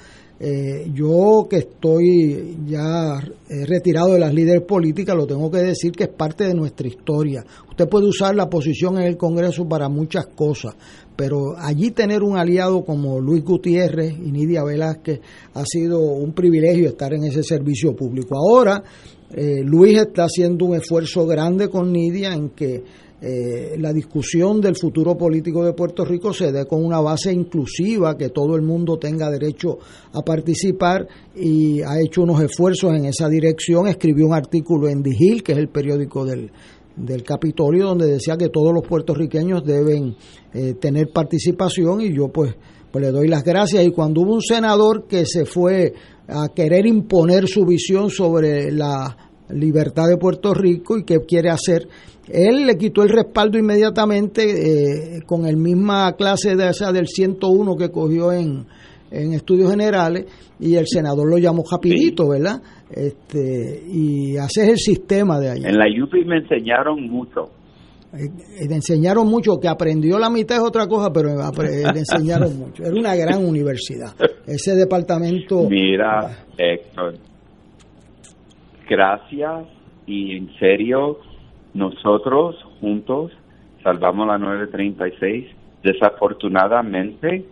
[0.45, 3.17] eh, yo que estoy ya
[3.49, 6.89] eh, retirado de las líderes políticas, lo tengo que decir que es parte de nuestra
[6.89, 7.45] historia.
[7.71, 10.75] Usted puede usar la posición en el Congreso para muchas cosas,
[11.15, 15.21] pero allí tener un aliado como Luis Gutiérrez y Nidia Velázquez
[15.55, 18.35] ha sido un privilegio estar en ese servicio público.
[18.37, 18.83] Ahora,
[19.31, 22.83] eh, Luis está haciendo un esfuerzo grande con Nidia en que
[23.25, 28.19] eh, la discusión del futuro político de Puerto Rico se dé con una base inclusiva,
[28.19, 29.79] que todo el mundo tenga derecho
[30.13, 33.87] a participar y ha hecho unos esfuerzos en esa dirección.
[33.87, 36.51] Escribió un artículo en Hill, que es el periódico del,
[36.97, 40.17] del Capitolio, donde decía que todos los puertorriqueños deben
[40.53, 42.57] eh, tener participación y yo pues,
[42.91, 43.85] pues le doy las gracias.
[43.85, 45.95] Y cuando hubo un senador que se fue
[46.27, 49.17] a querer imponer su visión sobre la
[49.51, 51.87] libertad de Puerto Rico y qué quiere hacer,
[52.29, 54.43] él le quitó el respaldo inmediatamente
[55.19, 58.65] eh, con el misma clase de esa del 101 que cogió en,
[59.11, 60.27] en estudios generales
[60.61, 62.63] y el senador lo llamó rapidito, ¿verdad?
[62.91, 65.69] Este, y ese es el sistema de allá.
[65.69, 67.51] En la UPI me enseñaron mucho.
[68.15, 68.29] Eh,
[68.69, 72.85] le enseñaron mucho, que aprendió la mitad es otra cosa, pero apre- le enseñaron mucho.
[72.85, 74.15] Era una gran universidad.
[74.47, 75.69] Ese departamento...
[75.69, 77.15] Mira, Héctor,
[78.89, 79.67] gracias
[80.07, 81.17] y en serio,
[81.75, 83.33] nosotros juntos
[83.83, 85.47] salvamos la 936.
[85.83, 87.45] Desafortunadamente,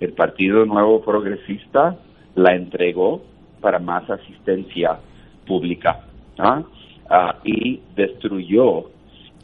[0.00, 1.96] el Partido Nuevo Progresista
[2.34, 3.22] la entregó
[3.60, 4.98] para más asistencia
[5.46, 6.04] pública
[6.38, 6.62] ¿ah?
[7.10, 8.90] Ah, y destruyó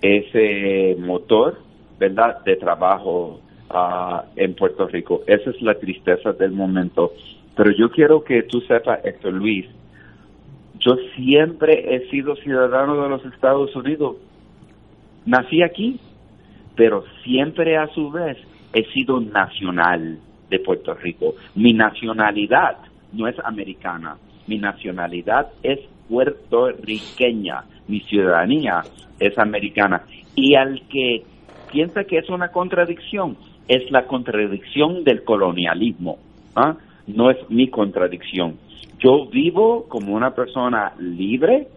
[0.03, 1.59] ese motor,
[1.99, 3.41] ¿verdad?, de trabajo
[3.71, 5.23] ah, en Puerto Rico.
[5.27, 7.13] Esa es la tristeza del momento.
[7.57, 9.67] Pero yo quiero que tú sepas, Héctor Luis,
[10.79, 14.17] yo siempre he sido ciudadano de los Estados Unidos.
[15.25, 16.01] Nací aquí,
[16.77, 18.37] pero siempre a su vez
[18.73, 20.19] he sido nacional
[20.51, 21.35] de Puerto Rico.
[21.55, 22.79] Mi nacionalidad
[23.13, 28.83] no es americana, mi nacionalidad es puertorriqueña, mi ciudadanía
[29.19, 30.03] es americana.
[30.35, 31.23] Y al que
[31.73, 33.37] piensa que es una contradicción,
[33.69, 36.19] es la contradicción del colonialismo,
[36.55, 36.77] ¿ah?
[37.07, 38.59] No es mi contradicción.
[38.99, 41.69] Yo vivo como una persona libre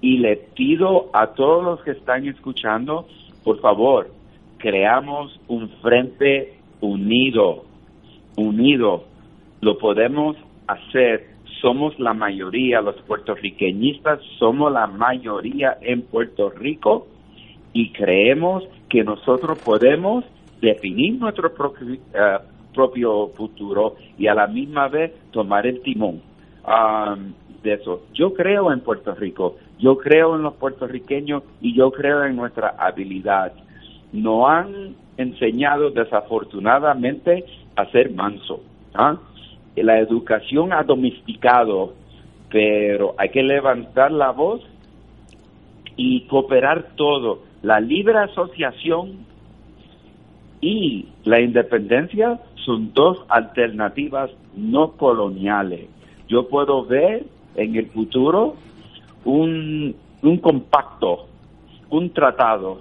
[0.00, 3.06] y le pido a todos los que están escuchando,
[3.44, 4.10] por favor,
[4.58, 7.64] creamos un frente unido,
[8.36, 9.04] unido.
[9.60, 10.36] Lo podemos
[10.66, 11.28] hacer.
[11.60, 17.06] Somos la mayoría, los puertorriqueñistas somos la mayoría en Puerto Rico
[17.74, 20.24] y creemos que nosotros podemos
[20.62, 22.38] definir nuestro propio, eh,
[22.74, 26.20] propio futuro y a la misma vez tomar el timón
[26.64, 27.32] um,
[27.62, 28.02] de eso.
[28.14, 32.74] Yo creo en Puerto Rico, yo creo en los puertorriqueños y yo creo en nuestra
[32.78, 33.52] habilidad.
[34.12, 37.44] No han enseñado desafortunadamente
[37.76, 38.62] a ser manso.
[38.94, 39.16] ¿ah?
[39.76, 41.94] La educación ha domesticado,
[42.50, 44.62] pero hay que levantar la voz
[45.96, 47.42] y cooperar todo.
[47.62, 49.26] La libre asociación
[50.60, 55.86] y la independencia son dos alternativas no coloniales.
[56.28, 57.24] Yo puedo ver
[57.56, 58.56] en el futuro
[59.24, 61.26] un, un compacto,
[61.90, 62.80] un tratado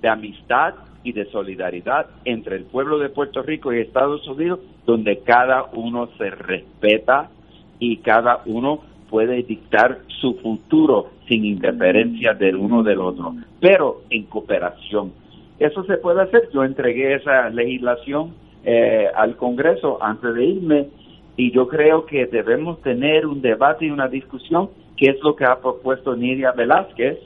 [0.00, 5.20] de amistad y de solidaridad entre el pueblo de Puerto Rico y Estados Unidos, donde
[5.20, 7.30] cada uno se respeta
[7.78, 14.24] y cada uno puede dictar su futuro sin interferencia del uno del otro, pero en
[14.24, 15.12] cooperación.
[15.58, 16.48] Eso se puede hacer.
[16.52, 18.34] Yo entregué esa legislación
[18.68, 20.88] eh, al Congreso antes de irme
[21.36, 25.44] y yo creo que debemos tener un debate y una discusión, que es lo que
[25.44, 27.16] ha propuesto Nidia Velázquez,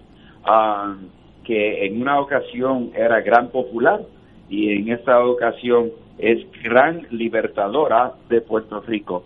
[0.44, 0.96] ah,
[1.44, 4.02] que en una ocasión era gran popular
[4.50, 9.24] y en esta ocasión es gran libertadora de Puerto Rico.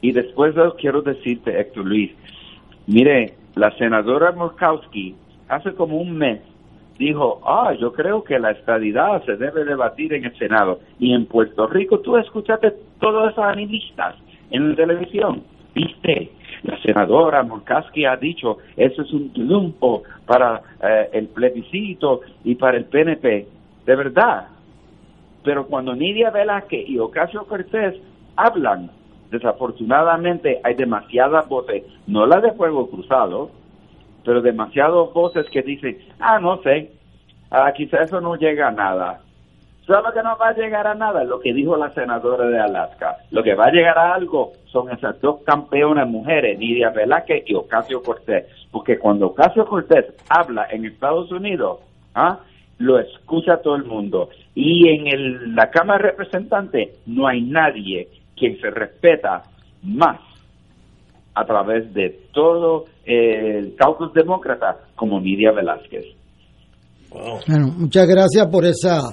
[0.00, 2.12] Y después quiero decirte, Héctor Luis,
[2.86, 5.14] mire, la senadora Murkowski
[5.48, 6.40] hace como un mes
[6.98, 10.80] dijo, ah, yo creo que la estadidad se debe debatir en el Senado.
[10.98, 14.16] Y en Puerto Rico tú escuchaste todas esas analistas
[14.50, 15.42] en la televisión,
[15.74, 16.30] viste,
[16.62, 22.76] la senadora Murkowski ha dicho, eso es un triunfo para eh, el plebiscito y para
[22.76, 23.46] el PNP,
[23.84, 24.48] de verdad.
[25.42, 27.94] Pero cuando Nidia Velázquez y Ocasio Cortés
[28.36, 28.90] hablan
[29.30, 33.50] Desafortunadamente hay demasiadas voces, no las de fuego cruzado,
[34.26, 36.90] pero demasiadas voces que dicen, ah, no sé,
[37.52, 39.20] ah, quizá eso no llega a nada.
[39.86, 41.22] ¿Sabes que no va a llegar a nada?
[41.22, 43.18] Lo que dijo la senadora de Alaska.
[43.30, 47.54] Lo que va a llegar a algo son esas dos campeonas mujeres, Nidia Velázquez y
[47.54, 48.46] Ocasio Cortés.
[48.72, 51.78] Porque cuando Ocasio Cortés habla en Estados Unidos,
[52.16, 52.40] ¿ah?
[52.78, 54.28] lo escucha todo el mundo.
[54.56, 59.44] Y en el- la Cámara de Representantes no hay nadie quien se respeta
[59.84, 60.18] más
[61.36, 66.06] a través de todo el caucus demócrata como Nidia Velázquez.
[67.10, 69.04] Bueno, muchas gracias por esas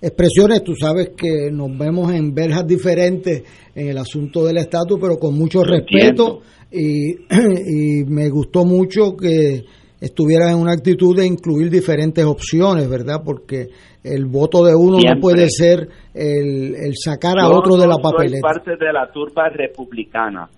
[0.00, 0.64] expresiones.
[0.64, 3.42] Tú sabes que nos vemos en verjas diferentes
[3.74, 6.40] en el asunto del estatus, pero con mucho Lo respeto.
[6.72, 7.10] Y,
[8.00, 9.62] y me gustó mucho que
[10.00, 13.20] estuvieras en una actitud de incluir diferentes opciones, ¿verdad?
[13.22, 13.68] Porque
[14.02, 17.96] el voto de uno no puede ser el, el sacar a Yo otro de la
[17.96, 18.40] soy papeleta.
[18.40, 20.48] parte de la turba republicana.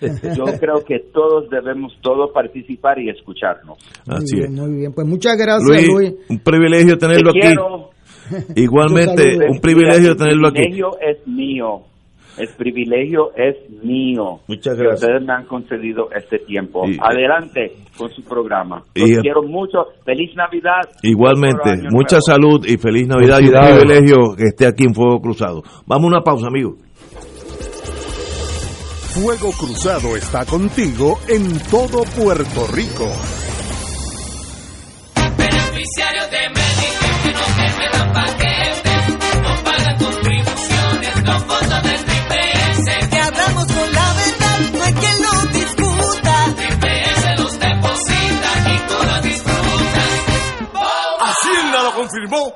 [0.36, 3.78] Yo creo que todos debemos todos participar y escucharnos.
[4.08, 4.50] Así muy es.
[4.50, 4.92] muy bien.
[4.92, 6.14] Pues muchas gracias, Luis, Luis.
[6.28, 7.46] un privilegio tenerlo Te aquí.
[7.48, 7.90] quiero.
[8.56, 10.62] Igualmente, un privilegio tenerlo El aquí.
[10.62, 11.80] privilegio es mío.
[12.38, 14.40] El privilegio es mío.
[14.46, 15.00] Muchas Que gracias.
[15.08, 16.82] ustedes me han concedido este tiempo.
[16.86, 18.84] Y- Adelante con su programa.
[18.94, 19.86] Y- Los quiero mucho.
[20.04, 20.82] Feliz Navidad.
[21.02, 22.20] Igualmente, mucha nuevo.
[22.26, 25.62] salud y feliz Navidad y un privilegio que esté aquí en Fuego Cruzado.
[25.86, 26.74] Vamos a una pausa, amigos.
[29.16, 33.10] Fuego Cruzado está contigo en todo Puerto Rico.
[35.38, 41.42] Beneficiarios de Medicare que no te metan paquetes, no pagan contribuciones, los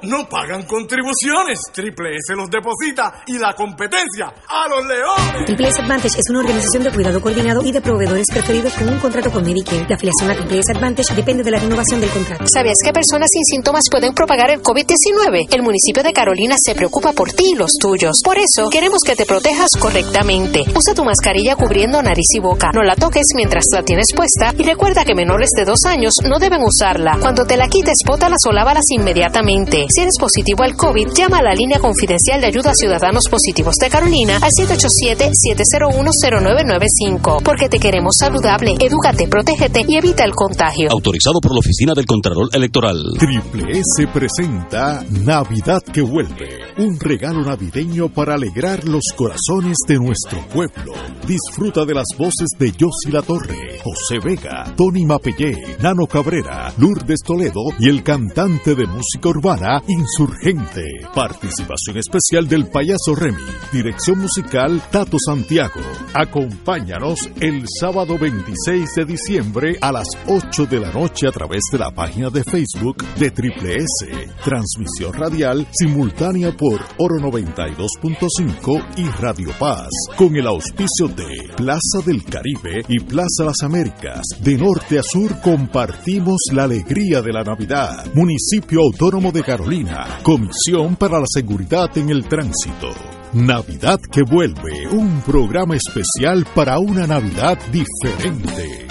[0.03, 1.61] No pagan contribuciones.
[1.73, 5.45] Triple S los deposita y la competencia a los leones.
[5.45, 8.99] Triple S Advantage es una organización de cuidado coordinado y de proveedores preferidos con un
[8.99, 9.85] contrato con Medicare.
[9.87, 12.47] La afiliación a Triple S Advantage depende de la renovación del contrato.
[12.47, 15.53] ¿Sabías que personas sin síntomas pueden propagar el COVID-19?
[15.53, 18.21] El municipio de Carolina se preocupa por ti y los tuyos.
[18.25, 20.63] Por eso, queremos que te protejas correctamente.
[20.75, 22.71] Usa tu mascarilla cubriendo nariz y boca.
[22.73, 26.39] No la toques mientras la tienes puesta y recuerda que menores de dos años no
[26.39, 27.19] deben usarla.
[27.21, 29.50] Cuando te la quites, bótalas o lávalas inmediatamente.
[29.51, 33.75] Si eres positivo al COVID, llama a la línea confidencial de ayuda a ciudadanos positivos
[33.81, 37.43] de Carolina al 787-701-0995.
[37.43, 40.87] Porque te queremos saludable, edúcate, protégete y evita el contagio.
[40.93, 43.03] Autorizado por la Oficina del Contralor Electoral.
[43.19, 50.47] Triple S presenta Navidad que vuelve, un regalo navideño para alegrar los corazones de nuestro
[50.55, 50.93] pueblo.
[51.27, 57.19] Disfruta de las voces de Yossi La Torre, José Vega, Tony Mapellé, Nano Cabrera, Lourdes
[57.27, 59.40] Toledo y el cantante de música urbana
[59.89, 60.85] Insurgente.
[61.15, 63.39] Participación especial del payaso Remy.
[63.73, 65.81] Dirección musical Tato Santiago.
[66.13, 71.79] Acompáñanos el sábado 26 de diciembre a las 8 de la noche a través de
[71.79, 74.29] la página de Facebook de Triple S.
[74.45, 79.89] Transmisión radial simultánea por Oro 92.5 y Radio Paz.
[80.19, 84.21] Con el auspicio de Plaza del Caribe y Plaza Las Américas.
[84.43, 88.05] De norte a sur compartimos la alegría de la Navidad.
[88.15, 90.21] Municipio Autónomo de Carolina.
[90.23, 92.89] Comisión para la Seguridad en el Tránsito.
[93.33, 98.87] Navidad que vuelve, un programa especial para una Navidad diferente.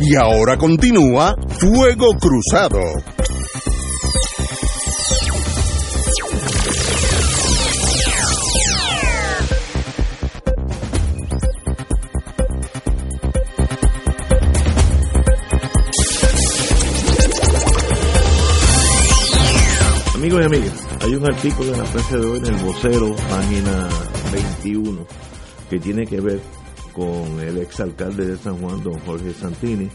[0.00, 2.80] Y ahora continúa Fuego Cruzado.
[20.44, 23.88] Amigos y hay un artículo en la prensa de hoy en el vocero, página
[24.62, 25.06] 21,
[25.70, 26.40] que tiene que ver
[26.92, 29.88] con el exalcalde de San Juan, don Jorge Santini.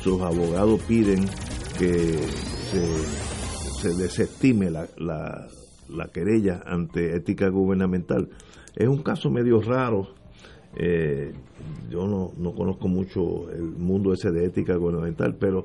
[0.00, 1.26] Sus abogados piden
[1.78, 2.16] que
[2.70, 5.48] se, se desestime la, la,
[5.88, 8.28] la querella ante ética gubernamental.
[8.76, 10.14] Es un caso medio raro.
[10.76, 11.32] eh,
[11.90, 15.64] yo no, no conozco mucho el mundo ese de ética gubernamental, pero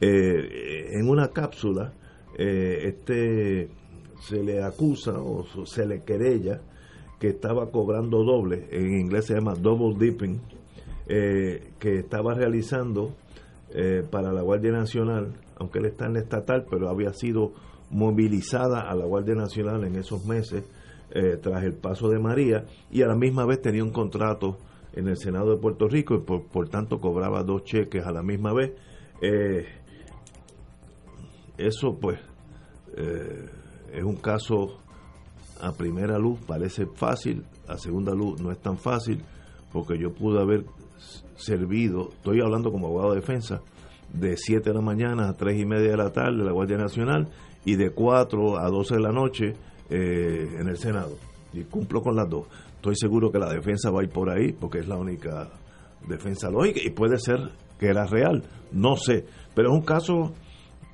[0.00, 1.92] eh, en una cápsula
[2.38, 3.68] eh, este
[4.20, 6.60] se le acusa o se le querella
[7.20, 10.40] que estaba cobrando doble, en inglés se llama double dipping,
[11.08, 13.14] eh, que estaba realizando
[13.74, 17.52] eh, para la Guardia Nacional, aunque él está en la estatal, pero había sido
[17.90, 20.64] movilizada a la Guardia Nacional en esos meses
[21.10, 24.58] eh, tras el paso de María y a la misma vez tenía un contrato
[24.92, 28.22] en el Senado de Puerto Rico y por, por tanto cobraba dos cheques a la
[28.22, 28.72] misma vez.
[29.22, 29.66] Eh,
[31.56, 32.20] eso pues
[32.98, 33.46] eh,
[33.92, 34.78] es un caso
[35.60, 39.22] a primera luz parece fácil, a segunda luz no es tan fácil,
[39.72, 40.64] porque yo pude haber
[41.36, 43.60] servido, estoy hablando como abogado de defensa,
[44.12, 46.76] de 7 de la mañana a 3 y media de la tarde de la Guardia
[46.76, 47.28] Nacional
[47.64, 49.52] y de 4 a 12 de la noche
[49.90, 51.16] eh, en el Senado.
[51.52, 52.46] Y cumplo con las dos.
[52.76, 55.48] Estoy seguro que la defensa va a ir por ahí porque es la única
[56.06, 58.42] defensa lógica y puede ser que era real,
[58.72, 59.24] no sé.
[59.54, 60.32] Pero es un caso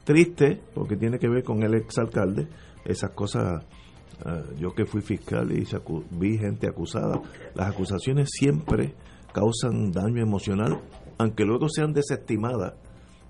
[0.05, 2.47] triste porque tiene que ver con el exalcalde.
[2.85, 3.65] Esas cosas,
[4.25, 5.67] ah, yo que fui fiscal y
[6.11, 7.21] vi gente acusada,
[7.55, 8.95] las acusaciones siempre
[9.33, 10.81] causan daño emocional,
[11.19, 12.75] aunque luego sean desestimadas.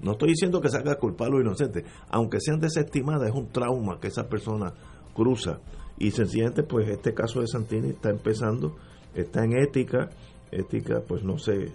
[0.01, 3.99] No estoy diciendo que se haga culpable o inocente, aunque sean desestimadas, es un trauma
[4.01, 4.75] que esa persona
[5.15, 5.61] cruza.
[5.99, 8.77] Y sencillamente, pues este caso de Santini está empezando,
[9.15, 10.11] está en ética,
[10.51, 11.73] ética, pues no sé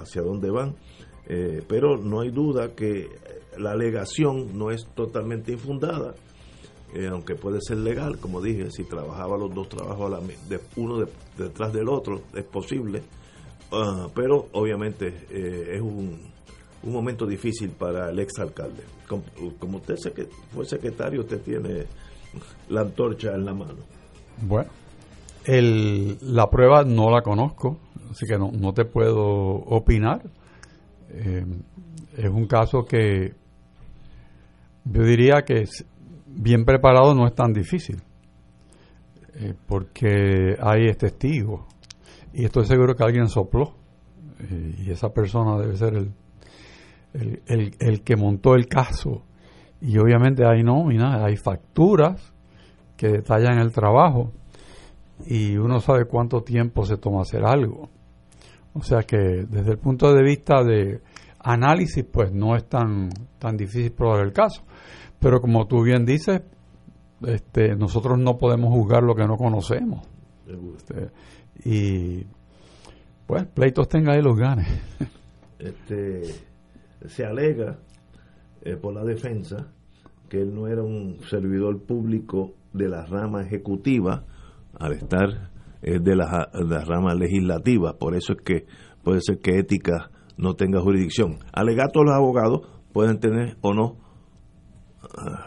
[0.00, 0.74] hacia dónde van,
[1.26, 3.08] eh, pero no hay duda que
[3.60, 6.14] la alegación no es totalmente infundada,
[6.94, 10.60] eh, aunque puede ser legal, como dije, si trabajaba los dos trabajos a la de,
[10.76, 11.08] uno de-
[11.38, 13.02] detrás del otro, es posible,
[13.72, 16.18] Ah, pero obviamente eh, es un,
[16.82, 18.82] un momento difícil para el exalcalde.
[19.06, 19.22] Como,
[19.60, 19.94] como usted
[20.52, 21.84] fue secretario, usted tiene
[22.68, 23.78] la antorcha en la mano.
[24.42, 24.68] Bueno,
[25.44, 27.78] el, la prueba no la conozco,
[28.10, 30.20] así que no, no te puedo opinar.
[31.10, 31.44] Eh,
[32.16, 33.34] es un caso que
[34.92, 35.64] yo diría que
[36.26, 38.00] bien preparado no es tan difícil,
[39.34, 41.62] eh, porque hay testigos
[42.32, 43.74] y estoy seguro que alguien sopló
[44.40, 46.12] eh, y esa persona debe ser el,
[47.14, 49.22] el, el- el que montó el caso
[49.80, 52.32] y obviamente hay nóminas, hay facturas
[52.96, 54.32] que detallan el trabajo
[55.26, 57.88] y uno sabe cuánto tiempo se toma hacer algo.
[58.74, 61.00] O sea que desde el punto de vista de
[61.40, 63.08] análisis, pues no es tan,
[63.38, 64.62] tan difícil probar el caso.
[65.20, 66.42] Pero como tú bien dices,
[67.26, 70.08] este, nosotros no podemos juzgar lo que no conocemos.
[70.76, 71.10] Este,
[71.64, 72.26] y
[73.26, 74.66] pues pleitos tenga y los gane.
[75.58, 76.22] este,
[77.06, 77.78] se alega
[78.62, 79.68] eh, por la defensa
[80.28, 84.24] que él no era un servidor público de la rama ejecutiva
[84.78, 85.50] al estar
[85.82, 87.98] eh, de la, de la rama legislativa.
[87.98, 88.66] Por eso es que
[89.02, 91.38] puede ser que ética no tenga jurisdicción.
[91.52, 93.98] Alegatos los abogados pueden tener o no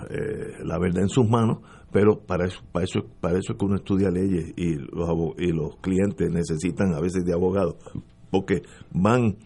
[0.10, 1.60] eh, la verdad en sus manos,
[1.92, 5.52] pero para eso, para eso, para eso es que uno estudia leyes y los, y
[5.52, 7.76] los clientes necesitan a veces de abogados,
[8.32, 9.38] porque van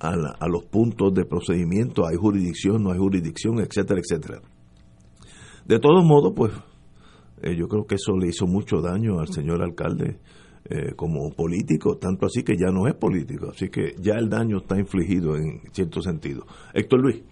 [0.00, 4.40] a, la- a los puntos de procedimiento, hay jurisdicción, no hay jurisdicción, etcétera, etcétera.
[5.66, 6.52] De todos modos, pues
[7.42, 10.18] eh, yo creo que eso le hizo mucho daño al señor alcalde
[10.64, 14.58] eh, como político, tanto así que ya no es político, así que ya el daño
[14.58, 16.44] está infligido en cierto sentido.
[16.74, 17.22] Héctor Luis.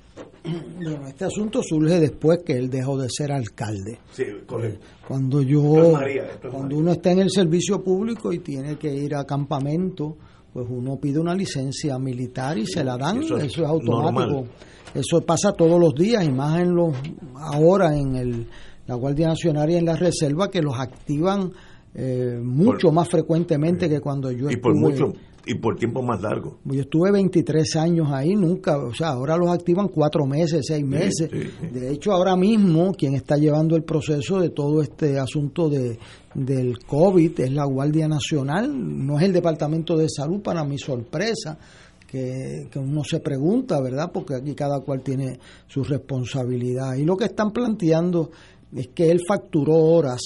[0.83, 3.99] Bueno, este asunto surge después que él dejó de ser alcalde.
[4.13, 4.81] Sí, correcto.
[5.07, 8.39] Cuando Esto yo, es María, esto es cuando uno está en el servicio público y
[8.39, 10.17] tiene que ir a campamento,
[10.53, 14.21] pues uno pide una licencia militar y se la dan, Eso eso es automático.
[14.33, 14.51] normal.
[14.95, 16.95] Eso pasa todos los días y más en los
[17.37, 18.47] ahora en el,
[18.87, 21.53] la Guardia Nacional y en la Reserva que los activan
[21.95, 25.13] eh, mucho Por- más frecuentemente que cuando yo Y por mucho,
[25.49, 26.59] y por tiempo más largo.
[26.65, 31.31] Yo estuve 23 años ahí, nunca, o sea, ahora los activan cuatro meses, seis meses.
[31.33, 31.67] sí, sí.
[31.69, 35.99] De hecho, ahora mismo quien está llevando el proceso de todo este asunto de,
[36.35, 38.71] del COVID es la Guardia Nacional,
[39.07, 41.59] no es el Departamento de Salud, para mi sorpresa,
[42.07, 44.11] que, que uno se pregunta, ¿verdad?
[44.13, 46.95] Porque aquí cada cual tiene su responsabilidad.
[46.97, 48.31] Y lo que están planteando
[48.75, 50.21] es que él facturó horas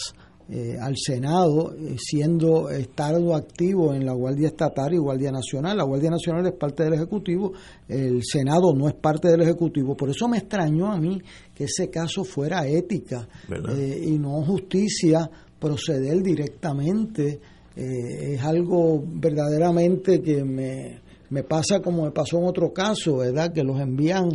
[0.55, 5.79] eh, al Senado, eh, siendo estado activo en la Guardia Estatal y Guardia Nacional.
[5.79, 7.55] La Guardia Nacional es parte del Ejecutivo,
[7.89, 9.97] el Senado no es parte del Ejecutivo.
[9.97, 11.19] Por eso me extrañó a mí
[11.55, 17.41] que ese caso fuera ética eh, y no justicia proceder directamente.
[17.75, 21.01] Eh, es algo verdaderamente que me,
[21.31, 23.55] me pasa como me pasó en otro caso, ¿verdad?
[23.55, 24.29] Que los envían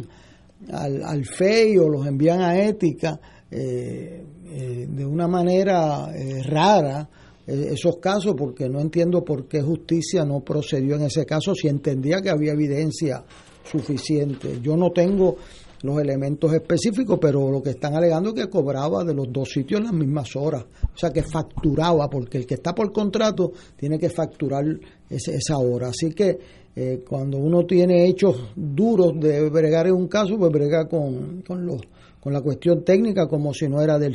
[0.73, 3.19] al, al FEI o los envían a ética
[3.51, 7.07] eh, eh, de una manera eh, rara
[7.45, 11.67] eh, esos casos porque no entiendo por qué justicia no procedió en ese caso si
[11.67, 13.23] entendía que había evidencia
[13.63, 14.59] suficiente.
[14.61, 15.37] Yo no tengo
[15.83, 19.81] los elementos específicos, pero lo que están alegando es que cobraba de los dos sitios
[19.81, 24.09] las mismas horas, o sea que facturaba, porque el que está por contrato tiene que
[24.09, 24.65] facturar
[25.09, 25.89] esa hora.
[25.89, 26.39] Así que
[26.79, 31.65] eh, cuando uno tiene hechos duros de bregar en un caso, pues brega con, con,
[31.65, 31.81] los,
[32.27, 34.13] con la cuestión técnica como si no era del,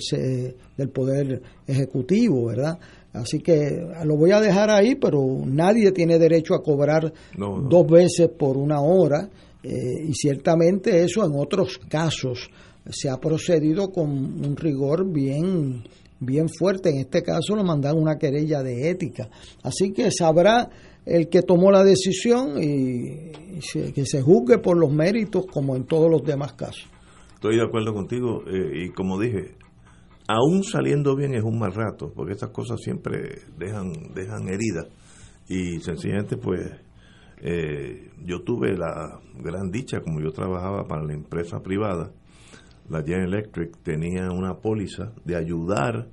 [0.76, 2.78] del Poder Ejecutivo, ¿verdad?
[3.14, 7.70] Así que lo voy a dejar ahí, pero nadie tiene derecho a cobrar No, no.
[7.70, 9.30] dos veces por una hora
[9.62, 12.50] eh, y ciertamente eso en otros casos
[12.90, 15.82] se ha procedido con un rigor bien
[16.20, 16.90] bien fuerte.
[16.90, 19.30] En este caso lo mandan una querella de ética.
[19.62, 20.68] Así que sabrá
[21.06, 23.32] el que tomó la decisión y,
[23.94, 26.91] que se juzgue por los méritos como en todos los demás casos.
[27.42, 29.56] Estoy de acuerdo contigo eh, y como dije,
[30.28, 34.86] aún saliendo bien es un mal rato, porque esas cosas siempre dejan, dejan heridas
[35.48, 36.70] y sencillamente pues
[37.38, 42.12] eh, yo tuve la gran dicha, como yo trabajaba para la empresa privada,
[42.88, 46.10] la General Electric tenía una póliza de ayudar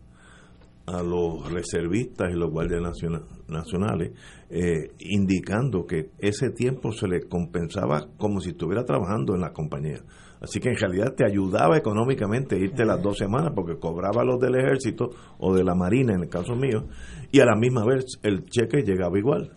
[0.88, 4.14] a los reservistas y los guardias naciona- nacionales,
[4.50, 10.00] eh, indicando que ese tiempo se le compensaba como si estuviera trabajando en la compañía.
[10.42, 14.56] Así que en realidad te ayudaba económicamente irte las dos semanas porque cobraba los del
[14.56, 16.86] ejército o de la marina en el caso mío
[17.32, 19.52] y a la misma vez el cheque llegaba igual.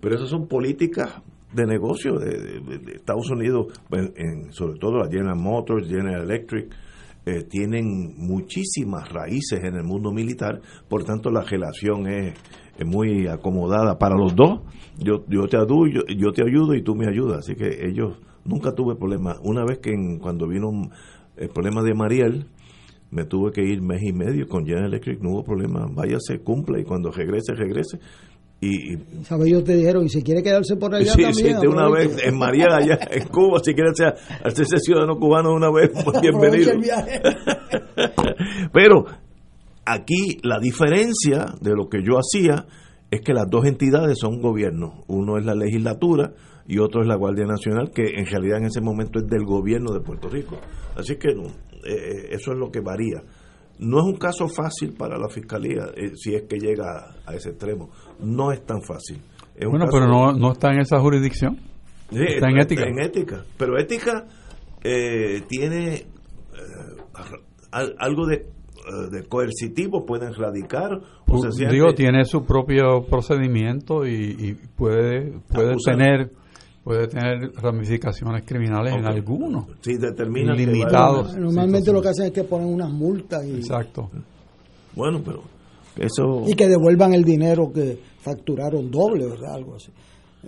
[0.00, 1.20] Pero esas son políticas
[1.52, 2.60] de negocio de,
[2.94, 6.70] Estados Unidos, en- sobre todo la General Motors, General Electric,
[7.26, 12.34] eh, tienen muchísimas raíces en el mundo militar, por tanto la relación es,
[12.86, 14.60] muy acomodada para los dos.
[14.98, 18.18] Yo, yo te yo, yo te ayudo y tú me ayudas, así que ellos
[18.48, 19.36] nunca tuve problema.
[19.44, 20.70] Una vez que en- cuando vino
[21.36, 22.46] el problema de Mariel,
[23.10, 26.78] me tuve que ir mes y medio con General Electric, no hubo problema, váyase, cumpla
[26.80, 27.98] y cuando regrese, regrese.
[28.60, 29.46] Y, y ¿Sabes?
[29.46, 31.54] Ellos te dijeron, y si quiere quedarse por allá Sí, también.
[31.56, 34.14] sí, de una vez en Mariel, allá en Cuba, si quieres ser,
[34.44, 36.72] hacerse ciudadano cubano una vez, pues bienvenido.
[38.72, 39.04] Pero
[39.86, 42.66] aquí la diferencia de lo que yo hacía
[43.10, 45.04] es que las dos entidades son gobiernos.
[45.06, 46.32] Uno es la legislatura
[46.68, 49.92] y otro es la Guardia Nacional, que en realidad en ese momento es del gobierno
[49.92, 50.56] de Puerto Rico.
[50.94, 51.46] Así que no,
[51.84, 53.22] eh, eso es lo que varía.
[53.80, 57.50] No es un caso fácil para la fiscalía, eh, si es que llega a ese
[57.50, 57.90] extremo.
[58.20, 59.20] No es tan fácil.
[59.56, 61.56] Es Bueno, pero no, no está en esa jurisdicción.
[62.10, 62.84] Sí, está en ética.
[62.86, 63.44] en ética.
[63.56, 64.26] Pero ética
[64.82, 66.04] eh, tiene eh,
[67.70, 68.46] al- algo de, eh,
[69.10, 75.32] de coercitivo, pueden radicar o Uh, sencillamente- Digo, tiene su propio procedimiento y, y puede
[75.52, 75.96] puede Acusar.
[75.96, 76.30] tener
[76.88, 79.66] puede tener ramificaciones criminales en algunos.
[79.82, 81.36] Sí, determina que limitados.
[81.36, 84.10] Normalmente lo que hacen es que ponen unas multas y, Exacto.
[84.94, 85.42] Bueno, pero
[85.96, 89.54] eso y que devuelvan el dinero que facturaron doble, ¿verdad?
[89.54, 89.90] Algo así.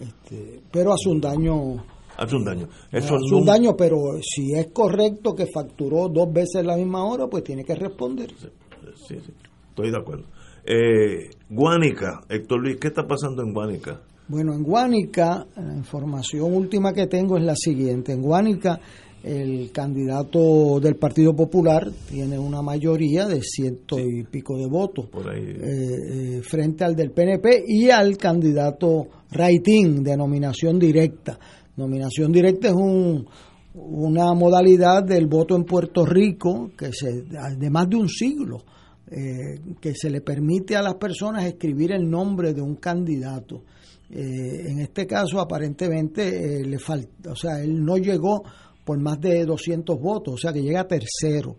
[0.00, 1.84] Este, pero hace un daño.
[2.16, 2.68] hace un daño.
[2.90, 7.04] Eso hace un nunca- daño, pero si es correcto que facturó dos veces la misma
[7.04, 8.30] hora, pues tiene que responder.
[8.38, 9.32] Sí, sí,
[9.68, 10.24] estoy de acuerdo.
[10.64, 14.00] Eh, Guánica, Héctor Luis, ¿qué está pasando en Guánica?
[14.30, 18.12] Bueno, en Guánica, la información última que tengo es la siguiente.
[18.12, 18.78] En Guánica,
[19.24, 25.28] el candidato del Partido Popular tiene una mayoría de ciento y pico de votos Por
[25.28, 25.42] ahí.
[25.42, 31.36] eh, eh, frente al del PNP y al candidato Raitín de nominación directa.
[31.76, 33.26] Nominación directa es un,
[33.74, 37.24] una modalidad del voto en Puerto Rico que se
[37.58, 38.58] de más de un siglo
[39.10, 43.64] eh, que se le permite a las personas escribir el nombre de un candidato.
[44.12, 48.42] Eh, en este caso, aparentemente, eh, le falta, o sea, él no llegó
[48.84, 51.56] por más de 200 votos, o sea, que llega tercero.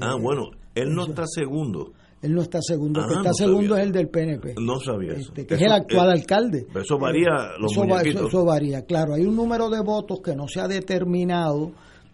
[0.00, 0.44] Ah, bueno,
[0.74, 1.92] él no está segundo.
[2.22, 3.80] Él no está segundo, el que Ah, está no segundo sabía.
[3.82, 4.54] es el del PNP.
[4.60, 5.28] No sabía eso.
[5.30, 6.66] Este, que es Eso- el actual eh, alcalde.
[6.74, 8.20] eso varía los eso, va- muñequitos.
[8.20, 9.14] eso- eso varía, claro.
[9.14, 11.72] Hay un número de votos que no se ha determinado,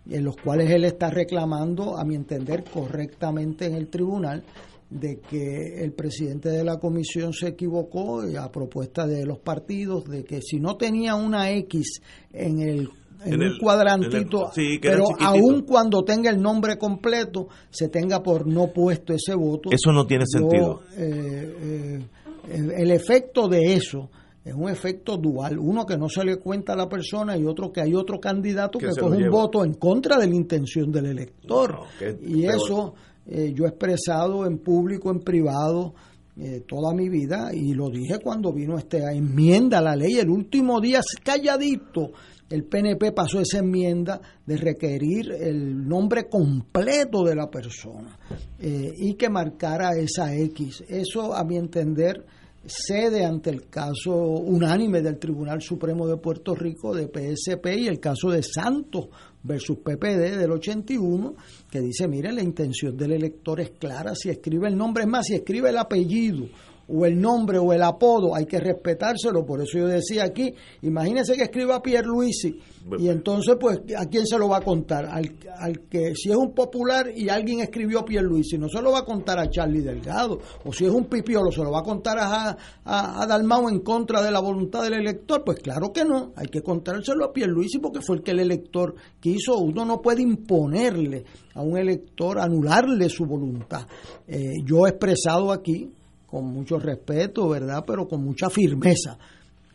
[0.08, 4.44] en los cuales él está reclamando, a mi entender, correctamente en el tribunal,
[4.90, 10.04] de que el presidente de la comisión se equivocó y a propuesta de los partidos,
[10.04, 12.00] de que si no tenía una X
[12.32, 12.88] en el
[13.24, 16.40] en, En un el- cuadrantito, en el- sí, que era pero aún cuando tenga el
[16.40, 19.70] nombre completo, se tenga por no puesto ese voto.
[19.72, 20.82] Eso no tiene Yo, sentido.
[20.96, 22.06] eh, eh,
[22.52, 24.10] el, el efecto de eso
[24.44, 27.72] es un efecto dual, uno que no se le cuenta a la persona y otro
[27.72, 31.06] que hay otro candidato Que que coge un voto en contra de la intención del
[31.06, 31.72] elector.
[31.72, 31.84] No,
[32.20, 32.54] y peor.
[32.54, 32.94] eso
[33.28, 35.94] eh, yo he expresado en público, en privado,
[36.38, 40.18] eh, toda mi vida y lo dije cuando vino esta enmienda a la ley.
[40.18, 42.12] El último día, calladito,
[42.50, 48.18] el PNP pasó esa enmienda de requerir el nombre completo de la persona
[48.58, 50.84] eh, y que marcara esa X.
[50.86, 52.24] Eso, a mi entender,
[52.66, 57.98] cede ante el caso unánime del Tribunal Supremo de Puerto Rico de PSP y el
[57.98, 59.08] caso de Santos
[59.46, 61.34] versus PPD del 81,
[61.70, 65.26] que dice, mire, la intención del elector es clara, si escribe el nombre, es más,
[65.26, 66.46] si escribe el apellido
[66.88, 69.44] o el nombre o el apodo, hay que respetárselo.
[69.44, 72.60] Por eso yo decía aquí, imagínense que escriba Pierluisi
[72.98, 75.06] y entonces, pues, ¿a quién se lo va a contar?
[75.06, 79.00] Al, al que, si es un popular y alguien escribió Pierluisi, no se lo va
[79.00, 80.38] a contar a Charlie Delgado.
[80.64, 83.80] O si es un pipiolo, se lo va a contar a, a, a Dalmau en
[83.80, 85.42] contra de la voluntad del elector.
[85.44, 88.94] Pues claro que no, hay que contárselo a Pierluisi porque fue el que el elector
[89.18, 89.58] quiso.
[89.58, 93.84] Uno no puede imponerle a un elector, anularle su voluntad.
[94.28, 95.90] Eh, yo he expresado aquí,
[96.36, 97.82] con mucho respeto, ¿verdad?
[97.86, 99.16] Pero con mucha firmeza,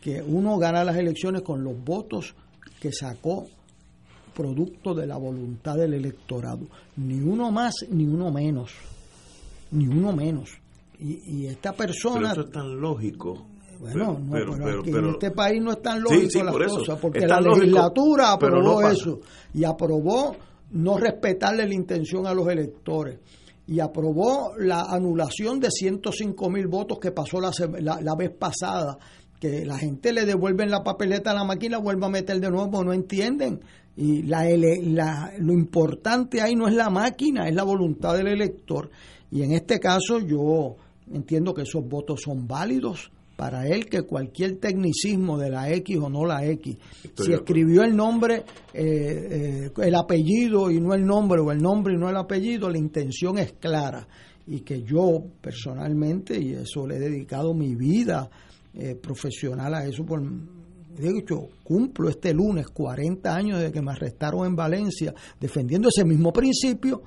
[0.00, 2.34] que uno gana las elecciones con los votos
[2.80, 3.48] que sacó
[4.32, 6.60] producto de la voluntad del electorado.
[6.96, 8.70] Ni uno más, ni uno menos.
[9.72, 10.50] Ni uno menos.
[11.00, 12.30] Y, y esta Pero persona...
[12.32, 13.46] eso es tan lógico.
[13.80, 16.30] Bueno, no, pero, pero pero- aquí pero- en este país no es tan Sí, lógico
[16.30, 16.76] sí, las por eso.
[16.76, 19.20] cosas, porque la lógico, legislatura no aprobó eso
[19.52, 20.36] y aprobó
[20.70, 23.18] no respetarle la intención a los electores
[23.66, 28.98] y aprobó la anulación de 105 mil votos que pasó la, la, la vez pasada,
[29.40, 32.82] que la gente le devuelven la papeleta a la máquina, vuelve a meter de nuevo,
[32.84, 33.60] no entienden.
[33.96, 38.90] Y la, la- lo importante ahí no es la máquina, es la voluntad del elector.
[39.30, 40.76] Y en este caso yo
[41.12, 46.08] entiendo que esos votos son válidos para él, que cualquier tecnicismo de la X o
[46.08, 51.04] no la X, Estoy si escribió el nombre, eh, eh, el apellido y no el
[51.04, 54.06] nombre, o el nombre y no el apellido, la intención es clara.
[54.46, 58.28] Y que yo personalmente, y eso le he dedicado mi vida
[58.74, 63.92] eh, profesional a eso, por, de hecho, cumplo este lunes 40 años desde que me
[63.92, 67.02] arrestaron en Valencia, defendiendo ese mismo principio,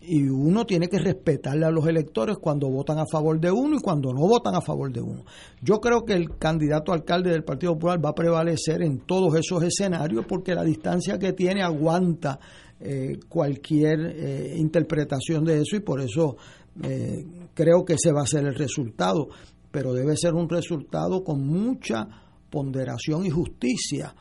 [0.00, 3.80] y uno tiene que respetarle a los electores cuando votan a favor de uno y
[3.80, 5.24] cuando no votan a favor de uno.
[5.62, 9.62] Yo creo que el candidato alcalde del Partido Popular va a prevalecer en todos esos
[9.62, 12.38] escenarios porque la distancia que tiene aguanta
[12.78, 16.36] eh, cualquier eh, interpretación de eso y por eso
[16.82, 17.24] eh,
[17.54, 19.28] creo que ese va a ser el resultado,
[19.70, 22.06] pero debe ser un resultado con mucha
[22.50, 24.14] ponderación y justicia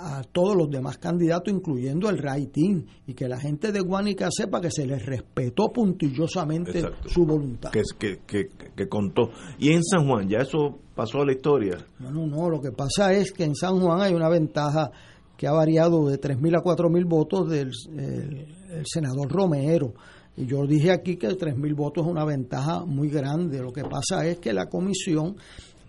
[0.00, 4.60] a todos los demás candidatos, incluyendo el rating, y que la gente de Guánica sepa
[4.60, 7.08] que se les respetó puntillosamente Exacto.
[7.08, 7.70] su voluntad.
[7.70, 9.30] que, que, que, que contó.
[9.58, 11.78] Y en San Juan, ya eso pasó a la historia.
[11.98, 14.90] No, no, no, lo que pasa es que en San Juan hay una ventaja
[15.36, 19.94] que ha variado de 3.000 a 4.000 votos del el- el senador Romero.
[20.36, 23.60] Y yo dije aquí que 3.000 votos es una ventaja muy grande.
[23.60, 25.36] Lo que pasa es que la comisión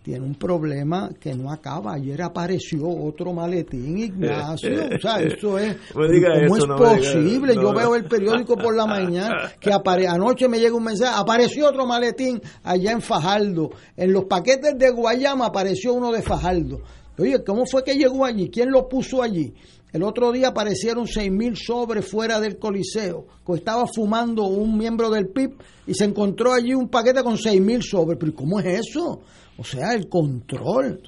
[0.03, 1.93] tiene un problema que no acaba.
[1.93, 4.69] Ayer apareció otro maletín, Ignacio.
[4.95, 5.75] O sea, eso es.
[5.93, 7.55] No ¿Cómo eso, es no posible?
[7.55, 7.61] no.
[7.61, 11.13] Yo veo el periódico por la mañana que apare anoche me llega un mensaje.
[11.17, 13.71] Apareció otro maletín allá en Fajardo.
[13.95, 16.81] En los paquetes de Guayama apareció uno de Fajardo.
[17.17, 18.49] Oye, ¿cómo fue que llegó allí?
[18.49, 19.53] ¿Quién lo puso allí?
[19.91, 23.25] El otro día aparecieron seis mil sobres fuera del Coliseo.
[23.45, 25.55] que Estaba fumando un miembro del PIB
[25.87, 28.17] y se encontró allí un paquete con seis mil sobres.
[28.19, 29.21] Pero ¿y ¿cómo es eso?
[29.59, 31.01] O sea, el control.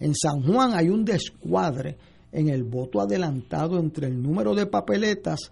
[0.00, 1.98] En San Juan hay un descuadre
[2.32, 5.50] en el voto adelantado entre el número de papeletas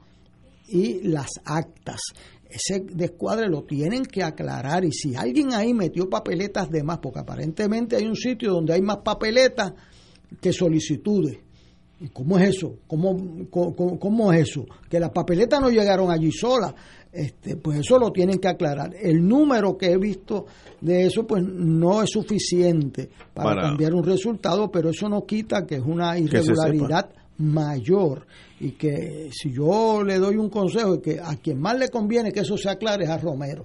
[0.69, 2.01] y las actas.
[2.49, 7.21] Ese descuadre lo tienen que aclarar y si alguien ahí metió papeletas de más, porque
[7.21, 9.75] aparentemente hay un sitio donde hay más papeletas
[10.41, 11.41] que solicitudes.
[12.01, 12.77] ¿Y cómo es eso?
[12.87, 14.65] ¿Cómo, cómo, cómo es eso?
[14.89, 16.73] Que las papeletas no llegaron allí solas.
[17.13, 18.95] Este, pues eso lo tienen que aclarar.
[19.01, 20.47] El número que he visto
[20.81, 25.67] de eso, pues no es suficiente para, Para- cambiar un resultado, pero eso no quita
[25.67, 28.27] que es una se irregularidad mayor.
[28.61, 32.33] Y que si yo le doy un consejo es que a quien más le conviene
[32.33, 33.65] que eso se aclare es a Romero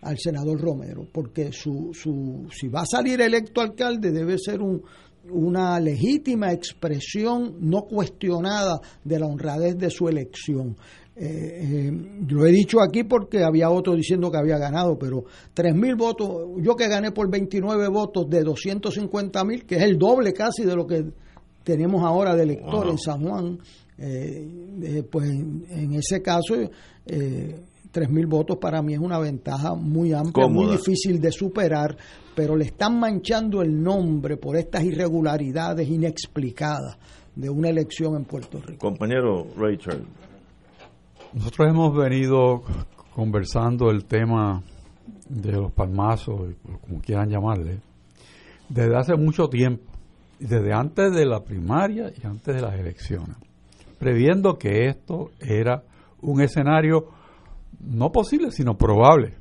[0.00, 4.82] al senador Romero porque su, su si va a salir electo alcalde debe ser un,
[5.30, 10.76] una legítima expresión no cuestionada de la honradez de su elección
[11.14, 11.92] Eh, eh,
[12.26, 15.24] lo he dicho aquí porque había otro diciendo que había ganado, pero
[15.54, 20.32] 3.000 votos, yo que gané por 29 votos de 250 mil, que es el doble
[20.32, 21.04] casi de lo que
[21.64, 22.90] tenemos ahora de elector Wow.
[22.90, 23.58] en San Juan,
[23.98, 24.48] eh,
[24.82, 27.60] eh, pues en, ese caso, eh,
[27.92, 31.96] 3.000 votos para mí es una ventaja muy amplia, muy difícil de superar,
[32.34, 36.96] pero le están manchando el nombre por estas irregularidades inexplicadas
[37.34, 38.78] de una elección en Puerto Rico.
[38.78, 40.04] Compañero Rachel,
[41.34, 42.62] Nosotros hemos venido
[43.14, 44.62] conversando el tema
[45.28, 47.80] de los palmazos, como quieran llamarle,
[48.68, 49.84] desde hace mucho tiempo,
[50.38, 53.36] desde antes de la primaria y antes de las elecciones,
[53.98, 55.82] previendo que esto era
[56.20, 57.08] un escenario
[57.80, 59.36] no posible, sino probable.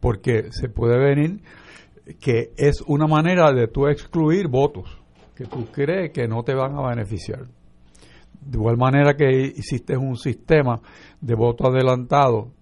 [0.00, 1.40] Porque se puede venir
[2.20, 6.76] que es una manera de tú excluir votos que tú crees que no te van
[6.76, 7.46] a beneficiar.
[8.44, 10.80] De igual manera que hiciste un sistema
[11.20, 12.52] de voto adelantado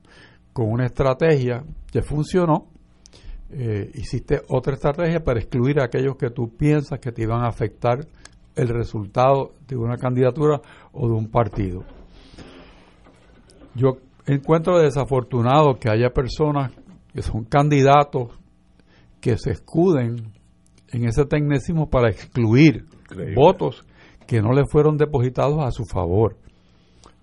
[0.53, 2.69] con una estrategia que funcionó,
[3.51, 7.49] eh, hiciste otra estrategia para excluir a aquellos que tú piensas que te iban a
[7.49, 8.07] afectar
[8.55, 10.61] el resultado de una candidatura
[10.93, 11.85] o de un partido.
[13.75, 16.73] Yo encuentro desafortunado que haya personas
[17.13, 18.39] que son candidatos
[19.21, 20.33] que se escuden
[20.89, 23.35] en ese tecnicismo para excluir Increíble.
[23.35, 23.85] votos
[24.27, 26.37] que no le fueron depositados a su favor.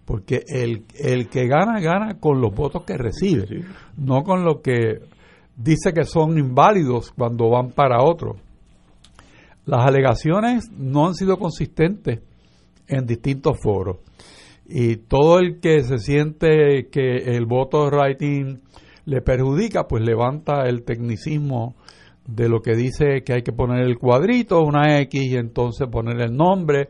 [0.06, 3.64] Porque el, el que gana, gana con los votos que recibe,
[3.98, 5.00] no con lo que
[5.56, 8.38] dice que son inválidos cuando van para otro.
[9.66, 12.22] Las alegaciones no han sido consistentes
[12.88, 13.98] en distintos foros.
[14.66, 18.60] Y todo el que se siente que el voto writing
[19.06, 21.76] le perjudica, pues levanta el tecnicismo
[22.26, 26.22] de lo que dice que hay que poner el cuadrito, una X y entonces poner
[26.22, 26.90] el nombre.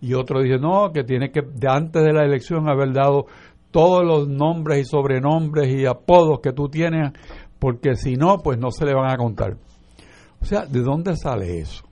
[0.00, 3.26] Y otro dice, no, que tiene que, de antes de la elección, haber dado
[3.70, 7.12] todos los nombres y sobrenombres y apodos que tú tienes,
[7.58, 9.56] porque si no, pues no se le van a contar.
[10.40, 11.84] O sea, ¿de dónde sale eso?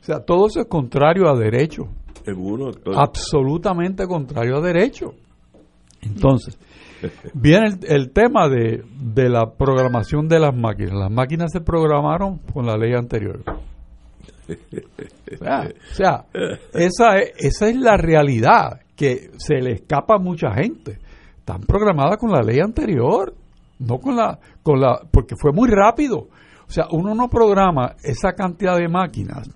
[0.00, 1.88] O sea, todo eso es contrario a derecho.
[2.24, 2.70] Seguro.
[2.94, 5.14] Absolutamente contrario a derecho.
[6.00, 6.58] Entonces,
[7.34, 10.94] viene el, tema de, de la programación de las máquinas.
[10.94, 13.42] Las máquinas se programaron con la ley anterior.
[14.48, 16.24] O sea, o sea,
[16.72, 20.98] esa, es, esa es la realidad que se le escapa a mucha gente.
[21.38, 23.34] Están programadas con la ley anterior,
[23.78, 26.28] no con la, con la, porque fue muy rápido.
[26.68, 29.48] O sea, uno no programa esa cantidad de máquinas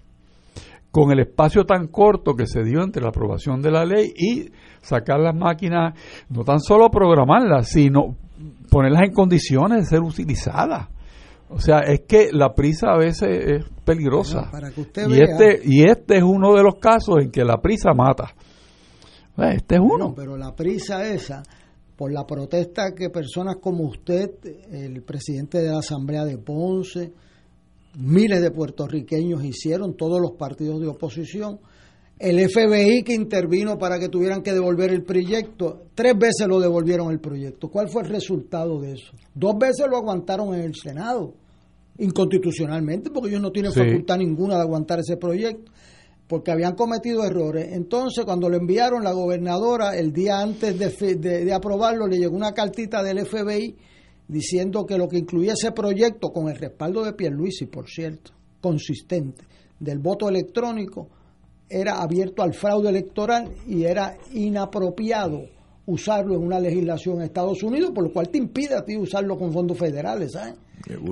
[0.91, 4.51] con el espacio tan corto que se dio entre la aprobación de la ley y
[4.81, 5.95] sacar las máquinas,
[6.29, 8.17] no tan solo programarlas, sino
[8.71, 10.89] ponerlas en condiciones de ser utilizadas.
[11.49, 14.49] O sea, es que la prisa a veces es peligrosa.
[14.51, 15.25] Bueno, para que usted y vea.
[15.25, 18.33] este y este es uno de los casos en que la prisa mata.
[19.37, 20.09] Este es uno.
[20.11, 21.43] No, pero la prisa esa,
[21.97, 24.31] por la protesta que personas como usted,
[24.71, 27.13] el presidente de la Asamblea de Ponce,
[27.99, 31.59] miles de puertorriqueños hicieron, todos los partidos de oposición,
[32.19, 37.11] el FBI que intervino para que tuvieran que devolver el proyecto, tres veces lo devolvieron
[37.11, 37.69] el proyecto.
[37.69, 39.13] ¿Cuál fue el resultado de eso?
[39.35, 41.33] Dos veces lo aguantaron en el Senado,
[41.99, 43.81] inconstitucionalmente, porque ellos no tienen Sí.
[43.81, 45.71] facultad ninguna de aguantar ese proyecto
[46.29, 47.73] porque habían cometido errores.
[47.73, 52.53] Entonces, cuando lo enviaron, la gobernadora, el día antes de- de aprobarlo, le llegó una
[52.53, 53.75] cartita del FBI
[54.31, 59.45] diciendo que lo que incluía ese proyecto, con el respaldo de Pierluisi, por cierto, consistente,
[59.79, 61.09] del voto electrónico,
[61.69, 65.43] era abierto al fraude electoral y era inapropiado
[65.87, 69.37] usarlo en una legislación en Estados Unidos, por lo cual te impide a ti usarlo
[69.37, 70.55] con fondos federales, ¿sabes?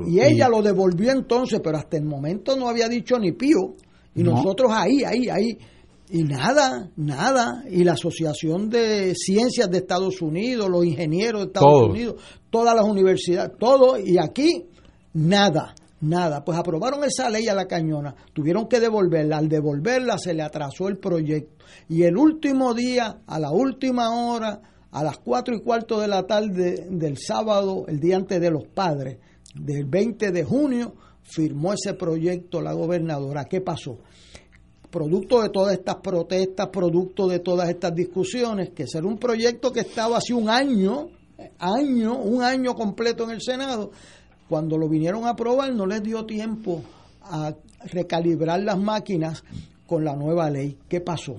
[0.07, 3.75] Y ella lo devolvió entonces, pero hasta el momento no había dicho ni pío.
[4.15, 4.33] Y No.
[4.33, 5.59] nosotros ahí, ahí, ahí.
[6.11, 7.65] Y nada, nada.
[7.71, 11.91] Y la Asociación de Ciencias de Estados Unidos, los ingenieros de Estados Todos.
[11.91, 12.15] Unidos,
[12.51, 13.99] todas las universidades, todo.
[13.99, 14.67] Y aquí,
[15.13, 16.45] nada, nada.
[16.45, 18.15] Pues aprobaron esa ley a la cañona.
[18.33, 19.39] Tuvieron que devolverla.
[19.39, 21.65] Al devolverla se le atrasó el proyecto.
[21.89, 24.61] Y el último día, a la última hora,
[24.91, 28.67] a las cuatro y cuarto de la tarde del sábado, el día antes de los
[28.67, 29.19] padres,
[29.55, 33.45] del 20 de junio, firmó ese proyecto la gobernadora.
[33.45, 33.99] ¿Qué pasó?
[34.91, 39.81] Producto de todas estas protestas, producto de todas estas discusiones, que ser un proyecto que
[39.81, 41.09] estaba hace un año,
[41.59, 43.91] año, un año completo en el Senado,
[44.49, 46.83] cuando lo vinieron a aprobar no les dio tiempo
[47.23, 47.53] a
[47.93, 49.45] recalibrar las máquinas
[49.87, 50.79] con la nueva ley.
[50.89, 51.37] ¿Qué pasó?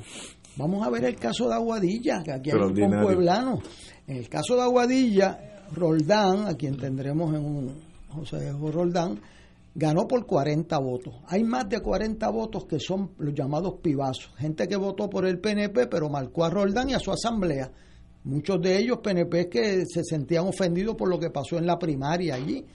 [0.58, 3.62] Vamos a ver el caso de Aguadilla, que aquí hay un pueblano.
[4.08, 7.74] En el caso de Aguadilla, Roldán, a quien tendremos en un
[8.10, 9.20] José Roldán,
[9.80, 11.16] ganó por 40 votos.
[11.28, 15.40] Hay más de 40 votos que son los llamados pibazos, gente que votó por el
[15.40, 17.72] PNP pero marcó a Roldán y a su asamblea.
[18.26, 22.36] Muchos de ellos PNP que se sentían ofendidos por lo que pasó en la primaria
[22.36, 22.66] allí.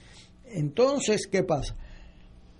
[0.45, 1.75] Entonces, ¿qué pasa?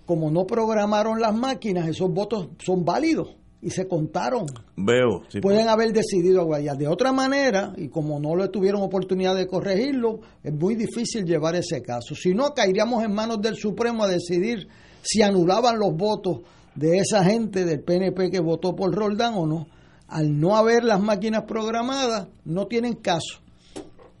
[0.06, 3.34] Como no programaron las máquinas, esos votos son válidos
[3.66, 5.22] y se contaron Veo.
[5.28, 6.74] sí, pueden haber decidido Aguadilla.
[6.74, 11.56] De otra manera, y como no le tuvieron oportunidad de corregirlo, es muy difícil llevar
[11.56, 12.14] ese caso.
[12.14, 14.68] Si no, caeríamos en manos del Supremo a decidir
[15.02, 16.42] si anulaban los votos
[16.74, 19.66] de esa gente del PNP que votó por Roldán o no.
[20.08, 23.40] Al no haber las máquinas programadas, no tienen caso.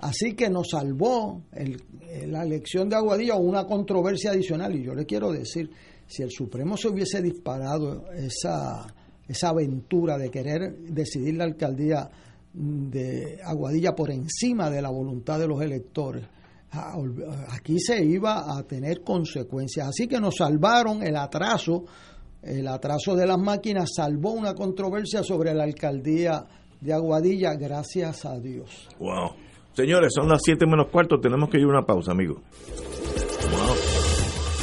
[0.00, 1.82] Así que nos salvó el-
[2.26, 4.74] la elección de Aguadilla una controversia adicional.
[4.74, 5.70] Y yo le quiero decir,
[6.06, 8.86] si el Supremo se hubiese disparado esa,
[9.28, 12.10] esa aventura de querer decidir la alcaldía
[12.52, 16.24] de Aguadilla por encima de la voluntad de los electores,
[17.48, 19.88] aquí se iba a tener consecuencias.
[19.88, 21.84] Así que nos salvaron el atraso,
[22.42, 26.46] el atraso de las máquinas salvó una controversia sobre la alcaldía
[26.80, 28.88] de Aguadilla, gracias a Dios.
[28.98, 29.30] Wow.
[29.74, 32.38] Señores, son las 7 menos cuarto, tenemos que ir a una pausa, amigos.
[33.50, 33.74] Wow.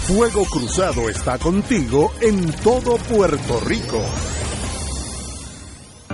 [0.03, 4.02] Fuego Cruzado está contigo en todo Puerto Rico.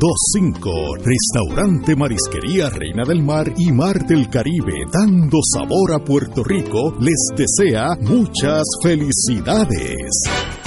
[0.08, 0.98] 787-545-5025.
[1.04, 7.28] Restaurante Marisquería Reina del Mar y Mar del Caribe, dando sabor a Puerto Rico, les
[7.36, 10.67] desea muchas felicidades.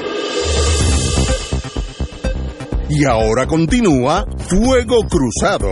[2.93, 5.69] Y ahora continúa Fuego Cruzado.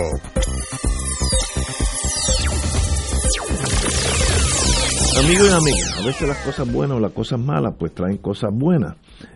[5.19, 8.51] Amigos y amigas, a veces las cosas buenas o las cosas malas pues traen cosas
[8.53, 8.95] buenas.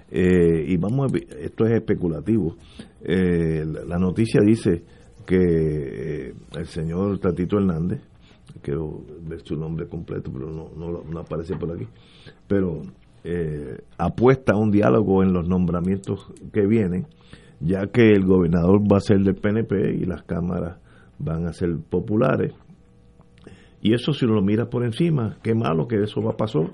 [0.09, 2.55] Eh, y vamos a esto es especulativo.
[3.03, 4.83] Eh, la, noticia dice
[5.25, 7.99] que eh, el señor Tatito Hernández,
[8.61, 11.87] quiero ver su nombre completo, pero no, no aparece por aquí,
[12.47, 12.81] pero
[13.25, 17.07] eh, apuesta a un diálogo en los nombramientos que vienen,
[17.63, 20.77] ya que el gobernador va a ser del PNP y las cámaras
[21.17, 22.53] van a ser populares.
[23.81, 26.69] Y eso si uno lo mira por encima, qué malo que eso va a pasar.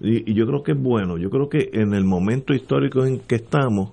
[0.00, 3.20] Y, y yo creo que es bueno, yo creo que en el momento histórico en
[3.20, 3.92] que estamos,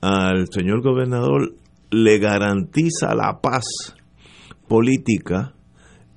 [0.00, 1.54] al señor gobernador
[1.90, 3.64] le garantiza la paz
[4.68, 5.54] política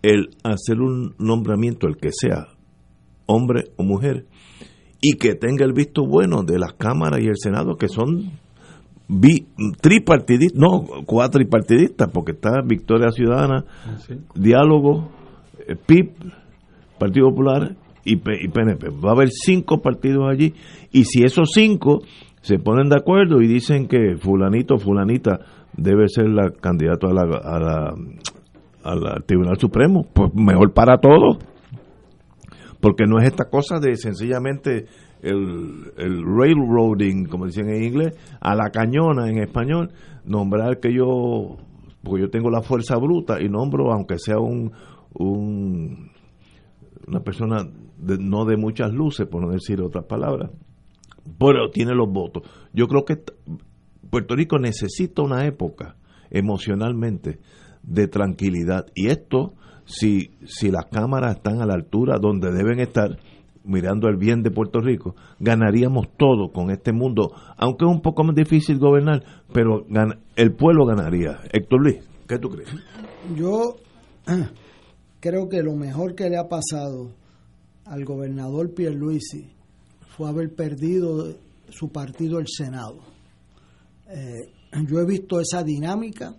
[0.02, 2.48] el hacer un nombramiento, el que sea,
[3.26, 4.26] hombre o mujer,
[5.02, 8.32] y que tenga el visto bueno de las cámaras y el Senado, que son
[9.10, 9.48] bi-
[9.81, 13.65] tripartidistas, no, cuatripartidistas, porque está Victoria Ciudadana,
[14.36, 15.10] Diálogo,
[15.68, 16.11] eh, PIB,
[16.98, 17.76] Partido Popular
[18.06, 18.90] y, y PNP.
[19.03, 20.53] Va a haber cinco partidos allí,
[20.91, 21.99] y si esos cinco
[22.41, 25.40] se ponen de acuerdo y dicen que fulanito fulanita
[25.76, 27.94] debe ser la candidata a la,
[28.84, 31.38] a la- Tribunal Supremo, pues mejor para todos
[32.80, 34.86] porque no es esta cosa de sencillamente
[35.22, 39.91] el, el railroading, como dicen en inglés, a la cañona en español,
[40.26, 41.58] nombrar que yo,
[42.04, 44.72] porque yo tengo la fuerza bruta y nombro, aunque sea un,
[45.14, 46.10] un
[47.08, 47.64] una persona
[47.98, 50.52] de- no de muchas luces, por no decir otras palabras,
[51.40, 52.44] pero tiene los votos.
[52.74, 53.18] Yo creo que
[54.12, 55.96] Puerto Rico necesita una época
[56.30, 57.40] emocionalmente
[57.84, 59.54] de tranquilidad y esto
[59.86, 63.18] si si las cámaras están a la altura donde deben estar
[63.70, 68.24] mirando el bien de Puerto Rico ganaríamos todo con este mundo aunque es un poco
[68.24, 69.24] más difícil gobernar
[69.54, 69.86] pero
[70.36, 72.70] el pueblo ganaría Héctor Luis ¿qué tú crees?
[73.36, 73.76] Yo
[75.20, 77.12] creo que lo mejor que le ha pasado
[77.86, 79.50] al gobernador Pierluisi
[80.16, 81.34] fue haber perdido
[81.70, 83.00] su partido el Senado.
[84.10, 84.52] Eh,
[84.88, 86.36] yo he visto esa dinámica,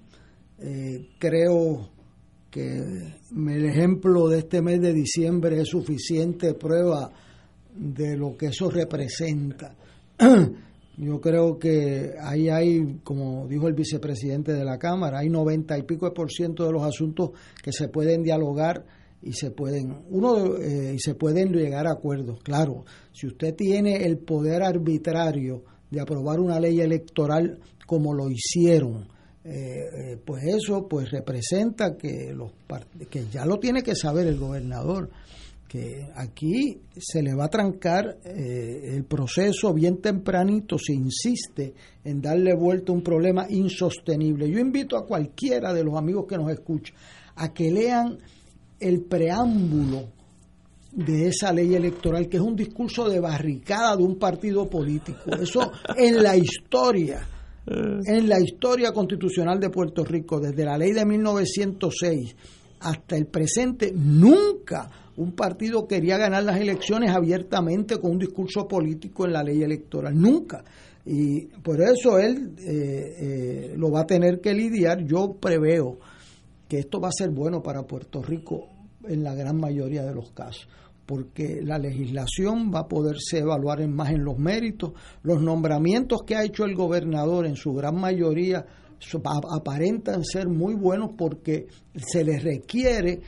[0.58, 1.88] eh, creo
[2.50, 7.10] que el ejemplo de este mes de diciembre es suficiente prueba
[7.74, 9.74] de lo que eso representa.
[10.96, 15.82] Yo creo que ahí hay, como dijo el vicepresidente de la Cámara, hay noventa y
[15.84, 17.30] pico por ciento de los asuntos
[17.62, 18.84] que se pueden dialogar
[19.22, 24.06] y se pueden uno eh, y se pueden llegar a acuerdos claro si usted tiene
[24.06, 29.08] el poder arbitrario de aprobar una ley electoral como lo hicieron
[29.44, 32.52] eh, pues eso pues representa que los
[33.08, 35.10] que ya lo tiene que saber el gobernador
[35.70, 42.20] que aquí se le va a trancar eh, el proceso bien tempranito se insiste en
[42.20, 44.50] darle vuelta a un problema insostenible.
[44.50, 46.92] Yo invito a cualquiera de los amigos que nos escucha
[47.36, 48.18] a que lean
[48.80, 50.08] el preámbulo
[50.90, 55.36] de esa ley electoral, que es un discurso de barricada de un partido político.
[55.40, 57.24] Eso en la historia,
[57.66, 62.34] en la historia constitucional de Puerto Rico, desde la ley de 1906
[62.80, 69.26] hasta el presente, nunca un partido quería ganar las elecciones abiertamente con un discurso político
[69.26, 70.64] en la ley electoral, nunca.
[71.04, 75.04] Y por eso él eh, eh, lo va a tener que lidiar.
[75.04, 75.98] Yo preveo
[76.66, 78.68] que esto va a ser bueno para Puerto Rico
[79.06, 80.68] en la gran mayoría de los casos,
[81.10, 84.92] porque la legislación va a poderse evaluar en más en los méritos,
[85.24, 88.64] los nombramientos que ha hecho el gobernador en su gran mayoría
[89.50, 91.66] aparentan ser muy buenos porque
[91.96, 93.22] se les requiere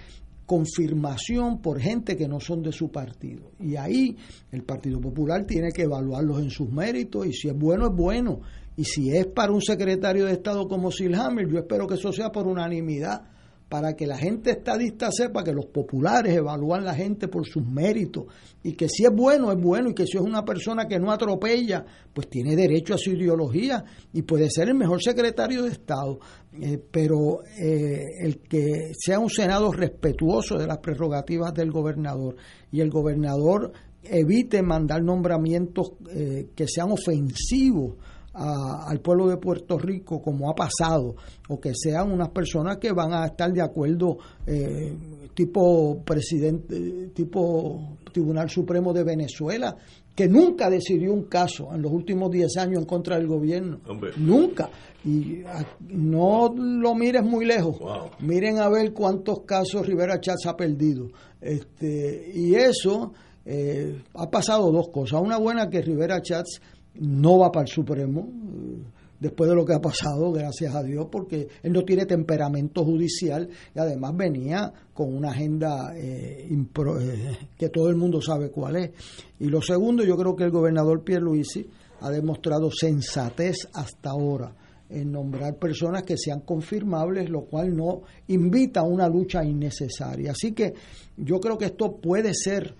[0.47, 3.51] confirmación por gente que no son de su partido.
[3.59, 4.17] Y ahí
[4.53, 8.43] el Partido Popular tiene que evaluarlos en sus méritos y si es bueno, es bueno.
[8.77, 12.31] Y si es para un secretario de Estado como Silhammer, yo espero que eso sea
[12.31, 13.25] por unanimidad,
[13.73, 18.27] para que la gente estadista sepa que los populares evalúan la gente por sus méritos
[18.63, 21.11] y que si es bueno, es bueno y que si es una persona que no
[21.11, 21.83] atropella,
[22.13, 23.83] pues tiene derecho a su ideología
[24.13, 26.19] y puede ser el mejor secretario de Estado.
[26.53, 32.37] Eh, pero eh, el que sea un Senado respetuoso de las prerrogativas del gobernador
[32.71, 33.73] y el gobernador
[34.05, 37.95] evite mandar nombramientos eh, que sean ofensivos
[38.35, 41.15] a- al pueblo de Puerto Rico como ha pasado
[41.49, 44.95] o que sean unas personas que van a estar de acuerdo eh,
[45.35, 49.75] tipo presidente tipo Tribunal Supremo de Venezuela
[50.15, 53.81] que nunca decidió un caso en los últimos 10 años en contra del gobierno.
[53.89, 54.11] Hombre.
[54.19, 54.69] nunca.
[55.07, 57.77] Y a- no lo mires muy lejos.
[58.21, 61.09] Miren a ver cuántos casos Rivera Chávez ha perdido.
[61.41, 63.13] Este y eso
[63.47, 65.21] eh, ha pasado dos cosas.
[65.23, 66.61] Una buena que Rivera Chats
[66.95, 68.83] no va para el Supremo eh,
[69.21, 73.49] después de lo que ha pasado, gracias a Dios, porque él no tiene temperamento judicial
[73.75, 78.77] y además venía con una agenda eh, impro- eh, que todo el mundo sabe cuál
[78.77, 78.91] es.
[79.39, 81.65] Y lo segundo, yo creo que el gobernador Pierluisi
[82.01, 84.57] ha demostrado sensatez hasta ahora
[84.91, 90.33] en nombrar personas que sean confirmables, lo cual no invita a una lucha innecesaria.
[90.33, 90.75] Así que
[91.17, 92.75] yo creo que esto puede ser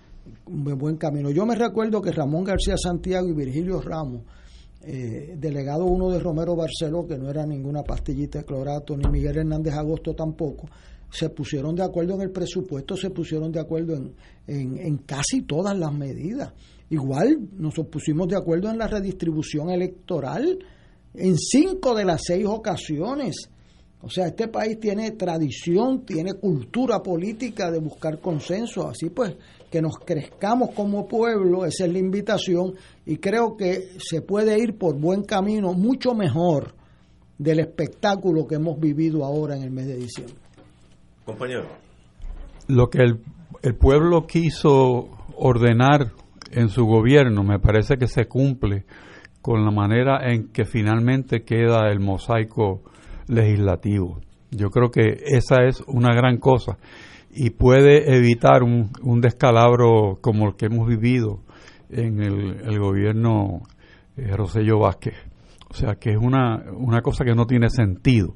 [0.45, 1.29] un buen camino.
[1.31, 4.23] Yo me recuerdo que Ramón García Santiago y Virgilio Ramos,
[4.81, 9.37] eh, delegado uno de Romero Barceló, que no era ninguna pastillita de clorato, ni Miguel
[9.37, 10.67] Hernández Agosto tampoco,
[11.09, 14.13] se pusieron de acuerdo en el presupuesto, se pusieron de acuerdo en,
[14.47, 16.53] en, en casi todas las medidas.
[16.89, 20.59] Igual nos pusimos de acuerdo en la redistribución electoral
[21.13, 23.49] en cinco de las seis ocasiones.
[24.01, 28.87] O sea, este país tiene tradición, tiene cultura política de buscar consenso.
[28.87, 29.33] Así pues,
[29.73, 32.75] que nos crezcamos como pueblo, esa es la invitación.
[33.07, 36.75] Y creo que se puede ir por buen camino, mucho mejor
[37.39, 40.35] del espectáculo que hemos vivido ahora en el mes de diciembre.
[41.25, 41.65] Compañero.
[42.67, 43.19] Lo que el,
[43.63, 46.11] el pueblo quiso ordenar
[46.51, 48.85] en su gobierno me parece que se cumple
[49.41, 52.83] con la manera en que finalmente queda el mosaico
[53.27, 54.21] legislativo.
[54.51, 56.77] Yo creo que esa es una gran cosa
[57.35, 61.39] y puede evitar un, un descalabro como el que hemos vivido
[61.89, 63.61] en el, el gobierno
[64.17, 65.15] eh, Rosello Vázquez.
[65.69, 68.35] O sea, que es una, una cosa que no tiene sentido.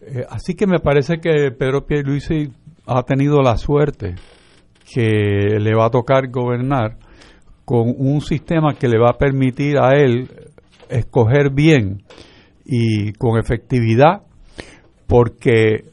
[0.00, 2.50] Eh, así que me parece que Pedro Pierluisi
[2.86, 4.16] ha tenido la suerte
[4.92, 6.98] que le va a tocar gobernar
[7.64, 10.28] con un sistema que le va a permitir a él
[10.88, 12.02] escoger bien
[12.64, 14.22] y con efectividad
[15.06, 15.84] porque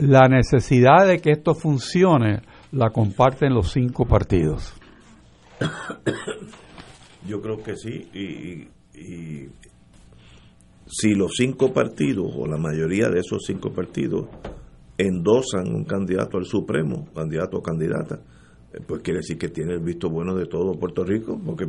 [0.00, 2.42] la necesidad de que esto funcione
[2.72, 4.74] la comparten los cinco partidos.
[7.28, 8.08] Yo creo que sí.
[8.12, 8.68] Y,
[8.98, 9.48] y
[10.86, 14.26] si los cinco partidos, o la mayoría de esos cinco partidos,
[14.98, 18.20] endosan un candidato al Supremo, candidato o candidata,
[18.86, 21.66] pues quiere decir que tiene el visto bueno de todo Puerto Rico, porque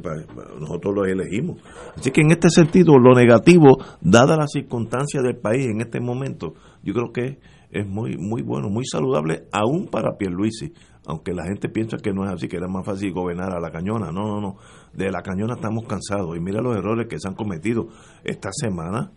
[0.59, 1.61] nosotros los elegimos.
[1.95, 6.53] Así que en este sentido, lo negativo, dada la circunstancia del país en este momento,
[6.83, 7.39] yo creo que
[7.71, 10.71] es muy muy bueno, muy saludable, aún para Pierluisi,
[11.07, 13.71] aunque la gente piensa que no es así, que era más fácil gobernar a la
[13.71, 14.11] cañona.
[14.11, 14.55] No, no, no.
[14.93, 16.35] De la cañona estamos cansados.
[16.35, 17.87] Y mira los errores que se han cometido
[18.23, 19.11] esta semana.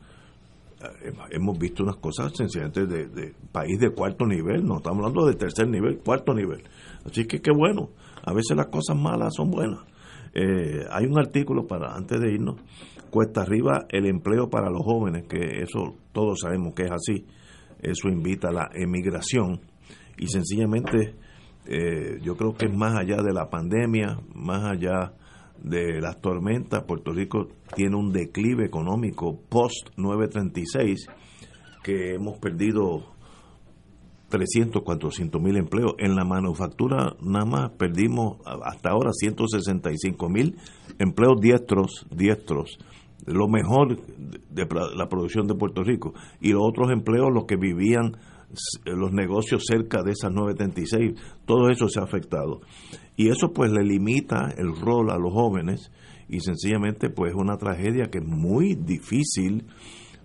[0.81, 5.35] Eh, hemos visto unas cosas sencillamente de, país de cuarto nivel, no estamos hablando de
[5.35, 6.63] tercer nivel, cuarto nivel.
[7.05, 7.91] Así que qué bueno,
[8.25, 9.81] a veces las cosas malas son buenas.
[10.35, 12.61] Eh, hay un artículo para, antes de irnos,
[13.11, 17.27] cuesta arriba el empleo para los jóvenes, que eso todos sabemos que es así,
[17.81, 19.61] eso invita a la emigración
[20.17, 21.15] y sencillamente
[21.67, 25.13] eh, yo creo que es más allá de la pandemia, más allá
[25.63, 31.09] de las tormentas, Puerto Rico tiene un declive económico post 936
[31.83, 33.05] que hemos perdido
[34.29, 35.95] 300, 400 mil empleos.
[35.99, 40.57] En la manufactura nada más perdimos hasta ahora 165 mil
[40.99, 42.79] empleos diestros, diestros,
[43.27, 44.67] lo mejor de
[44.97, 46.15] la producción de Puerto Rico.
[46.41, 48.17] Y los otros empleos, los que vivían
[48.85, 52.61] los negocios cerca de esas 936, todo eso se ha afectado.
[53.19, 55.91] Y eso pues le limita el rol a los jóvenes
[56.29, 59.67] y sencillamente pues es una tragedia que es muy difícil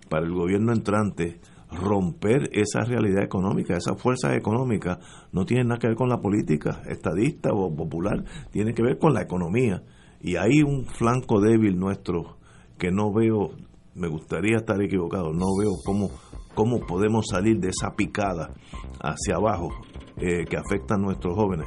[0.08, 1.40] para el gobierno entrante
[1.72, 4.98] romper esa realidad económica, esas fuerzas económicas
[5.32, 8.22] no tienen nada que ver con la política estadista o popular,
[8.52, 9.82] tiene que ver con la economía.
[10.20, 12.38] Y hay un flanco débil nuestro
[12.78, 13.56] que no veo,
[13.96, 16.10] me gustaría estar equivocado, no veo cómo,
[16.54, 18.54] cómo podemos salir de esa picada
[19.02, 19.70] hacia abajo
[20.16, 21.66] eh, que afecta a nuestros jóvenes.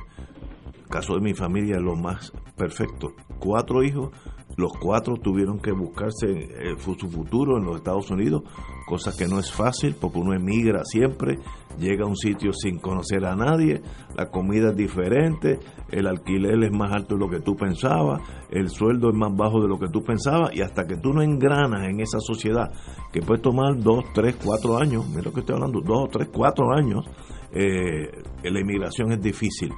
[0.90, 3.10] Caso de mi familia lo más perfecto.
[3.40, 4.12] Cuatro hijos,
[4.58, 8.44] los cuatro tuvieron que buscarse eh, su futuro en los Estados Unidos,
[8.88, 11.38] cosa que no es fácil porque uno emigra siempre,
[11.78, 13.82] llega a un sitio sin conocer a nadie,
[14.16, 15.60] la comida es diferente,
[15.92, 19.62] el alquiler es más alto de lo que tú pensabas, el sueldo es más bajo
[19.62, 22.72] de lo que tú pensabas y hasta que tú no engranas en esa sociedad,
[23.12, 26.72] que puede tomar dos, tres, cuatro años, mira lo que estoy hablando, dos, tres, cuatro
[26.72, 27.06] años,
[27.52, 28.10] eh,
[28.44, 29.72] la inmigración es difícil.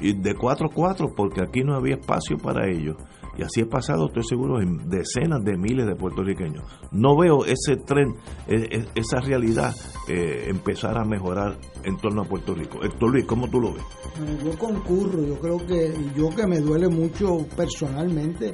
[0.00, 2.96] Y de cuatro a cuatro, porque aquí no había espacio para ellos.
[3.38, 6.64] Y así he pasado, estoy seguro, en decenas de miles de puertorriqueños.
[6.90, 8.14] No veo ese tren,
[8.46, 9.74] e- e- esa realidad
[10.08, 12.82] eh, empezar a mejorar en torno a Puerto Rico.
[12.82, 13.82] Héctor Luis, ¿cómo tú lo ves?
[14.26, 18.48] Eh, Yo concurro, yo creo que yo que me duele mucho personalmente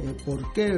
[0.00, 0.72] eh, porque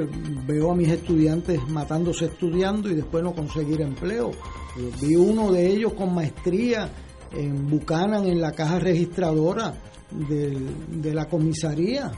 [0.47, 4.31] veo a mis estudiantes matándose estudiando y después no conseguir empleo.
[4.78, 6.91] Eh, vi uno de ellos con maestría
[7.33, 9.74] en Buchanan en la caja registradora
[10.11, 12.12] de la comisaría.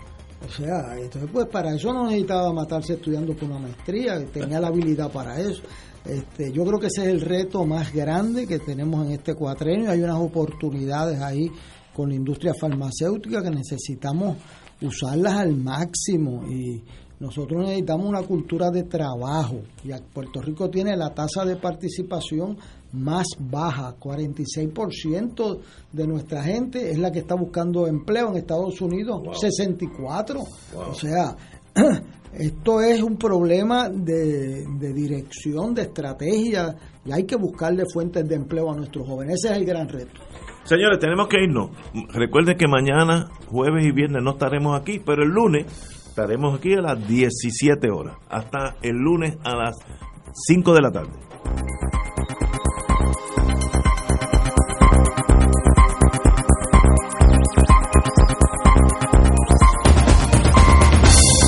[0.46, 4.68] O sea, entonces pues para eso no necesitaba matarse estudiando por una maestría, tenía la
[4.68, 5.62] habilidad para eso.
[6.04, 9.90] Este, yo creo que ese es el reto más grande que tenemos en este cuatrenio.
[9.90, 11.50] Hay unas oportunidades ahí
[11.92, 14.36] con la industria farmacéutica que necesitamos
[14.80, 16.84] usarlas al máximo y
[17.18, 22.56] nosotros necesitamos una cultura de trabajo y Puerto Rico tiene la tasa de participación
[22.92, 25.58] más baja, 46%
[25.92, 30.40] de nuestra gente es la que está buscando empleo en Estados Unidos, 64.
[30.40, 31.36] O sea,
[32.32, 36.74] esto es un problema de, de dirección, de estrategia
[37.04, 39.36] y hay que buscarle fuentes de empleo a nuestros jóvenes.
[39.42, 40.20] Ese es el gran reto.
[40.64, 41.70] Señores, tenemos que irnos.
[42.12, 45.64] Recuerden que mañana, jueves y viernes no estaremos aquí, pero el lunes
[46.08, 48.16] estaremos aquí a las 17 horas.
[48.28, 49.76] Hasta el lunes a las
[50.46, 51.97] 5 de la tarde.